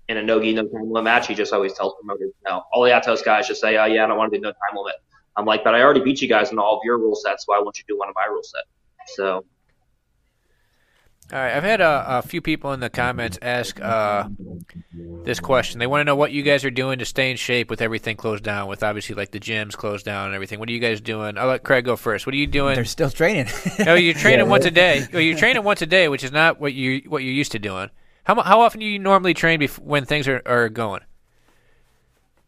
[0.08, 2.62] in a no gi, no time limit match, he just always tells promoters no.
[2.72, 4.76] All the Atos guys just say, oh, yeah, I don't want to do no time
[4.76, 4.96] limit.
[5.36, 7.48] I'm like, but I already beat you guys in all of your rule sets.
[7.48, 8.68] Why won't you do one of my rule sets?
[9.16, 9.44] So.
[11.32, 14.28] All right, I've had a, a few people in the comments ask uh,
[15.24, 15.80] this question.
[15.80, 18.16] They want to know what you guys are doing to stay in shape with everything
[18.16, 20.60] closed down, with obviously like the gyms closed down and everything.
[20.60, 21.36] What are you guys doing?
[21.36, 22.26] I'll let Craig go first.
[22.26, 22.76] What are you doing?
[22.76, 23.48] They're still training.
[23.84, 25.04] no, you're training yeah, once a day.
[25.12, 27.58] Well, you're training once a day, which is not what you what you're used to
[27.58, 27.90] doing.
[28.22, 31.02] How how often do you normally train bef- when things are, are going?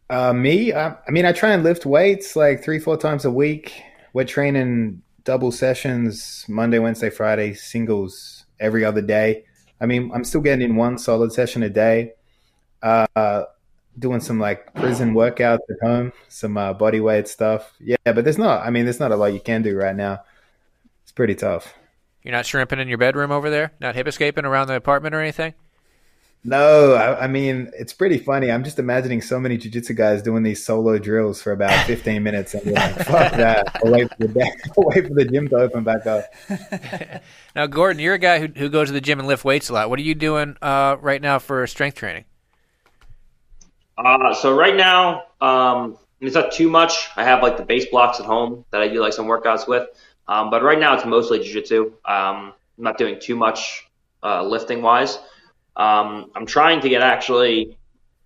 [0.09, 3.31] Uh, me, I, I, mean, I try and lift weights like three, four times a
[3.31, 3.83] week.
[4.13, 9.45] We're training double sessions Monday, Wednesday, Friday, singles every other day.
[9.81, 12.13] I mean, I'm still getting in one solid session a day.
[12.81, 13.45] Uh,
[13.99, 17.73] doing some like prison workouts at home, some uh, body weight stuff.
[17.79, 18.65] Yeah, but there's not.
[18.65, 20.23] I mean, there's not a lot you can do right now.
[21.03, 21.73] It's pretty tough.
[22.23, 23.73] You're not shrimping in your bedroom over there?
[23.79, 25.53] Not hip escaping around the apartment or anything?
[26.43, 28.49] No, I, I, mean it's pretty funny.
[28.49, 32.53] I'm just imagining so many jujitsu guys doing these solo drills for about 15 minutes,
[32.53, 33.81] and like, "Fuck that!
[33.83, 36.23] I'll wait for the I'll wait for the gym to open back up."
[37.55, 39.73] now, Gordon, you're a guy who who goes to the gym and lift weights a
[39.73, 39.89] lot.
[39.89, 42.23] What are you doing uh, right now for strength training?
[43.97, 47.09] Uh, so right now, um, it's not too much.
[47.17, 49.89] I have like the base blocks at home that I do like some workouts with.
[50.29, 51.87] Um, but right now, it's mostly jiu-jitsu.
[52.05, 53.89] Um, I'm not doing too much
[54.23, 55.19] uh, lifting wise.
[55.79, 57.77] Um, I'm trying to get actually.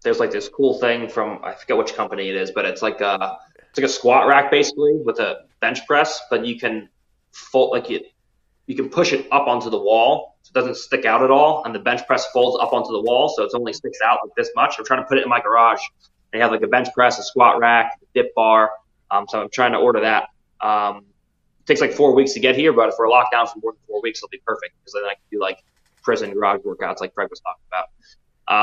[0.04, 2.99] There's like this cool thing from I forget which company it is, but it's like
[2.99, 3.38] a
[3.70, 6.89] it's like a squat rack basically with a bench press, but you can
[7.32, 8.14] fold like it
[8.68, 10.38] you can push it up onto the wall.
[10.43, 13.01] So it doesn't stick out at all, and the bench press folds up onto the
[13.01, 14.76] wall, so it only sticks out like this much.
[14.78, 15.82] I'm trying to put it in my garage.
[16.34, 18.72] They have like a bench press, a squat rack, a dip bar.
[19.10, 20.30] Um, so I'm trying to order that.
[20.60, 21.06] Um,
[21.62, 23.72] it takes like four weeks to get here, but if we're locked down for more
[23.72, 25.64] than four weeks, it'll be perfect because then I can do like
[26.04, 27.88] prison garage workouts like Craig was talking about.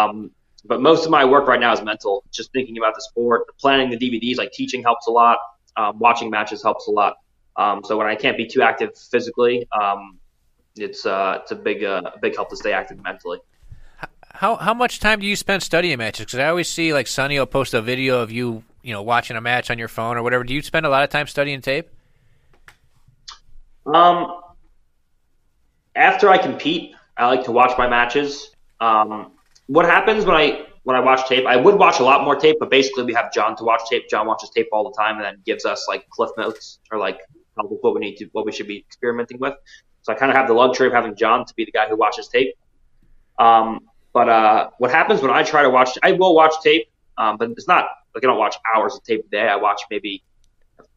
[0.08, 0.30] Um,
[0.64, 3.90] but most of my work right now is mental, just thinking about the sport, planning
[3.90, 5.38] the DVDs, like teaching helps a lot.
[5.76, 7.16] Um, watching matches helps a lot.
[7.56, 10.18] Um, so when I can't be too active physically, um,
[10.76, 13.38] it's uh, it's a big uh, big help to stay active mentally.
[14.32, 16.26] How how much time do you spend studying matches?
[16.26, 19.36] Because I always see like Sonny will post a video of you, you know, watching
[19.36, 20.44] a match on your phone or whatever.
[20.44, 21.88] Do you spend a lot of time studying tape?
[23.86, 24.40] Um,
[25.96, 28.56] after I compete, I like to watch my matches.
[28.80, 29.32] Um,
[29.66, 31.46] what happens when I when I watch tape?
[31.46, 34.08] I would watch a lot more tape, but basically we have John to watch tape.
[34.08, 37.20] John watches tape all the time and then gives us like cliff notes or like
[37.56, 39.54] what we need to what we should be experimenting with.
[40.02, 41.96] So I kind of have the luxury of having John to be the guy who
[41.96, 42.56] watches tape.
[43.38, 43.80] Um,
[44.14, 45.90] but uh, what happens when I try to watch?
[46.02, 49.26] I will watch tape, um, but it's not like I don't watch hours of tape
[49.26, 49.46] a day.
[49.46, 50.24] I watch maybe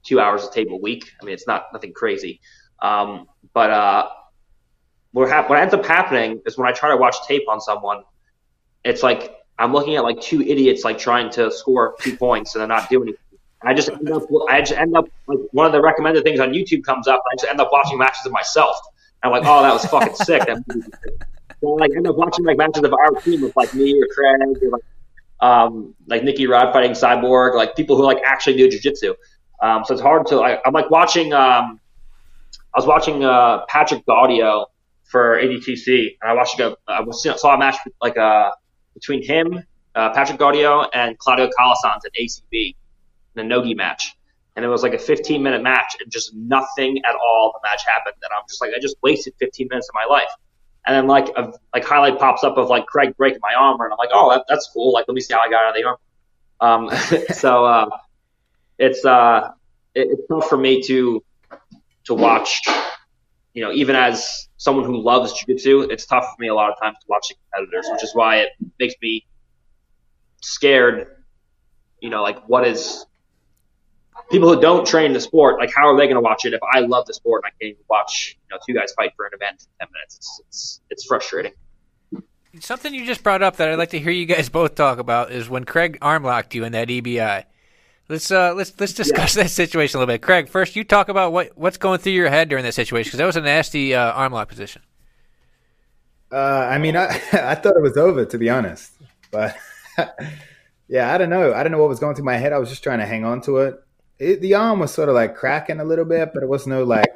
[0.03, 1.11] two hours of tape a week.
[1.21, 2.39] I mean, it's not nothing crazy.
[2.82, 4.07] Um, but uh,
[5.14, 8.03] what, what ends up happening is when I try to watch tape on someone,
[8.84, 12.61] it's like I'm looking at like two idiots like trying to score two points and
[12.61, 13.20] they're not doing anything.
[13.66, 16.49] I just end up, I just end up like one of the recommended things on
[16.49, 17.22] YouTube comes up.
[17.32, 18.76] I just end up watching matches of myself.
[19.22, 20.43] I'm like, oh, that was fucking sick.
[21.61, 24.07] so I like end up watching like matches of our team with like me or
[24.14, 24.84] Craig or like
[25.39, 29.14] um, like Nicky Rod fighting Cyborg, like people who like actually do jujitsu.
[29.61, 30.38] Um, so it's hard to.
[30.38, 31.34] like, I, am like watching.
[31.34, 31.80] Um,
[32.74, 34.66] I was watching uh, Patrick Gaudio
[35.14, 38.49] for ADCC, and I watched a, I saw a match like uh,
[38.95, 42.76] between him, uh, Patrick Gaudio, and Claudio Calasans at ACB,
[43.36, 44.16] a nogi match,
[44.55, 47.53] and it was like a 15 minute match, and just nothing at all.
[47.53, 50.30] The match happened, and I'm just like, I just wasted 15 minutes of my life.
[50.88, 53.93] And then like a like highlight pops up of like Craig breaking my arm, and
[53.93, 54.93] I'm like, oh, that, that's cool.
[54.93, 56.89] Like, let me see how I got out of the arm.
[56.89, 57.89] Um, so uh,
[58.80, 59.51] it's uh,
[59.93, 61.24] it, it's tough for me to
[62.05, 62.64] to watch
[63.53, 66.79] you know, even as someone who loves jujitsu, it's tough for me a lot of
[66.79, 68.49] times to watch the competitors, which is why it
[68.79, 69.25] makes me
[70.41, 71.07] scared.
[72.01, 73.05] You know, like what is
[74.31, 76.61] people who don't train the sport, like how are they going to watch it if
[76.73, 79.25] I love the sport and I can't even watch you know two guys fight for
[79.25, 80.15] an event in ten minutes?
[80.17, 81.53] It's it's, it's frustrating.
[82.59, 85.31] Something you just brought up that I'd like to hear you guys both talk about
[85.31, 87.45] is when Craig arm locked you in that EBI.
[88.09, 89.43] Let's uh let's let's discuss yeah.
[89.43, 90.21] that situation a little bit.
[90.21, 93.19] Craig, first you talk about what what's going through your head during that situation because
[93.19, 94.81] that was a nasty uh, arm lock position.
[96.31, 98.91] Uh, I mean, I I thought it was over to be honest,
[99.31, 99.55] but
[100.87, 101.53] yeah, I don't know.
[101.53, 102.51] I don't know what was going through my head.
[102.51, 103.83] I was just trying to hang on to it.
[104.19, 106.83] it the arm was sort of like cracking a little bit, but it was no
[106.83, 107.13] like.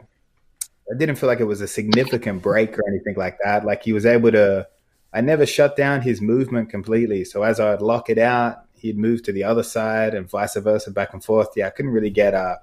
[0.89, 3.65] I didn't feel like it was a significant break or anything like that.
[3.65, 4.65] Like he was able to.
[5.13, 7.25] I never shut down his movement completely.
[7.25, 10.91] So as I'd lock it out, he'd move to the other side and vice versa,
[10.91, 11.49] back and forth.
[11.55, 12.59] Yeah, I couldn't really get a,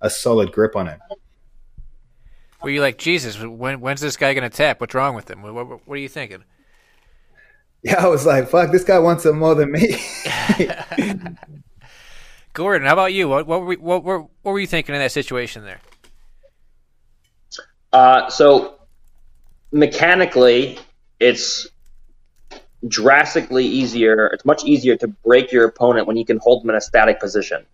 [0.00, 0.98] a solid grip on it.
[2.62, 4.80] Were you like, Jesus, when, when's this guy going to tap?
[4.80, 5.42] What's wrong with him?
[5.42, 6.44] What, what, what, are you thinking?
[7.82, 9.96] Yeah, I was like, fuck, this guy wants it more than me.
[12.52, 13.28] Gordon, how about you?
[13.28, 15.80] What, what, were, what, what, what were you thinking in that situation there?
[17.92, 18.78] Uh, so
[19.72, 20.78] mechanically,
[21.18, 21.66] it's
[22.88, 24.26] drastically easier.
[24.28, 27.20] It's much easier to break your opponent when you can hold them in a static
[27.20, 27.64] position.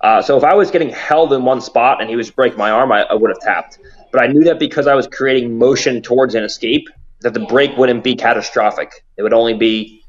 [0.00, 2.70] Uh, so if I was getting held in one spot and he was break my
[2.70, 3.78] arm, I, I would have tapped.
[4.12, 6.88] But I knew that because I was creating motion towards an escape,
[7.20, 9.04] that the break wouldn't be catastrophic.
[9.18, 10.02] It would only be,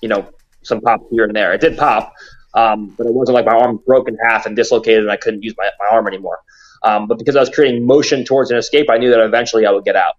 [0.00, 0.28] you know,
[0.62, 1.52] some pop here and there.
[1.52, 2.14] It did pop,
[2.54, 5.42] um, but it wasn't like my arm broke in half and dislocated and I couldn't
[5.42, 6.40] use my, my arm anymore.
[6.82, 9.72] Um, but because I was creating motion towards an escape, I knew that eventually I
[9.72, 10.14] would get out.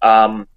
[0.00, 0.48] Um,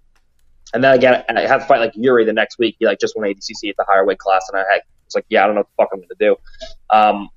[0.74, 2.76] and then again, I had to fight like Yuri the next week.
[2.78, 5.26] He like just won ADCC at the higher weight class, and I had, was like,
[5.28, 6.36] yeah, I don't know what the fuck I'm gonna do.
[6.90, 7.28] Um,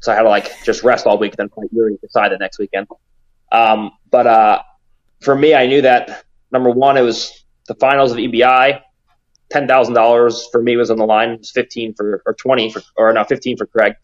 [0.00, 2.58] so I had to like just rest all week, then fight Yuri decide the next
[2.58, 2.86] weekend.
[3.52, 4.62] Um, but uh,
[5.20, 8.80] for me, I knew that number one, it was the finals of EBI.
[9.50, 11.30] Ten thousand dollars for me was on the line.
[11.30, 13.94] It was fifteen for or twenty for or no, fifteen for Craig.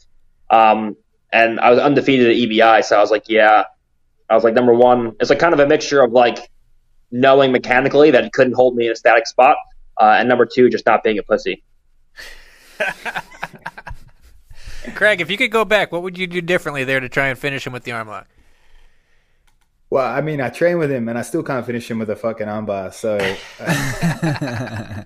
[0.51, 0.97] Um,
[1.33, 3.64] and I was undefeated at EBI, so I was like, yeah.
[4.29, 6.51] I was like, number one, it's like kind of a mixture of like
[7.11, 9.57] knowing mechanically that he couldn't hold me in a static spot,
[10.01, 11.63] uh, and number two, just not being a pussy.
[14.95, 17.39] Craig, if you could go back, what would you do differently there to try and
[17.39, 18.29] finish him with the arm lock?
[19.91, 22.17] Well, I mean, I train with him, and I still can't finish him with a
[22.17, 22.93] fucking armbar.
[22.93, 23.19] So
[23.61, 25.03] uh,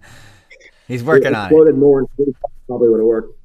[0.89, 1.77] he's working on it.
[1.77, 2.07] More
[2.67, 3.40] probably would have worked.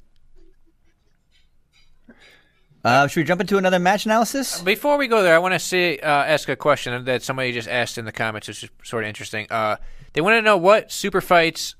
[2.86, 4.60] Uh, should we jump into another match analysis?
[4.60, 7.66] Before we go there, I want to see uh, ask a question that somebody just
[7.68, 9.48] asked in the comments, which is sort of interesting.
[9.50, 9.78] Uh,
[10.12, 11.74] they want to know what super fights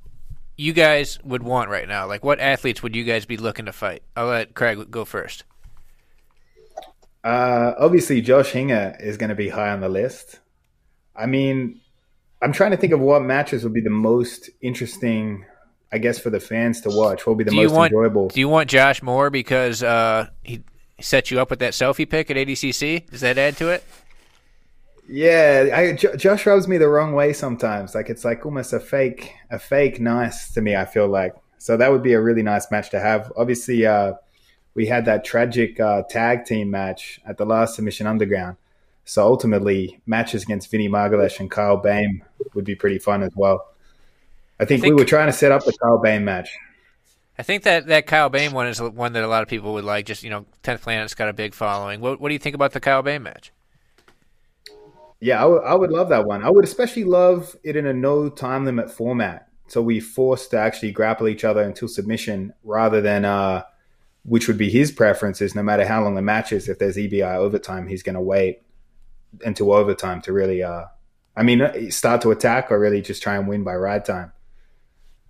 [0.56, 2.08] you guys would want right now.
[2.08, 4.02] Like, what athletes would you guys be looking to fight?
[4.16, 5.44] I'll let Craig go first.
[7.22, 10.40] Uh, obviously, Josh Hinger is going to be high on the list.
[11.14, 11.82] I mean,
[12.42, 15.44] I'm trying to think of what matches would be the most interesting,
[15.92, 17.28] I guess, for the fans to watch.
[17.28, 18.26] What would be the do most want, enjoyable?
[18.26, 20.64] Do you want Josh Moore because uh, he
[21.00, 23.10] set you up with that selfie pic at ADCC?
[23.10, 23.84] Does that add to it?
[25.08, 27.94] Yeah, I, J- Josh rubs me the wrong way sometimes.
[27.94, 30.74] Like it's like almost a fake, a fake nice to me.
[30.74, 33.32] I feel like so that would be a really nice match to have.
[33.36, 34.14] Obviously, uh,
[34.74, 38.56] we had that tragic uh, tag team match at the last Submission Underground.
[39.04, 42.22] So ultimately, matches against Vinny Magalhães and Kyle Boehm
[42.54, 43.68] would be pretty fun as well.
[44.58, 46.50] I think, I think we were trying to set up the Kyle Boehm match.
[47.38, 49.84] I think that, that Kyle Boehm one is one that a lot of people would
[49.84, 50.06] like.
[50.06, 52.00] Just you know, Tenth Planet's got a big following.
[52.00, 53.52] What, what do you think about the Kyle Boehm match?
[55.20, 56.44] Yeah, I, w- I would love that one.
[56.44, 59.48] I would especially love it in a no time limit format.
[59.68, 63.64] So we forced to actually grapple each other until submission rather than, uh,
[64.24, 66.68] which would be his preferences, no matter how long the match is.
[66.68, 68.62] If there's EBI overtime, he's going to wait
[69.44, 70.84] until overtime to really, uh,
[71.36, 74.32] I mean, uh, start to attack or really just try and win by ride time.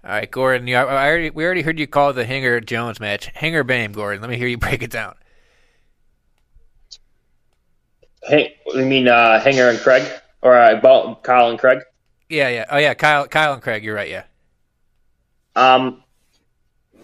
[0.07, 0.69] All right, Gordon.
[0.69, 4.21] You, I already, we already heard you call the Hinger Jones match Hinger Boehm, Gordon.
[4.21, 5.17] Let me hear you break it down.
[8.23, 10.09] Hey, you mean uh, Hinger and Craig,
[10.43, 11.81] or uh, Kyle and Craig?
[12.29, 12.67] Yeah, yeah.
[12.71, 12.95] Oh, yeah.
[12.95, 13.83] Kyle, Kyle and Craig.
[13.83, 14.09] You're right.
[14.09, 14.25] Yeah.
[15.57, 16.05] Um,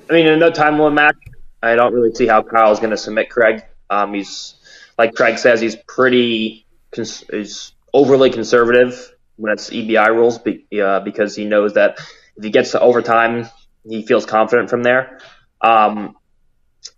[0.09, 1.16] I mean, in no time limit match,
[1.61, 3.64] I don't really see how Kyle is going to submit Craig.
[3.90, 4.55] Um, he's
[4.96, 11.00] like Craig says, he's pretty, cons- he's overly conservative when it's EBI rules be- uh,
[11.00, 11.98] because he knows that
[12.36, 13.48] if he gets to overtime,
[13.84, 15.18] he feels confident from there.
[15.60, 16.16] Um,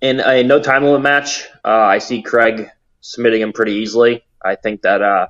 [0.00, 2.68] in a no time limit match, uh, I see Craig
[3.00, 4.24] submitting him pretty easily.
[4.44, 5.26] I think that uh,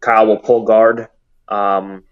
[0.00, 1.08] Kyle will pull guard,
[1.48, 2.04] um,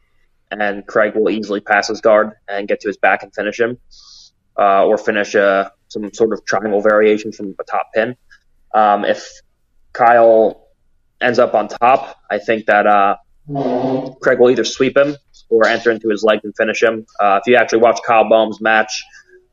[0.51, 3.79] and Craig will easily pass his guard and get to his back and finish him,
[4.59, 8.17] uh, or finish uh, some sort of triangle variation from a top pin.
[8.75, 9.29] Um, if
[9.93, 10.69] Kyle
[11.21, 13.17] ends up on top, I think that uh,
[14.21, 15.17] Craig will either sweep him
[15.51, 17.07] or enter into his leg and finish him.
[17.21, 19.05] Uh, if you actually watch Kyle Boehm's match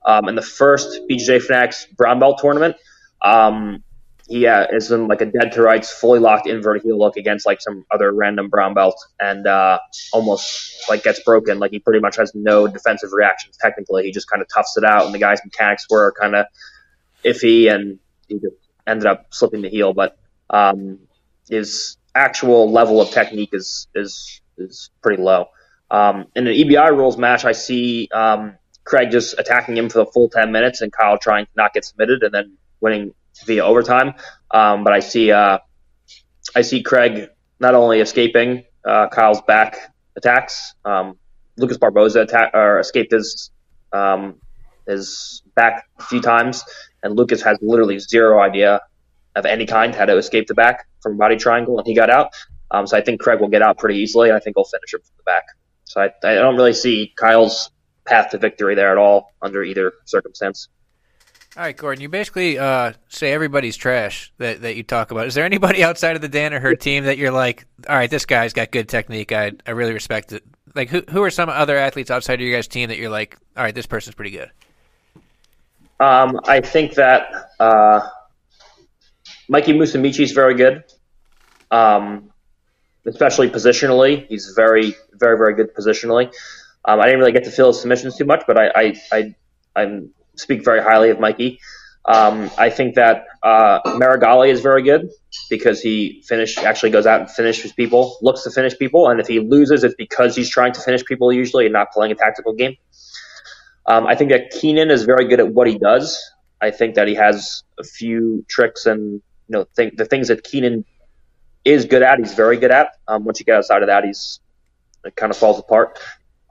[0.06, 2.76] um, in the first BJJ Fanatics Brown Belt tournament,
[3.22, 3.84] um,
[4.28, 7.46] he uh, is in like a dead to rights, fully locked inverted heel look against
[7.46, 9.80] like some other random brown belt, and uh,
[10.12, 11.60] almost like gets broken.
[11.60, 13.58] Like he pretty much has no defensive reactions.
[13.58, 16.46] Technically, he just kind of toughs it out, and the guy's mechanics were kind of
[17.24, 19.94] iffy, and he just ended up slipping the heel.
[19.94, 20.18] But
[20.50, 21.00] um,
[21.50, 25.48] his actual level of technique is is is pretty low.
[25.90, 30.06] Um, in an EBI rules match, I see um, Craig just attacking him for the
[30.06, 33.14] full ten minutes, and Kyle trying to not get submitted, and then winning
[33.46, 34.14] via overtime.
[34.52, 35.60] Um, but I see uh,
[36.56, 37.30] I see Craig
[37.60, 40.74] not only escaping uh, Kyle's back attacks.
[40.86, 41.18] Um,
[41.58, 43.52] Lucas Barbosa attack, or escaped his
[43.92, 44.36] um,
[44.88, 46.64] his back a few times,
[47.04, 48.82] and Lucas has literally zero idea
[49.36, 52.34] of any kind how to escape the back from body triangle, and he got out.
[52.72, 54.94] Um, so I think Craig will get out pretty easily, and I think he'll finish
[54.94, 55.44] him from the back.
[55.88, 57.72] So I, I don't really see Kyle's
[58.06, 60.68] path to victory there at all under either circumstance.
[61.56, 62.02] All right, Gordon.
[62.02, 65.26] You basically uh, say everybody's trash that, that you talk about.
[65.26, 68.54] Is there anybody outside of the Danaher team that you're like, all right, this guy's
[68.54, 69.32] got good technique.
[69.32, 70.44] I I really respect it.
[70.76, 73.38] Like, who who are some other athletes outside of your guys' team that you're like,
[73.56, 74.52] all right, this person's pretty good?
[76.00, 78.02] Um, I think that uh,
[79.50, 80.84] Mikey Musumeci is very good,
[81.72, 82.30] um,
[83.08, 84.28] especially positionally.
[84.28, 86.32] He's very, very, very good positionally.
[86.86, 89.36] Um, I didn't really get to feel his submissions too much, but I, I, I
[89.76, 91.60] I'm speak very highly of Mikey.
[92.06, 95.10] Um, I think that uh, Meregali is very good
[95.50, 99.28] because he finish actually goes out and finishes people, looks to finish people, and if
[99.28, 102.54] he loses, it's because he's trying to finish people usually and not playing a tactical
[102.54, 102.78] game.
[103.86, 106.22] Um, I think that Keenan is very good at what he does.
[106.62, 110.44] I think that he has a few tricks and you know think the things that
[110.44, 110.86] Keenan
[111.68, 112.92] is good at, he's very good at.
[113.08, 114.40] Um, once you get outside of that, he's
[115.06, 116.00] it kind of falls apart.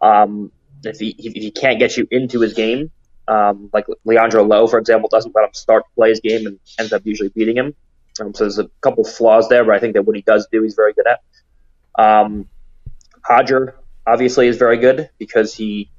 [0.00, 0.52] Um,
[0.84, 2.90] if he if he can't get you into his game,
[3.28, 6.58] um, like Leandro Lo, for example, doesn't let him start to play his game and
[6.78, 7.74] ends up usually beating him.
[8.20, 10.62] Um, so there's a couple flaws there, but I think that what he does do,
[10.62, 11.20] he's very good at.
[12.02, 12.48] Um,
[13.28, 13.76] Roger
[14.06, 15.90] obviously is very good because he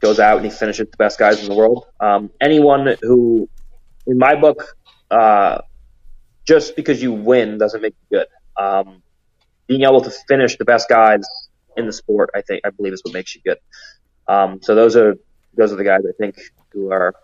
[0.00, 1.86] goes out and he finishes the best guys in the world.
[2.00, 3.48] Um, anyone who,
[4.06, 4.76] in my book,
[5.10, 5.62] uh,
[6.46, 8.26] just because you win doesn't make you good.
[8.58, 9.02] Um,
[9.66, 11.24] being able to finish the best guys
[11.76, 13.58] in the sport, I think, I believe, is what makes you good.
[14.26, 15.16] Um, so those are
[15.54, 16.36] those are the guys I think
[16.72, 17.14] who are,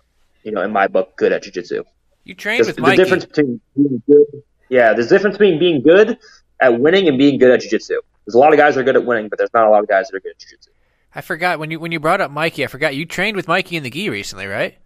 [0.43, 1.85] you know, in my book, good at jiu-jitsu.
[2.25, 2.97] You trained with Mikey.
[2.97, 4.43] the difference between being good.
[4.69, 6.19] Yeah, there's a difference between being good
[6.61, 8.01] at winning and being good at jiu-jitsu.
[8.25, 9.83] There's a lot of guys that are good at winning, but there's not a lot
[9.83, 10.71] of guys that are good at jiu-jitsu.
[11.15, 12.65] I forgot when you when you brought up Mikey.
[12.65, 14.79] I forgot you trained with Mikey in the gi recently, right?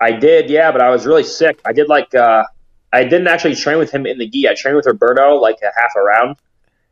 [0.00, 1.60] I did, yeah, but I was really sick.
[1.64, 2.44] I did like uh,
[2.92, 4.48] I didn't actually train with him in the gi.
[4.48, 6.36] I trained with Roberto like a half a round,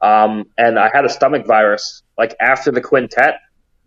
[0.00, 3.40] um, and I had a stomach virus like after the quintet.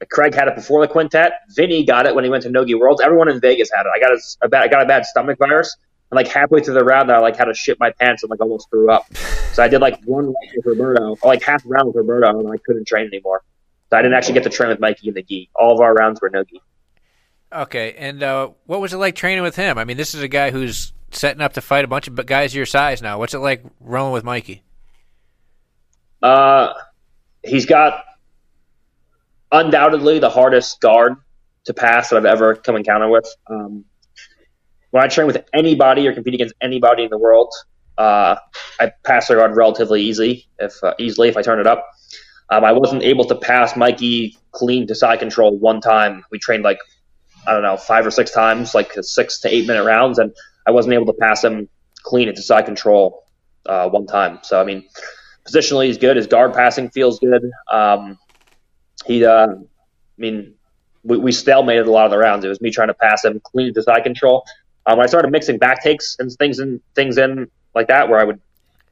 [0.09, 1.33] Craig had it before the quintet.
[1.49, 3.01] Vinny got it when he went to Nogi Worlds.
[3.01, 3.91] Everyone in Vegas had it.
[3.95, 5.75] I got a, a bad, I got a bad stomach virus,
[6.09, 8.41] and like halfway through the round, I like had to shit my pants and like
[8.41, 9.05] almost threw up.
[9.53, 12.51] So I did like one round with Roberto, or like half round with Roberto, and
[12.51, 13.43] I couldn't train anymore.
[13.89, 15.49] So I didn't actually get to train with Mikey in the gi.
[15.55, 16.61] All of our rounds were no gi.
[17.53, 19.77] Okay, and uh, what was it like training with him?
[19.77, 22.55] I mean, this is a guy who's setting up to fight a bunch of guys
[22.55, 23.17] your size now.
[23.17, 24.63] What's it like rolling with Mikey?
[26.21, 26.73] Uh,
[27.43, 28.03] he's got
[29.51, 31.15] undoubtedly the hardest guard
[31.65, 33.27] to pass that I've ever come encounter with.
[33.47, 33.85] Um,
[34.91, 37.53] when I train with anybody or compete against anybody in the world,
[37.97, 38.35] uh,
[38.79, 41.87] I pass their guard relatively easy, if uh, easily if I turn it up.
[42.49, 46.23] Um, I wasn't able to pass Mikey clean to side control one time.
[46.31, 46.79] We trained like
[47.47, 50.33] I don't know five or six times, like six to eight minute rounds, and
[50.67, 51.67] I wasn't able to pass him
[52.03, 53.23] clean into side control
[53.65, 54.39] uh, one time.
[54.43, 54.87] So I mean,
[55.45, 56.17] positionally he's good.
[56.17, 57.49] His guard passing feels good.
[57.71, 58.17] Um,
[59.05, 59.55] he, uh, I
[60.17, 60.53] mean,
[61.03, 62.45] we, we stalemated a lot of the rounds.
[62.45, 64.45] It was me trying to pass him clean into side control.
[64.85, 68.23] Um, I started mixing back takes and things and things in like that, where I
[68.23, 68.39] would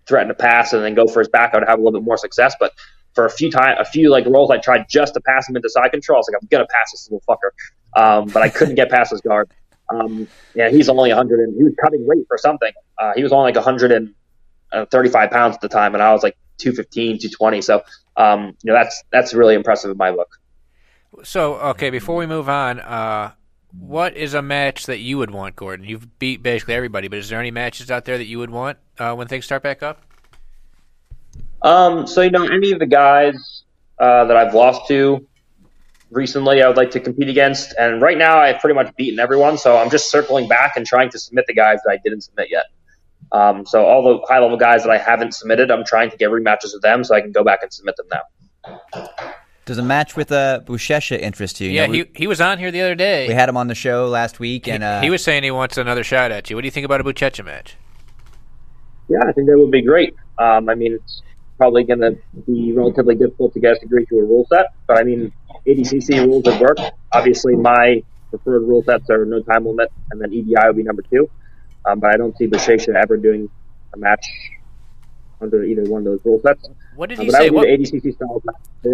[0.08, 2.06] threaten to pass and then go for his back, I would have a little bit
[2.06, 2.56] more success.
[2.60, 2.74] But
[3.14, 5.70] for a few time, a few like rolls, I tried just to pass him into
[5.70, 6.18] side control.
[6.18, 7.52] I was like, I'm gonna pass this little fucker,
[8.02, 9.50] um, but I couldn't get past his guard.
[9.90, 12.72] Um, yeah, he's only 100 and he was cutting weight for something.
[12.98, 17.18] Uh, he was only like 135 pounds at the time, and I was like 215,
[17.18, 17.62] 220.
[17.62, 17.84] So,
[18.18, 20.40] um, you know, that's that's really impressive in my book.
[21.24, 23.32] So, okay, before we move on, uh,
[23.78, 25.86] what is a match that you would want, Gordon?
[25.86, 28.78] You've beat basically everybody, but is there any matches out there that you would want
[28.98, 30.02] uh, when things start back up?
[31.62, 33.64] Um, so you know, any of the guys
[34.00, 35.26] uh, that I've lost to
[36.12, 37.74] recently, I would like to compete against.
[37.80, 39.58] And right now, I've pretty much beaten everyone.
[39.58, 42.50] So I'm just circling back and trying to submit the guys that I didn't submit
[42.50, 42.66] yet.
[43.32, 46.30] Um, so all the high level guys that I haven't submitted, I'm trying to get
[46.30, 49.08] rematches with them so I can go back and submit them now.
[49.66, 51.68] Does a match with uh, Buchecha interest you?
[51.68, 53.28] you yeah, know, we, he he was on here the other day.
[53.28, 55.52] we had him on the show last week, He- and uh, he was saying he
[55.52, 56.56] wants another shot at you.
[56.56, 57.76] What do you think about a Buchecha match?
[59.10, 60.16] Yeah, I think that would be great.
[60.40, 61.22] Um, I mean, it's
[61.58, 62.18] probably going to
[62.48, 65.32] be relatively difficult to get us to agree to a rule set, but I mean,
[65.68, 66.78] ADCC rules have work.
[67.12, 71.02] Obviously, my preferred rule sets are no time limit, and then EBI would be number
[71.04, 71.30] two.
[71.86, 73.50] Um, but I don't see Buchecha ever doing
[73.94, 74.26] a match
[75.42, 76.68] under either one of those rule sets.
[76.96, 77.50] What did Uh, he but I say?
[77.50, 78.42] What, ADCC style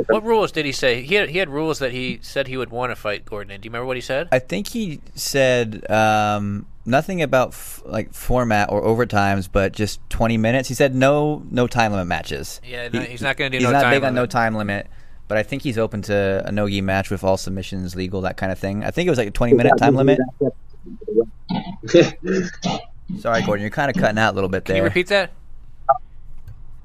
[0.07, 1.01] what rules did he say?
[1.01, 3.61] He had, he had rules that he said he would want to fight Gordon in.
[3.61, 4.29] Do you remember what he said?
[4.31, 10.37] I think he said um, nothing about f- like format or overtimes, but just 20
[10.37, 10.67] minutes.
[10.69, 12.61] He said no no time limit matches.
[12.63, 14.87] Yeah, no, he's not gonna do He's no not time big on no time limit,
[15.27, 18.37] but I think he's open to a no gi match with all submissions legal, that
[18.37, 18.83] kind of thing.
[18.83, 20.19] I think it was like a 20 minute time limit.
[23.19, 24.75] Sorry, Gordon, you're kind of cutting out a little bit there.
[24.75, 25.31] Can you repeat that?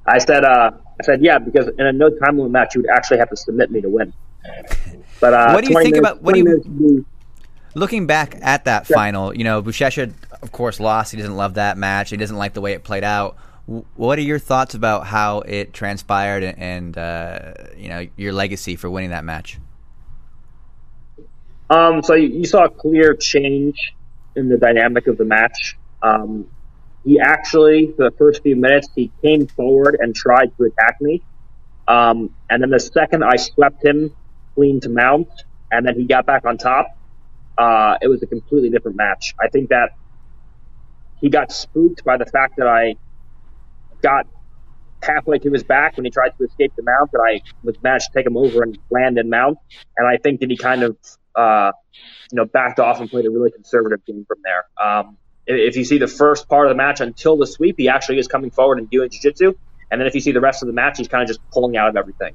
[0.05, 2.89] I said, uh, I said, yeah, because in a no time limit match, you would
[2.89, 4.13] actually have to submit me to win.
[5.19, 7.05] But uh, What do you think minutes- about- what do you- 20 minutes would be-
[7.75, 10.11] Looking back at that final, you know, Buchecha,
[10.41, 11.11] of course, lost.
[11.11, 12.09] He doesn't love that match.
[12.09, 13.37] He doesn't like the way it played out.
[13.95, 18.75] What are your thoughts about how it transpired and, and uh, you know your legacy
[18.75, 19.59] for winning that match?
[21.69, 23.93] Um, so you, you saw a clear change
[24.35, 25.77] in the dynamic of the match.
[26.01, 26.47] Um,
[27.05, 31.23] he actually, for the first few minutes, he came forward and tried to attack me.
[31.87, 34.13] Um, and then the second I swept him
[34.55, 35.29] clean to mount,
[35.71, 36.87] and then he got back on top,
[37.57, 39.33] uh, it was a completely different match.
[39.39, 39.91] I think that
[41.19, 42.95] he got spooked by the fact that I
[44.01, 44.27] got
[45.03, 48.11] halfway to his back when he tried to escape the mount, and I was managed
[48.11, 49.57] to take him over and land and mount.
[49.97, 50.97] And I think that he kind of,
[51.35, 51.71] uh,
[52.31, 54.65] you know, backed off and played a really conservative game from there.
[54.81, 55.17] Um,
[55.47, 58.27] if- you see the first part of the match until the sweep, he actually is
[58.27, 59.53] coming forward and doing jiu-jitsu.
[59.89, 61.75] And then if you see the rest of the match, he's kind of just pulling
[61.75, 62.33] out of everything.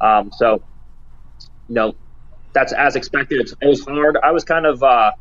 [0.00, 0.62] Um, so,
[1.68, 1.94] you know,
[2.52, 3.40] that's as expected.
[3.40, 4.16] It's, it was hard.
[4.22, 5.12] I was kind of, uh,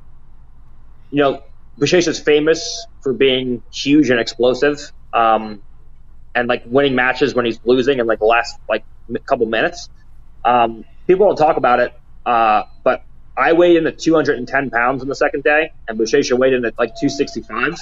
[1.11, 1.43] you know,
[1.79, 4.79] Buchecha is famous for being huge and explosive,
[5.13, 5.61] um,
[6.35, 8.83] and like winning matches when he's losing in like the last like
[9.25, 9.89] couple minutes.
[10.43, 13.03] Um, people don't talk about it, uh, but
[13.37, 16.77] I weighed in at 210 pounds in the second day, and Buchecha weighed in at
[16.77, 17.73] like 265.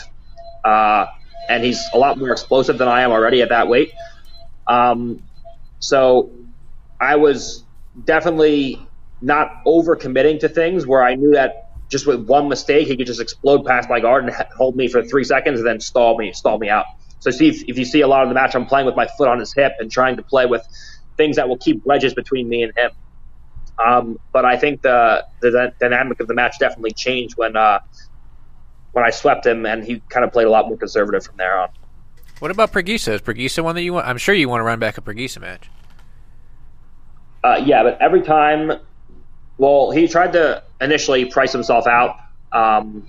[0.63, 1.07] Uh,
[1.49, 3.91] and he's a lot more explosive than I am already at that weight.
[4.67, 5.21] Um,
[5.79, 6.31] so
[7.01, 7.63] I was
[8.05, 8.87] definitely
[9.21, 13.07] not over committing to things where I knew that just with one mistake, he could
[13.07, 16.31] just explode past my guard and hold me for three seconds and then stall me,
[16.31, 16.85] stall me out.
[17.23, 19.07] So see if, if you see a lot of the match, I'm playing with my
[19.17, 20.61] foot on his hip and trying to play with
[21.15, 22.91] things that will keep wedges between me and him.
[23.79, 27.79] Um, but I think the the dynamic of the match definitely changed when uh,
[28.91, 31.57] when I swept him, and he kind of played a lot more conservative from there
[31.57, 31.69] on.
[32.39, 33.13] What about Preguiça?
[33.13, 34.05] Is Preguiça one that you want?
[34.05, 35.69] I'm sure you want to run back a Preguiça match.
[37.41, 38.73] Uh, yeah, but every time,
[39.57, 42.17] well, he tried to initially price himself out
[42.51, 43.07] um,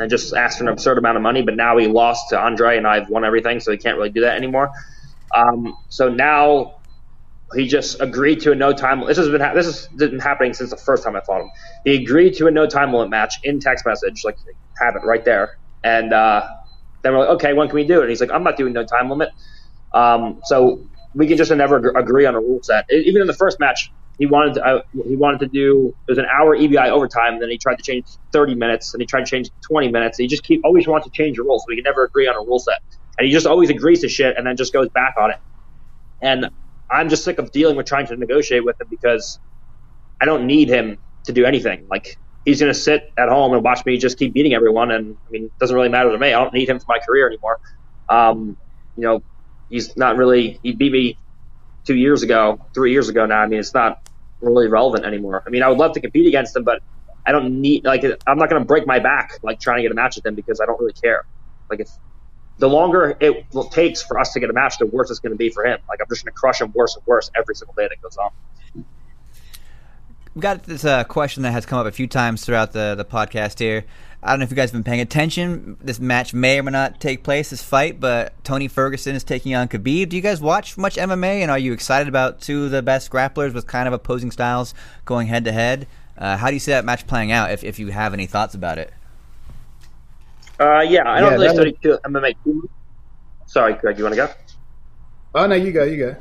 [0.00, 2.78] and just asked for an absurd amount of money, but now he lost to Andre,
[2.78, 4.70] and I've won everything, so he can't really do that anymore.
[5.34, 6.72] Um, so now
[7.54, 9.06] he just agreed to a no time.
[9.06, 11.50] This has been this has been happening since the first time I fought him.
[11.84, 14.36] He agreed to a no time limit match in text message, like
[14.80, 15.50] have it right there.
[15.84, 16.48] And uh,
[17.02, 18.02] then we're like, okay, when can we do it?
[18.02, 19.30] And he's like, I'm not doing no time limit.
[19.92, 22.86] Um, so we can just never agree on a rule set.
[22.90, 23.90] Even in the first match,
[24.20, 27.42] he wanted to, uh, he wanted to do it was an hour EBI overtime, and
[27.42, 30.18] then he tried to change 30 minutes, and he tried to change 20 minutes.
[30.18, 32.28] And he just keep always wants to change the rules, so we can never agree
[32.28, 32.80] on a rule set.
[33.18, 35.38] And he just always agrees to shit, and then just goes back on it.
[36.20, 36.50] And
[36.90, 39.40] I'm just sick of dealing with trying to negotiate with him because
[40.20, 41.86] I don't need him to do anything.
[41.90, 45.30] Like he's to sit at home and watch me just keep beating everyone, and I
[45.30, 46.34] mean, it doesn't really matter to me.
[46.34, 47.58] I don't need him for my career anymore.
[48.10, 48.58] Um,
[48.96, 49.22] you know,
[49.70, 50.60] he's not really.
[50.62, 51.18] He beat me
[51.86, 53.40] two years ago, three years ago now.
[53.40, 53.98] I mean, it's not
[54.40, 55.42] really relevant anymore.
[55.46, 56.82] I mean, I would love to compete against him, but
[57.26, 59.92] I don't need like I'm not going to break my back like trying to get
[59.92, 61.24] a match with him because I don't really care.
[61.68, 61.88] Like if
[62.58, 65.38] the longer it takes for us to get a match, the worse it's going to
[65.38, 65.78] be for him.
[65.88, 68.16] Like I'm just going to crush him worse and worse every single day that goes
[68.16, 68.30] on.
[70.34, 73.04] We've got this uh, question that has come up a few times throughout the, the
[73.04, 73.84] podcast here.
[74.22, 75.76] I don't know if you guys have been paying attention.
[75.80, 79.56] This match may or may not take place, this fight, but Tony Ferguson is taking
[79.56, 80.10] on Khabib.
[80.10, 83.10] Do you guys watch much MMA, and are you excited about two of the best
[83.10, 84.72] grapplers with kind of opposing styles
[85.04, 85.88] going head to head?
[86.16, 88.54] Uh, how do you see that match playing out, if, if you have any thoughts
[88.54, 88.92] about it?
[90.60, 91.98] Uh, yeah, I don't yeah, really study was...
[92.00, 92.70] MMA too much.
[93.46, 94.32] Sorry, Greg, you want to go?
[95.34, 96.16] Oh no, you go, you go.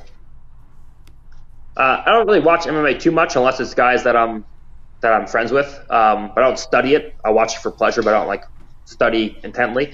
[1.79, 4.43] Uh, I don't really watch MMA too much unless it's guys that I'm
[4.99, 5.67] that I'm friends with.
[5.89, 7.15] Um, but I don't study it.
[7.23, 8.43] I watch it for pleasure, but I don't like
[8.83, 9.93] study intently.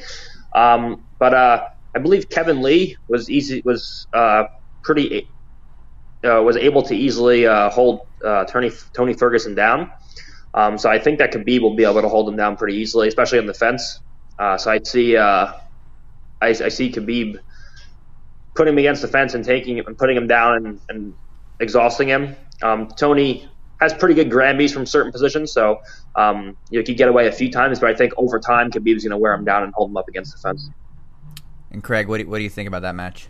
[0.56, 4.45] Um, but uh, I believe Kevin Lee was easy was uh,
[4.82, 5.30] pretty
[6.24, 9.91] uh, was able to easily uh, hold uh, Tony Tony Ferguson down.
[10.56, 13.07] Um, so I think that Khabib will be able to hold him down pretty easily,
[13.10, 13.99] especially on the fence.
[14.57, 15.53] So I'd see I,
[16.41, 17.38] I, see Khabib
[18.56, 21.14] putting him against the fence and taking and putting him down and, and
[21.60, 22.36] exhausting him.
[22.61, 23.49] Um, Tony
[23.80, 25.82] has pretty good Granbies from certain positions, so
[26.15, 29.03] um, you know, could get away a few times, but I think over time Khabib's
[29.03, 30.69] going to wear him down and hold him up against the fence.
[31.72, 33.27] And Craig, what do, what do you think about that match?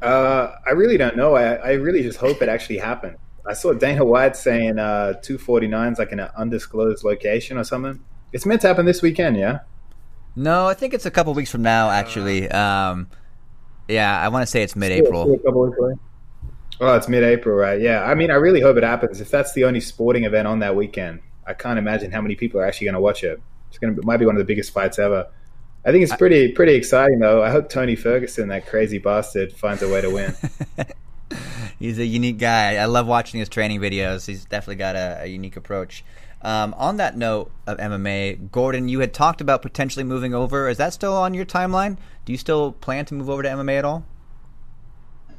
[0.00, 1.36] Uh, I really don't know.
[1.36, 3.18] I, I really just hope it actually happens.
[3.46, 8.02] I saw Dana White saying uh, 249 is like in an undisclosed location or something.
[8.32, 9.60] It's meant to happen this weekend, yeah?
[10.34, 12.48] No, I think it's a couple weeks from now, actually.
[12.50, 13.08] Um,
[13.88, 15.38] yeah, I want to say it's mid-April.
[16.82, 17.80] Oh, it's mid-April, right?
[17.80, 18.02] Yeah.
[18.02, 19.20] I mean, I really hope it happens.
[19.20, 22.60] If that's the only sporting event on that weekend, I can't imagine how many people
[22.60, 23.40] are actually going to watch it.
[23.68, 25.28] It's going to be, might be one of the biggest fights ever.
[25.84, 27.40] I think it's pretty pretty exciting though.
[27.40, 30.34] I hope Tony Ferguson, that crazy bastard, finds a way to win.
[31.78, 32.74] He's a unique guy.
[32.76, 34.26] I love watching his training videos.
[34.26, 36.04] He's definitely got a, a unique approach.
[36.42, 40.68] Um, on that note of MMA, Gordon, you had talked about potentially moving over.
[40.68, 41.96] Is that still on your timeline?
[42.24, 44.04] Do you still plan to move over to MMA at all?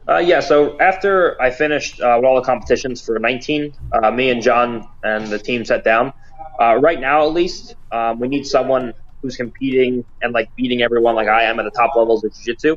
[0.10, 4.30] Uh, yeah, so after I finished uh, with all the competitions for 19, uh, me
[4.30, 6.14] and John and the team sat down.
[6.62, 11.16] Uh, right now, at least, um, we need someone who's competing and like beating everyone
[11.16, 12.76] like I am at the top levels of jiu-jitsu,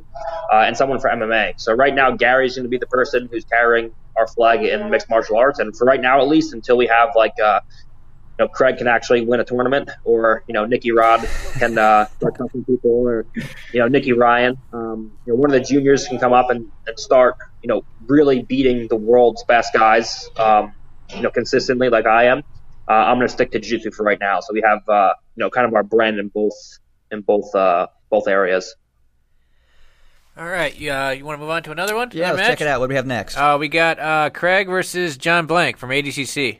[0.52, 1.54] uh, and someone for MMA.
[1.58, 5.10] So right now, Gary's going to be the person who's carrying our flag in mixed
[5.10, 7.60] martial arts, and for right now, at least, until we have like uh,
[8.38, 11.26] you know, Craig can actually win a tournament, or you know, Nicky Rod
[11.58, 13.26] can uh, start touching people, or
[13.72, 14.58] you know, Nicky Ryan.
[14.72, 17.82] Um, you know, one of the juniors can come up and, and start, you know,
[18.06, 20.74] really beating the world's best guys, um,
[21.14, 22.42] you know, consistently like I am.
[22.88, 24.40] Uh, I'm going to stick to jiu-jitsu for right now.
[24.40, 26.54] So we have, uh, you know, kind of our brand in both
[27.10, 28.74] in both uh, both areas.
[30.36, 32.10] All right, uh, you want to move on to another one?
[32.12, 32.48] Yeah, let's match?
[32.48, 32.80] check it out.
[32.80, 33.38] What do we have next?
[33.38, 36.58] Uh, we got uh, Craig versus John Blank from ADCC.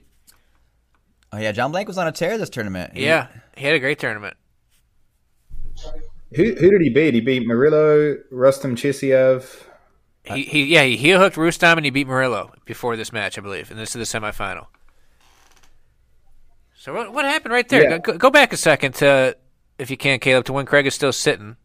[1.37, 2.97] Oh yeah, John Blank was on a tear this tournament.
[2.97, 4.39] He, yeah, he had a great tournament.
[6.35, 7.13] Who who did he beat?
[7.13, 9.65] He beat Murilo, Rustam Chsiev.
[10.25, 13.43] He, he yeah he heel hooked Rustam and he beat Murilo before this match, I
[13.43, 14.69] believe, and this is the semifinal.
[16.75, 17.83] So what what happened right there?
[17.83, 17.99] Yeah.
[17.99, 19.37] Go, go, back a second to
[19.79, 21.57] if you can, Caleb, to when Craig is still sitting.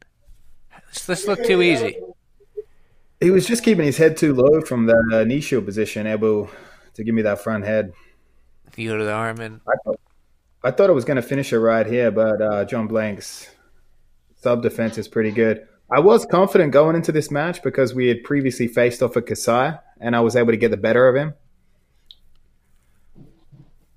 [0.89, 1.97] This, this looked too easy.
[3.21, 6.49] He was just keeping his head too low from the uh, knee shield position, able
[6.95, 7.93] to give me that front head
[8.77, 9.61] you go to the arm and
[10.63, 13.49] I thought I was going to finish it right here, but uh, John Blank's
[14.35, 15.67] sub defense is pretty good.
[15.91, 19.73] I was confident going into this match because we had previously faced off at Kasai,
[19.99, 21.33] and I was able to get the better of him.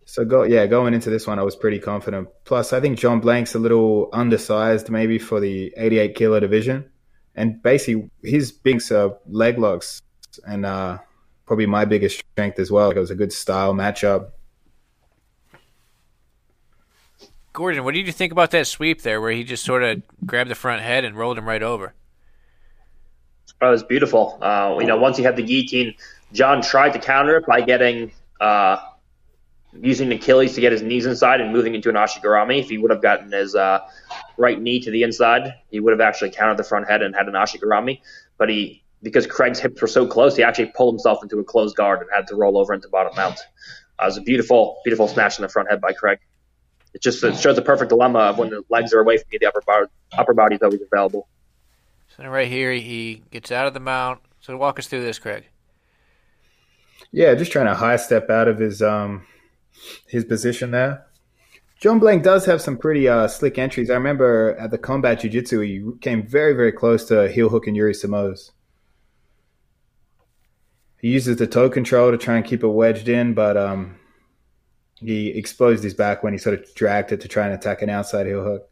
[0.06, 2.28] So go yeah, going into this one, I was pretty confident.
[2.44, 6.90] Plus, I think John Blank's a little undersized, maybe for the 88 kilo division,
[7.34, 10.02] and basically his big uh, leg locks
[10.46, 10.98] and uh,
[11.46, 12.90] probably my biggest strength as well.
[12.90, 14.30] It was a good style matchup.
[17.54, 20.50] Gordon, what did you think about that sweep there, where he just sort of grabbed
[20.50, 21.94] the front head and rolled him right over?
[23.62, 24.38] Oh, it was beautiful.
[24.42, 25.94] Uh, you know, once he had the guillotine,
[26.32, 28.10] John tried to counter it by getting
[28.40, 28.78] uh,
[29.72, 32.58] using Achilles to get his knees inside and moving into an ashigarami.
[32.58, 33.78] If he would have gotten his uh,
[34.36, 37.28] right knee to the inside, he would have actually countered the front head and had
[37.28, 38.00] an ashigarami.
[38.36, 41.76] But he, because Craig's hips were so close, he actually pulled himself into a closed
[41.76, 43.38] guard and had to roll over into bottom mount.
[44.00, 46.18] Uh, it was a beautiful, beautiful smash in the front head by Craig.
[46.94, 49.38] It just it shows the perfect dilemma of when the legs are away from you,
[49.40, 51.28] the upper bar, upper body is always available.
[52.16, 54.20] So right here, he gets out of the mount.
[54.40, 55.44] So walk us through this, Craig.
[57.10, 59.26] Yeah, just trying to high step out of his um
[60.06, 61.06] his position there.
[61.80, 63.90] John Blank does have some pretty uh, slick entries.
[63.90, 67.76] I remember at the combat jiu-jitsu, he came very, very close to heel hook and
[67.76, 68.52] Yuri Simões.
[71.02, 73.96] He uses the toe control to try and keep it wedged in, but um,
[74.96, 77.90] he exposed his back when he sort of dragged it to try and attack an
[77.90, 78.68] outside heel hook.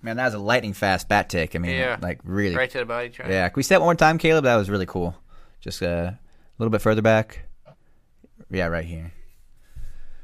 [0.00, 1.54] Man, that was a lightning fast bat take.
[1.54, 1.96] I mean, Yeah.
[2.00, 2.56] like really.
[2.56, 3.08] Right to the body.
[3.08, 3.28] Try.
[3.28, 4.44] Yeah, can we see that one more time, Caleb?
[4.44, 5.16] That was really cool.
[5.60, 6.18] Just uh, a
[6.58, 7.42] little bit further back.
[8.50, 9.12] Yeah, right here.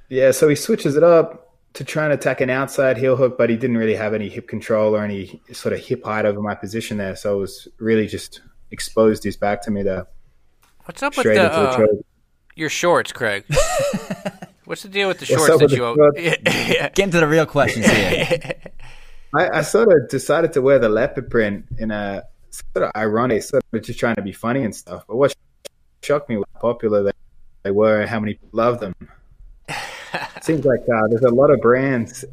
[0.09, 3.51] Yeah, so he switches it up to try and attack an outside heel hook, but
[3.51, 6.55] he didn't really have any hip control or any sort of hip height over my
[6.55, 7.15] position there.
[7.15, 10.07] So it was really just exposed his back to me there,
[10.85, 12.07] What's up with the, into the uh, choke.
[12.59, 13.45] Your shorts, Craig?
[14.65, 15.97] What's the deal with the What's shorts up with that the you own?
[15.97, 16.21] shorts?
[16.75, 16.89] Yeah.
[16.91, 18.55] Get into the real questions here.
[19.35, 23.43] I, I sort of decided to wear the leopard print in a sort of ironic,
[23.43, 25.05] sort of just trying to be funny and stuff.
[25.07, 25.35] But what
[26.03, 27.13] shocked me was how popular they,
[27.63, 28.95] they were and how many people love them.
[29.69, 32.25] it seems like uh, there's a lot of brands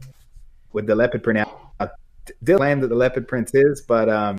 [0.73, 1.61] with the leopard print out.
[2.43, 4.38] Dylan claimed that the leopard print is, but um,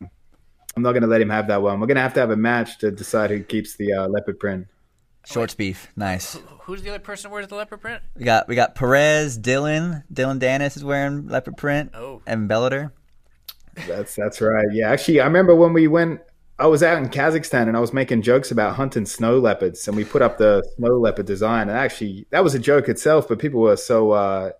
[0.00, 1.80] I'm not going to let him have that one.
[1.80, 4.38] We're going to have to have a match to decide who keeps the uh, leopard
[4.38, 4.68] print.
[5.26, 6.38] Shorts beef, nice.
[6.62, 8.02] Who's the other person who wears the leopard print?
[8.16, 11.90] We got we got Perez, Dylan, Dylan Dennis is wearing leopard print.
[11.94, 12.22] Oh.
[12.26, 12.92] and Bellator.
[13.86, 14.66] That's that's right.
[14.72, 16.20] Yeah, actually, I remember when we went.
[16.60, 19.96] I was out in Kazakhstan and I was making jokes about hunting snow leopards, and
[19.96, 21.68] we put up the snow leopard design.
[21.68, 24.50] And actually, that was a joke itself, but people were so uh,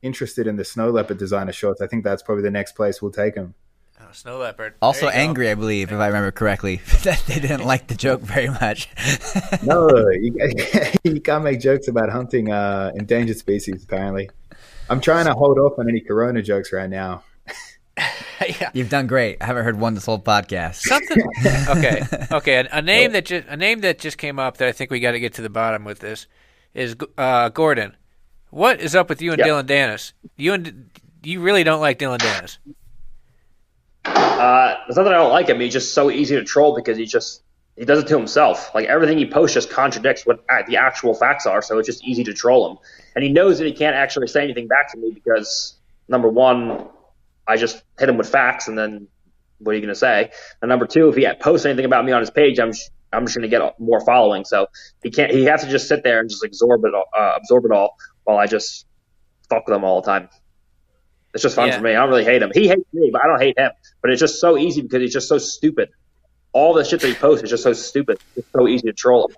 [0.00, 1.82] interested in the snow leopard designer shorts.
[1.82, 3.54] I think that's probably the next place we'll take them.
[4.02, 4.74] Oh, snow leopard.
[4.82, 5.28] Also There you go.
[5.28, 8.88] angry, I believe, if I remember correctly, that they didn't like the joke very much.
[9.62, 10.34] No, you,
[11.04, 13.84] you can't make jokes about hunting uh, endangered species.
[13.84, 14.28] Apparently,
[14.90, 17.22] I'm trying to hold off on any Corona jokes right now.
[18.40, 18.70] yeah.
[18.72, 19.36] You've done great.
[19.40, 20.76] I haven't heard one this whole podcast.
[20.80, 21.22] Something.
[21.68, 22.02] okay.
[22.32, 22.54] Okay.
[22.56, 24.98] A, a name that just a name that just came up that I think we
[24.98, 26.26] got to get to the bottom with this
[26.74, 27.94] is uh, Gordon.
[28.50, 29.46] What is up with you and Yeah.
[29.48, 30.12] Dylan Dennis?
[30.36, 30.90] You and
[31.22, 32.58] you really don't like Dylan Dennis.
[34.16, 35.60] Uh, it's not that I don't like him.
[35.60, 37.42] He's just so easy to troll because he just
[37.76, 38.74] he does it to himself.
[38.74, 41.62] Like everything he posts just contradicts what the actual facts are.
[41.62, 42.78] So it's just easy to troll him.
[43.14, 45.74] And he knows that he can't actually say anything back to me because
[46.08, 46.86] number one,
[47.46, 49.08] I just hit him with facts, and then
[49.58, 50.30] what are you going to say?
[50.60, 52.72] And number two, if he posts anything about me on his page, I'm
[53.12, 54.44] I'm just going to get more following.
[54.44, 54.66] So
[55.02, 55.30] he can't.
[55.32, 57.96] He has to just sit there and just absorb it, all- uh, absorb it all,
[58.24, 58.86] while I just
[59.48, 60.28] fuck with him all the time.
[61.34, 61.76] It's just fun Yeah.
[61.78, 61.90] for me.
[61.90, 62.50] I don't really hate him.
[62.54, 63.70] He hates me, but I don't hate him.
[64.02, 65.88] But it's just so easy because he's just so stupid.
[66.52, 68.18] All the shit that he posts is just so stupid.
[68.36, 69.36] It's so easy to troll him.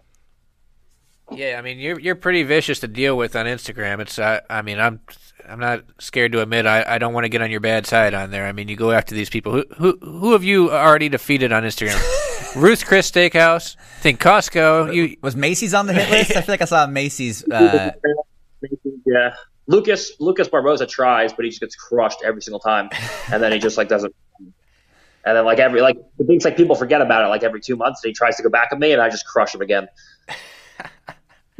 [1.38, 4.00] Yeah, I mean you're you're pretty vicious to deal with on Instagram.
[4.00, 5.00] It's uh, I mean I'm
[5.48, 8.12] I'm not scared to admit I, I don't want to get on your bad side
[8.12, 8.46] on there.
[8.46, 9.52] I mean you go after these people.
[9.52, 11.98] Who who who have you already defeated on Instagram?
[12.56, 13.76] Ruth Chris Steakhouse.
[13.78, 14.94] I think Costco.
[14.94, 16.36] You Was Macy's on the hit list?
[16.36, 17.42] I feel like I saw Macy's.
[17.48, 17.92] Uh,
[19.06, 19.34] Yeah.
[19.66, 22.88] Lucas Lucas Barbosa tries, but he just gets crushed every single time,
[23.32, 24.14] and then he just like doesn't.
[25.26, 27.76] And then like every like the things like people forget about it like every two
[27.76, 29.88] months, and he tries to go back at me, and I just crush him again.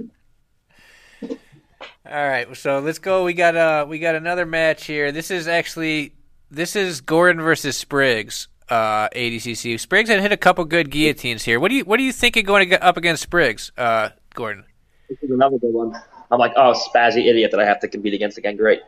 [2.06, 3.24] All right, so let's go.
[3.24, 5.12] We got uh we got another match here.
[5.12, 6.12] This is actually
[6.50, 8.48] this is Gordon versus Spriggs.
[8.68, 9.80] Uh, ADCC.
[9.80, 11.58] Spriggs had hit a couple good guillotines here.
[11.58, 14.64] What do you what do you think of going up against Spriggs, uh, Gordon?
[15.08, 15.94] This is another good one.
[16.34, 18.56] I'm like, oh, spazzy idiot that I have to compete against again.
[18.56, 18.80] Great.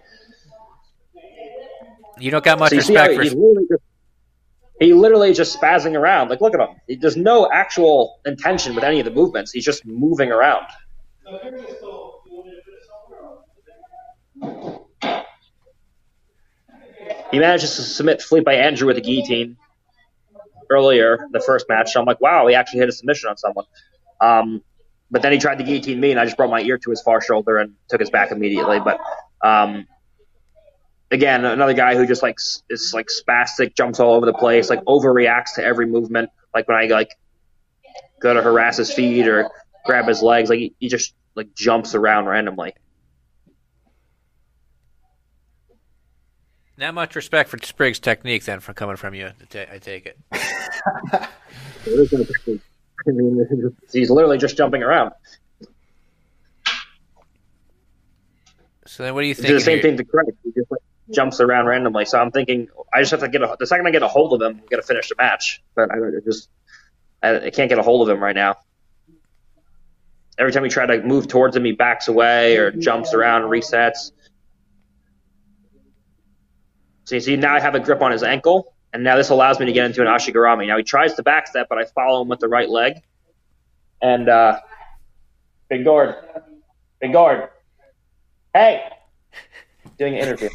[2.18, 3.22] You don't got much so respect for.
[3.22, 3.38] him.
[3.38, 3.82] literally, just,
[4.80, 6.28] he literally just spazzing around.
[6.28, 6.76] Like, look at him.
[6.88, 9.52] He, there's no actual intention with any of the movements.
[9.52, 10.66] He's just moving around.
[17.30, 19.56] He manages to submit Felipe Andrew with a guillotine
[20.68, 21.92] earlier the first match.
[21.92, 23.66] So I'm like, wow, he actually hit a submission on someone.
[24.20, 24.62] Um,
[25.10, 27.00] but then he tried to guillotine me, and I just brought my ear to his
[27.02, 28.80] far shoulder and took his back immediately.
[28.80, 28.98] But
[29.40, 29.86] um,
[31.10, 32.36] again, another guy who just like
[32.70, 36.30] is like spastic, jumps all over the place, like overreacts to every movement.
[36.54, 37.10] Like when I like
[38.20, 39.50] go to harass his feet or
[39.84, 42.74] grab his legs, like he, he just like jumps around randomly.
[46.78, 49.30] Not much respect for Spriggs' technique then, for coming from you.
[49.54, 50.18] I take it.
[53.92, 55.12] he's literally just jumping around.
[58.86, 59.48] So then, what do you think?
[59.48, 60.28] Do the same thing to Craig.
[60.42, 60.80] He just like,
[61.10, 62.04] jumps around randomly.
[62.04, 64.32] So I'm thinking I just have to get a, the second I get a hold
[64.32, 65.62] of him, I'm gonna finish the match.
[65.74, 66.48] But I just
[67.22, 68.56] I, I can't get a hold of him right now.
[70.38, 73.50] Every time we try to move towards him, he backs away or jumps around and
[73.50, 74.12] resets.
[77.04, 79.60] So you see, now I have a grip on his ankle, and now this allows
[79.60, 80.66] me to get into an ashigarami.
[80.68, 83.02] Now he tries to backstep, but I follow him with the right leg.
[84.00, 84.58] And uh,
[85.68, 86.14] Big Gord,
[86.98, 87.50] Big Gord,
[88.54, 88.88] hey,
[89.98, 90.48] doing an interview.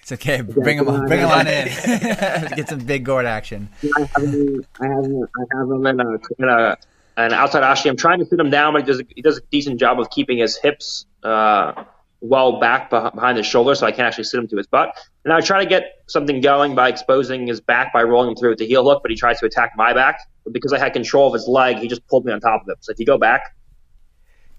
[0.00, 0.40] It's okay.
[0.40, 1.06] Bring him on.
[1.08, 1.66] Bring him on in.
[2.56, 3.68] Get some big gourd action.
[3.94, 6.76] I have him, I have him, I have him in, a, in a,
[7.18, 7.90] an outside ashi.
[7.90, 10.00] I'm trying to sit him down, but he does, a, he does a decent job
[10.00, 11.84] of keeping his hips uh,
[12.20, 14.96] well back behind his shoulder, so I can't actually sit him to his butt.
[15.24, 18.50] And I try to get something going by exposing his back by rolling him through
[18.50, 20.20] with the heel hook, but he tries to attack my back.
[20.44, 22.68] But because I had control of his leg, he just pulled me on top of
[22.68, 22.76] him.
[22.80, 23.54] So if you go back,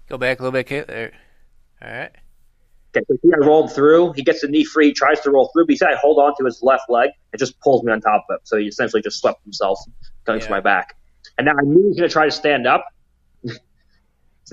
[0.08, 0.86] go back a little bit, Kate.
[0.86, 1.12] There.
[1.82, 2.10] All right.
[2.94, 4.12] Okay, so he I rolled through.
[4.12, 6.34] He gets the knee free, tries to roll through, but he said I hold on
[6.38, 7.10] to his left leg.
[7.32, 8.40] and just pulls me on top of him.
[8.44, 9.78] So he essentially just swept himself
[10.24, 10.46] going yeah.
[10.46, 10.96] to my back.
[11.38, 12.84] And now I knew he was going to try to stand up.
[13.46, 13.54] so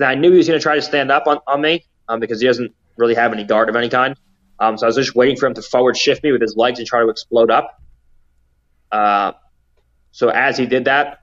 [0.00, 2.20] now I knew he was going to try to stand up on, on me um,
[2.20, 4.16] because he doesn't really have any guard of any kind.
[4.58, 6.78] Um, so I was just waiting for him to forward shift me with his legs
[6.78, 7.80] and try to explode up.
[8.92, 9.32] Uh,
[10.12, 11.20] so as he did that,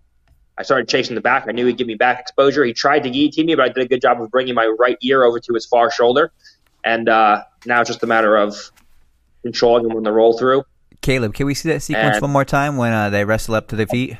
[0.57, 1.45] I started chasing the back.
[1.47, 2.65] I knew he'd give me back exposure.
[2.65, 4.97] He tried to guillotine me, but I did a good job of bringing my right
[5.01, 6.31] ear over to his far shoulder.
[6.83, 8.55] And uh, now it's just a matter of
[9.43, 10.63] controlling him when the roll through.
[11.01, 13.67] Caleb, can we see that sequence and, one more time when uh, they wrestle up
[13.67, 14.17] to their feet?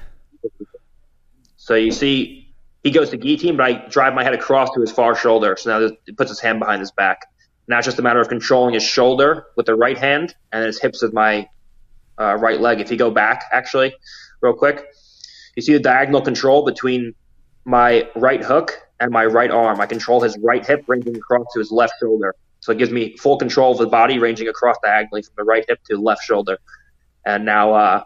[1.55, 2.53] So you see,
[2.83, 5.55] he goes to guillotine, but I drive my head across to his far shoulder.
[5.57, 7.21] So now it puts his hand behind his back.
[7.67, 10.79] Now it's just a matter of controlling his shoulder with the right hand and his
[10.79, 11.47] hips with my
[12.19, 12.79] uh, right leg.
[12.79, 13.93] If you go back, actually,
[14.41, 14.85] real quick,
[15.55, 17.13] you see the diagonal control between
[17.65, 19.81] my right hook and my right arm.
[19.81, 22.35] I control his right hip ranging across to his left shoulder.
[22.61, 25.63] So it gives me full control of the body ranging across diagonally from the right
[25.67, 26.57] hip to the left shoulder.
[27.25, 28.03] And now, uh,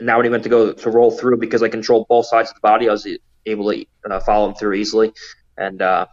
[0.00, 2.56] now when he went to go to roll through, because I controlled both sides of
[2.56, 3.06] the body, I was
[3.46, 5.12] able to uh, follow him through easily
[5.56, 6.06] and uh,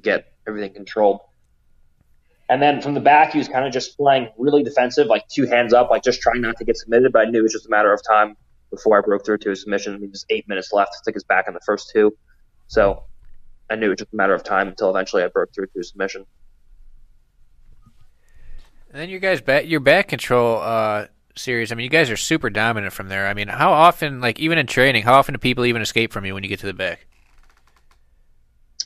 [0.00, 1.20] get everything controlled.
[2.50, 5.46] And then from the back, he was kind of just playing really defensive, like two
[5.46, 7.12] hands up, like just trying not to get submitted.
[7.12, 8.36] But I knew it was just a matter of time
[8.70, 9.94] before I broke through to his submission.
[9.94, 10.90] I mean, just eight minutes left.
[10.94, 12.12] I took his back in the first two.
[12.66, 13.04] So
[13.70, 15.82] I knew it was just a matter of time until eventually I broke through to
[15.84, 16.26] submission.
[18.92, 21.06] And then your guys back your back control uh,
[21.36, 21.70] series.
[21.70, 23.28] I mean, you guys are super dominant from there.
[23.28, 26.24] I mean, how often, like even in training, how often do people even escape from
[26.24, 27.06] you when you get to the back?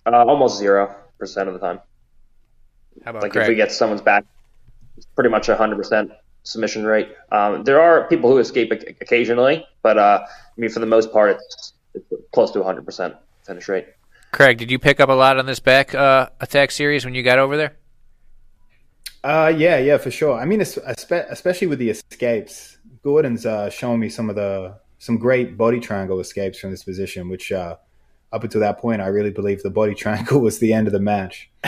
[0.05, 1.81] Uh, almost zero percent of the time.
[3.05, 3.45] How about like Craig?
[3.45, 4.25] if we get someone's back,
[4.97, 6.13] it's pretty much a hundred percent
[6.43, 7.09] submission rate.
[7.33, 11.33] Um, there are people who escape occasionally, but uh, I mean, for the most part,
[11.33, 13.87] it's, it's close to a hundred percent finish rate.
[14.33, 17.23] Craig, did you pick up a lot on this back uh, attack series when you
[17.23, 17.77] got over there?
[19.23, 20.39] Uh, yeah, yeah, for sure.
[20.39, 25.57] I mean, especially with the escapes, Gordon's uh, showing me some of the some great
[25.57, 27.77] body triangle escapes from this position, which uh,
[28.35, 31.01] up until that point, I really believed the body triangle was the end of the
[31.01, 31.49] match.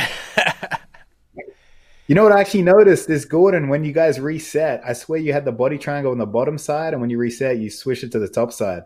[2.06, 5.32] you know what I actually noticed is Gordon, when you guys reset, I swear you
[5.32, 8.12] had the body triangle on the bottom side, and when you reset, you switch it
[8.12, 8.82] to the top side.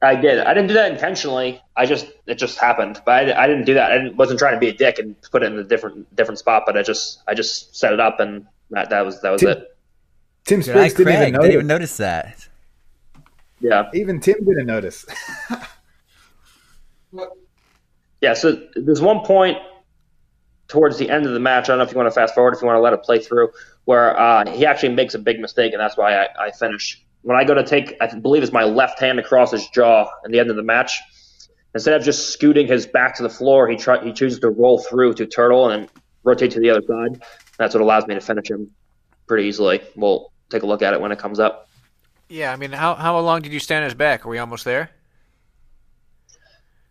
[0.00, 0.38] I did.
[0.38, 1.60] I didn't do that intentionally.
[1.76, 3.02] I just it just happened.
[3.04, 3.90] But I, I didn't do that.
[3.90, 6.62] I wasn't trying to be a dick and put it in a different different spot.
[6.66, 9.50] But I just I just set it up and that that was that was Tim,
[9.50, 9.76] it.
[10.44, 12.48] Tim Spriggs didn't, even didn't even notice that.
[13.60, 13.90] Yeah.
[13.92, 15.04] Even Tim didn't notice.
[18.20, 18.34] yeah.
[18.34, 19.58] So there's one point
[20.68, 21.64] towards the end of the match.
[21.64, 23.02] I don't know if you want to fast forward, if you want to let it
[23.02, 23.50] play through,
[23.84, 27.36] where uh, he actually makes a big mistake, and that's why I, I finish when
[27.36, 30.38] I go to take, I believe it's my left hand across his jaw in the
[30.38, 31.00] end of the match.
[31.74, 34.78] Instead of just scooting his back to the floor, he try, he chooses to roll
[34.78, 35.88] through to turtle and
[36.24, 37.22] rotate to the other side.
[37.58, 38.70] That's what allows me to finish him
[39.26, 39.82] pretty easily.
[39.94, 41.68] We'll take a look at it when it comes up.
[42.28, 44.24] Yeah, I mean, how how long did you stand his back?
[44.24, 44.90] Are we almost there?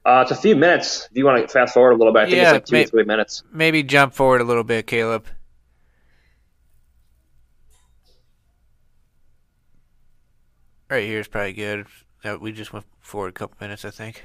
[0.07, 1.05] Uh, it's a few minutes.
[1.11, 2.75] If you want to fast forward a little bit, I think yeah, it's like two
[2.75, 3.43] may- or three minutes.
[3.51, 5.25] Maybe jump forward a little bit, Caleb.
[10.89, 11.87] Right here is probably good.
[12.39, 14.23] We just went forward a couple minutes, I think.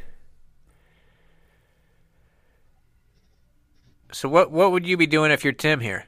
[4.12, 6.04] So what what would you be doing if you're Tim here?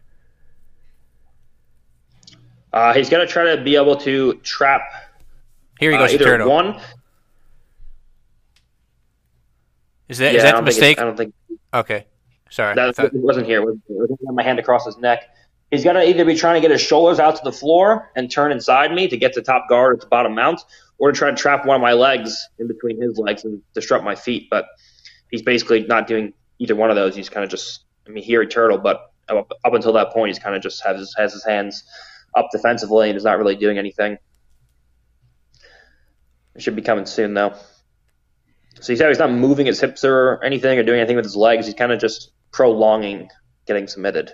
[2.72, 4.82] Uh, he's going to try to be able to trap.
[5.80, 6.10] Here he uh, goes.
[6.10, 6.48] Uh, either turtle.
[6.48, 6.80] one
[10.14, 11.00] Is that yeah, is that the mistake?
[11.00, 11.34] I don't think
[11.74, 12.06] Okay,
[12.50, 12.76] sorry.
[12.76, 13.60] That thought- wasn't here.
[13.60, 15.24] It was, my hand across his neck.
[15.72, 18.30] He's got to either be trying to get his shoulders out to the floor and
[18.30, 20.60] turn inside me to get to top guard or to bottom mount,
[20.98, 24.04] or to try to trap one of my legs in between his legs and disrupt
[24.04, 24.48] my feet.
[24.50, 24.66] But
[25.32, 27.16] he's basically not doing either one of those.
[27.16, 30.28] He's kind of just, I mean, here he turtle, but up, up until that point,
[30.28, 31.82] he's kind of just has his, has his hands
[32.36, 34.16] up defensively and is not really doing anything.
[36.54, 37.56] It should be coming soon, though.
[38.80, 41.66] So he's, he's not moving his hips or anything or doing anything with his legs.
[41.66, 43.28] He's kind of just prolonging
[43.66, 44.32] getting submitted.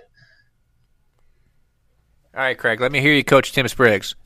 [2.33, 2.79] All right, Craig.
[2.79, 4.15] Let me hear you coach Tim Spriggs.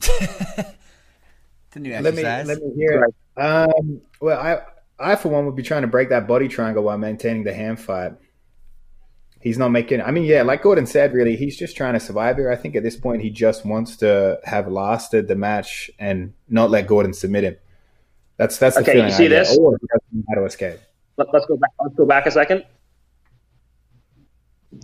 [1.68, 3.04] It's a new Let me let me hear.
[3.04, 3.40] it.
[3.40, 4.60] Um, well, I
[4.98, 7.80] I for one would be trying to break that body triangle while maintaining the hand
[7.80, 8.12] fight.
[9.40, 10.00] He's not making.
[10.00, 12.50] I mean, yeah, like Gordon said, really, he's just trying to survive here.
[12.50, 16.70] I think at this point, he just wants to have lasted the match and not
[16.70, 17.56] let Gordon submit him.
[18.36, 19.46] That's that's the Okay, feeling you see I get.
[19.46, 19.56] this?
[19.58, 20.78] Or he doesn't know how to escape.
[21.16, 21.70] Let, let's go back.
[21.82, 22.64] Let's go back a second.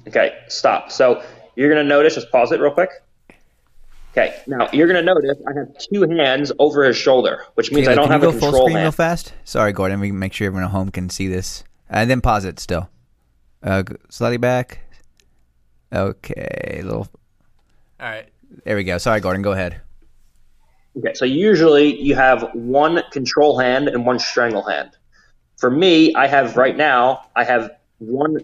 [0.08, 0.90] Okay, stop.
[0.90, 1.22] So
[1.56, 2.14] you're gonna notice.
[2.14, 2.90] Just pause it real quick.
[4.12, 7.92] Okay, now you're gonna notice I have two hands over his shoulder, which means Caleb,
[7.92, 8.94] I don't can have you a go full control screen real hand.
[8.94, 9.32] fast?
[9.44, 10.00] Sorry, Gordon.
[10.00, 11.64] We make sure everyone at home can see this.
[11.88, 12.88] And then pause it still.
[13.62, 14.78] Uh, slightly back.
[15.92, 17.08] Okay, little.
[18.00, 18.28] All right.
[18.64, 18.98] There we go.
[18.98, 19.42] Sorry, Gordon.
[19.42, 19.80] Go ahead.
[20.98, 24.90] Okay, so usually you have one control hand and one strangle hand.
[25.59, 28.39] For me, I have right now, I have one,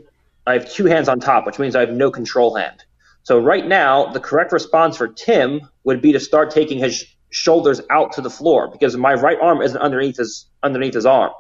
[0.47, 2.85] I have two hands on top, which means I have no control hand.
[3.25, 7.83] So right now, the correct response for Tim would be to start taking his shoulders
[7.91, 11.33] out to the floor because my right arm isn't underneath his underneath his arm.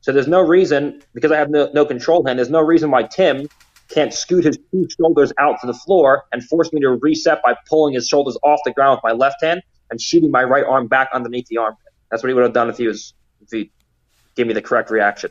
[0.00, 2.38] So there's no reason because I have no, no control hand.
[2.38, 3.46] There's no reason why Tim
[3.88, 7.54] can't scoot his two shoulders out to the floor and force me to reset by
[7.68, 10.86] pulling his shoulders off the ground with my left hand and shooting my right arm
[10.86, 11.86] back underneath the armpit.
[12.10, 13.70] That's what he would have done if he was if he
[14.36, 15.30] gave me the correct reaction.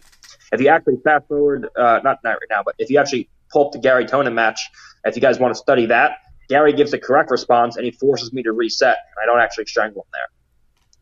[0.51, 3.67] If you actually fast forward, uh, not not right now, but if you actually pull
[3.67, 4.59] up the Gary Tonon match,
[5.03, 6.17] if you guys want to study that,
[6.49, 9.65] Gary gives the correct response and he forces me to reset, and I don't actually
[9.65, 10.27] strangle him there.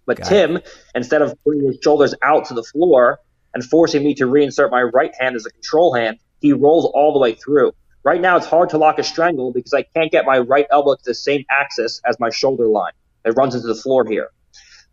[0.05, 0.59] But Got Tim,
[0.93, 3.19] instead of putting his shoulders out to the floor
[3.53, 7.13] and forcing me to reinsert my right hand as a control hand, he rolls all
[7.13, 7.73] the way through.
[8.03, 10.93] Right now, it's hard to lock a strangle because I can't get my right elbow
[10.95, 12.93] to the same axis as my shoulder line.
[13.25, 14.29] It runs into the floor here.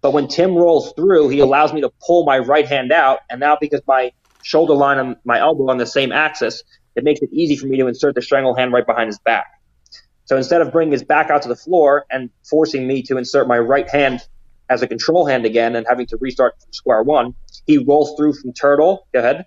[0.01, 3.39] But when Tim rolls through, he allows me to pull my right hand out, and
[3.39, 4.11] now because my
[4.43, 6.63] shoulder line and my elbow on the same axis,
[6.97, 9.47] it makes it easy for me to insert the strangle hand right behind his back.
[10.25, 13.47] So instead of bringing his back out to the floor and forcing me to insert
[13.47, 14.21] my right hand
[14.69, 17.35] as a control hand again and having to restart from square one,
[17.67, 19.07] he rolls through from turtle.
[19.13, 19.47] Go ahead.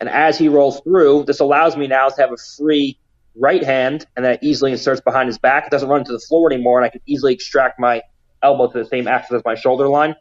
[0.00, 2.98] And as he rolls through, this allows me now to have a free
[3.36, 5.66] right hand, and then it easily inserts behind his back.
[5.66, 8.02] It doesn't run to the floor anymore, and I can easily extract my
[8.42, 10.14] elbow to the same axis as my shoulder line,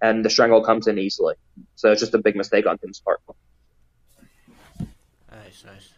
[0.00, 1.34] and the strangle comes in easily.
[1.74, 3.20] So it's just a big mistake on Tim's part.
[5.30, 5.92] Nice, nice.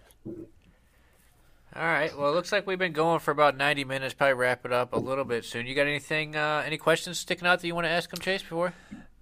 [1.77, 2.17] All right.
[2.17, 4.15] Well, it looks like we've been going for about 90 minutes.
[4.15, 5.67] Probably wrap it up a little bit soon.
[5.67, 8.43] You got anything, uh, any questions sticking out that you want to ask him, Chase,
[8.43, 8.75] before?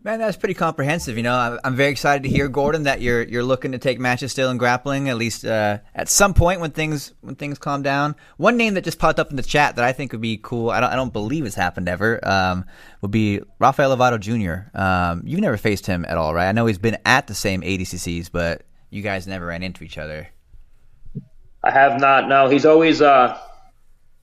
[0.05, 1.17] Man, that's pretty comprehensive.
[1.17, 4.33] You know, I'm, very excited to hear Gordon that you're you're looking to take matches
[4.33, 8.17] still in grappling at least uh, at some point when things when things calm down.
[8.37, 10.71] One name that just popped up in the chat that I think would be cool.
[10.71, 12.19] I don't I don't believe it's happened ever.
[12.29, 12.65] Um,
[13.01, 14.77] would be Rafael Lovato Jr.
[14.77, 16.49] Um, you've never faced him at all, right?
[16.49, 19.99] I know he's been at the same ADCCs, but you guys never ran into each
[19.99, 20.29] other.
[21.63, 22.29] I have not.
[22.29, 23.39] No, he's always uh,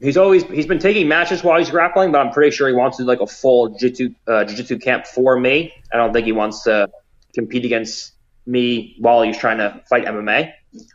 [0.01, 2.97] he's always he's been taking matches while he's grappling, but I'm pretty sure he wants
[2.97, 5.73] to do like a full jiu-jitsu uh, jiu-jitsu camp for me.
[5.93, 6.89] I don't think he wants to
[7.33, 8.13] compete against
[8.45, 10.51] me while he's trying to fight MMA.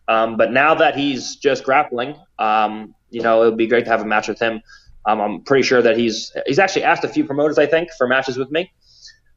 [0.08, 3.90] Um, but now that he's just grappling, um, you know, it would be great to
[3.90, 4.60] have a match with him.
[5.06, 8.06] Um, I'm pretty sure that he's he's actually asked a few promoters, I think, for
[8.06, 8.72] matches with me.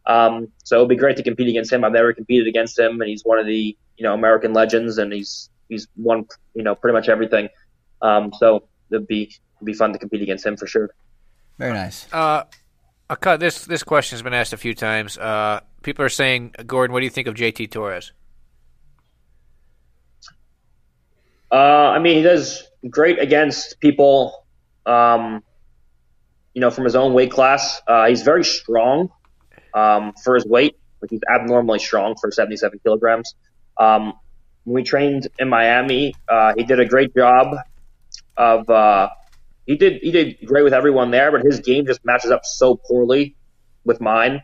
[0.06, 1.84] Um, so it would be great to compete against him.
[1.84, 5.12] I've never competed against him, and he's one of the you know American legends, and
[5.12, 7.50] he's he's won you know pretty much everything.
[8.02, 10.90] Um, so it'd be be fun to compete against him for sure.
[11.58, 12.08] Very nice.
[12.14, 12.44] Uh,
[13.16, 13.66] cut this.
[13.66, 15.18] This question's been asked a few times.
[15.18, 18.12] Uh, people are saying, Gordon, what do you think of JT Torres?
[21.52, 24.46] Uh, I mean, he does great against people,
[24.86, 25.44] um,
[26.54, 27.82] you know, from his own weight class.
[27.88, 29.10] Uh, he's very strong
[29.74, 30.78] um, for his weight.
[31.02, 33.36] Like he's abnormally strong for 77 kilograms.
[33.80, 34.14] Um,
[34.66, 37.56] when we trained in Miami, uh, he did a great job
[38.36, 38.70] of.
[39.68, 42.76] He did he did great with everyone there, but his game just matches up so
[42.76, 43.36] poorly
[43.84, 44.42] with mine.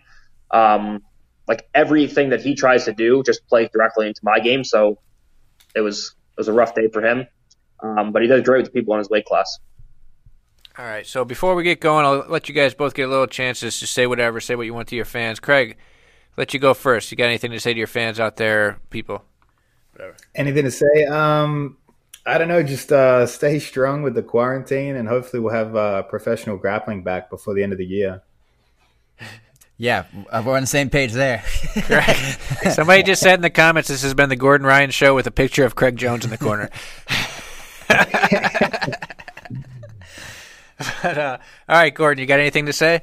[0.52, 1.02] Um,
[1.48, 4.66] like everything that he tries to do just plays directly into my game.
[4.66, 5.00] So
[5.76, 7.26] it was it was a rough day for him.
[7.82, 9.60] Um, but he does great with the people in his weight class.
[10.78, 11.06] All right.
[11.08, 13.88] So before we get going, I'll let you guys both get a little chances to
[13.88, 15.40] say whatever, say what you want to your fans.
[15.40, 15.78] Craig,
[16.36, 17.12] let you go first.
[17.12, 19.24] You got anything to say to your fans out there, people?
[19.92, 20.16] Whatever.
[20.36, 21.06] Anything to say?
[21.06, 21.78] Um,
[22.26, 22.64] I don't know.
[22.64, 27.30] Just uh, stay strong with the quarantine, and hopefully we'll have uh, professional grappling back
[27.30, 28.22] before the end of the year.
[29.76, 31.44] Yeah, we're on the same page there.
[32.72, 35.32] Somebody just said in the comments, "This has been the Gordon Ryan Show with a
[35.32, 36.70] picture of Craig Jones in the corner."
[41.02, 41.38] but, uh,
[41.68, 43.02] all right, Gordon, you got anything to say?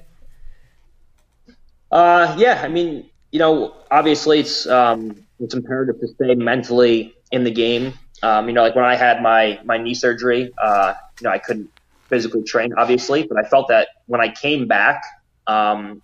[1.91, 7.43] Uh, yeah, I mean, you know, obviously it's um, it's imperative to stay mentally in
[7.45, 7.95] the game.
[8.23, 11.39] Um, you know, like when I had my my knee surgery, uh, you know, I
[11.39, 11.71] couldn't
[12.09, 15.03] physically train, obviously, but I felt that when I came back
[15.47, 16.03] um,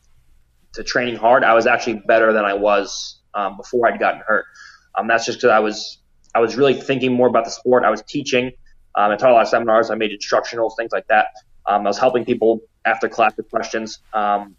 [0.74, 4.46] to training hard, I was actually better than I was um, before I'd gotten hurt.
[4.94, 5.98] Um, that's just because I was
[6.34, 7.84] I was really thinking more about the sport.
[7.84, 8.52] I was teaching.
[8.94, 9.90] Um, I taught a lot of seminars.
[9.90, 11.28] I made instructional things like that.
[11.66, 13.98] Um, I was helping people after class with questions.
[14.12, 14.56] Um,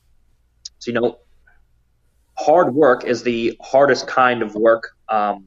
[0.79, 1.19] so, you know,
[2.37, 5.45] hard work is the hardest kind of work um,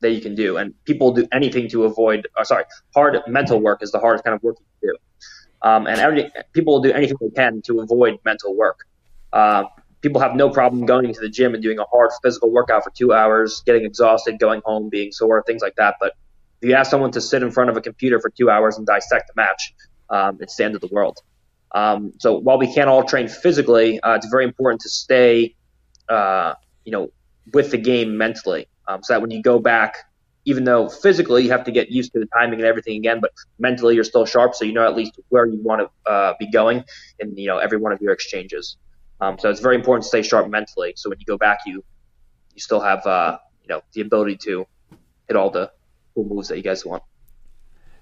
[0.00, 0.56] that you can do.
[0.56, 2.64] And people do anything to avoid, or sorry,
[2.94, 5.68] hard mental work is the hardest kind of work you can do.
[5.68, 8.86] Um, and every, people will do anything they can to avoid mental work.
[9.32, 9.64] Uh,
[10.00, 12.90] people have no problem going to the gym and doing a hard physical workout for
[12.90, 15.96] two hours, getting exhausted, going home, being sore, things like that.
[16.00, 16.14] But
[16.60, 18.86] if you ask someone to sit in front of a computer for two hours and
[18.86, 19.74] dissect a match,
[20.10, 21.18] um, it's the end of the world.
[21.72, 25.54] Um, so while we can't all train physically, uh, it's very important to stay,
[26.08, 26.54] uh,
[26.84, 27.10] you know,
[27.52, 29.94] with the game mentally, um, so that when you go back,
[30.44, 33.30] even though physically you have to get used to the timing and everything again, but
[33.58, 36.50] mentally you're still sharp, so you know at least where you want to uh, be
[36.50, 36.82] going
[37.18, 38.78] in you know every one of your exchanges.
[39.20, 40.94] Um, so it's very important to stay sharp mentally.
[40.96, 41.84] So when you go back, you
[42.54, 44.66] you still have uh, you know the ability to
[45.28, 45.70] hit all the
[46.14, 47.02] cool moves that you guys want.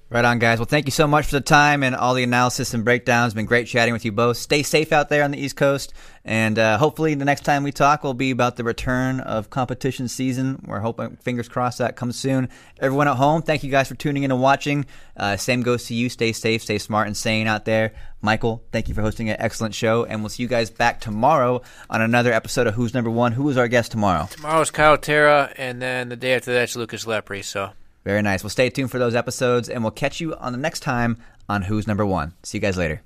[0.09, 0.61] Right on, guys.
[0.61, 3.35] Well, thank you so much for the time and all the analysis and breakdowns.
[3.35, 4.37] Been great chatting with you both.
[4.37, 5.93] Stay safe out there on the East Coast,
[6.25, 10.07] and uh, hopefully the next time we talk will be about the return of competition
[10.07, 10.63] season.
[10.65, 12.51] We're hoping, fingers crossed, that comes soon.
[12.79, 14.87] Everyone at home, thank you guys for tuning in and watching.
[15.17, 16.09] Uh, same goes to you.
[16.09, 17.93] Stay safe, stay smart, and sane out there.
[18.21, 21.63] Michael, thank you for hosting an excellent show, and we'll see you guys back tomorrow
[21.91, 23.33] on another episode of Who's Number One.
[23.33, 24.29] Who is our guest tomorrow?
[24.31, 27.43] Tomorrow's Kyle Terra, and then the day after that's Lucas Lepri.
[27.43, 27.73] So.
[28.07, 28.45] Very nice.
[28.45, 31.19] Well, stay tuned for those episodes, and we'll catch you on the next time
[31.49, 32.35] on Who's Number One.
[32.45, 33.03] See you guys later.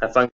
[0.00, 0.28] Have fun.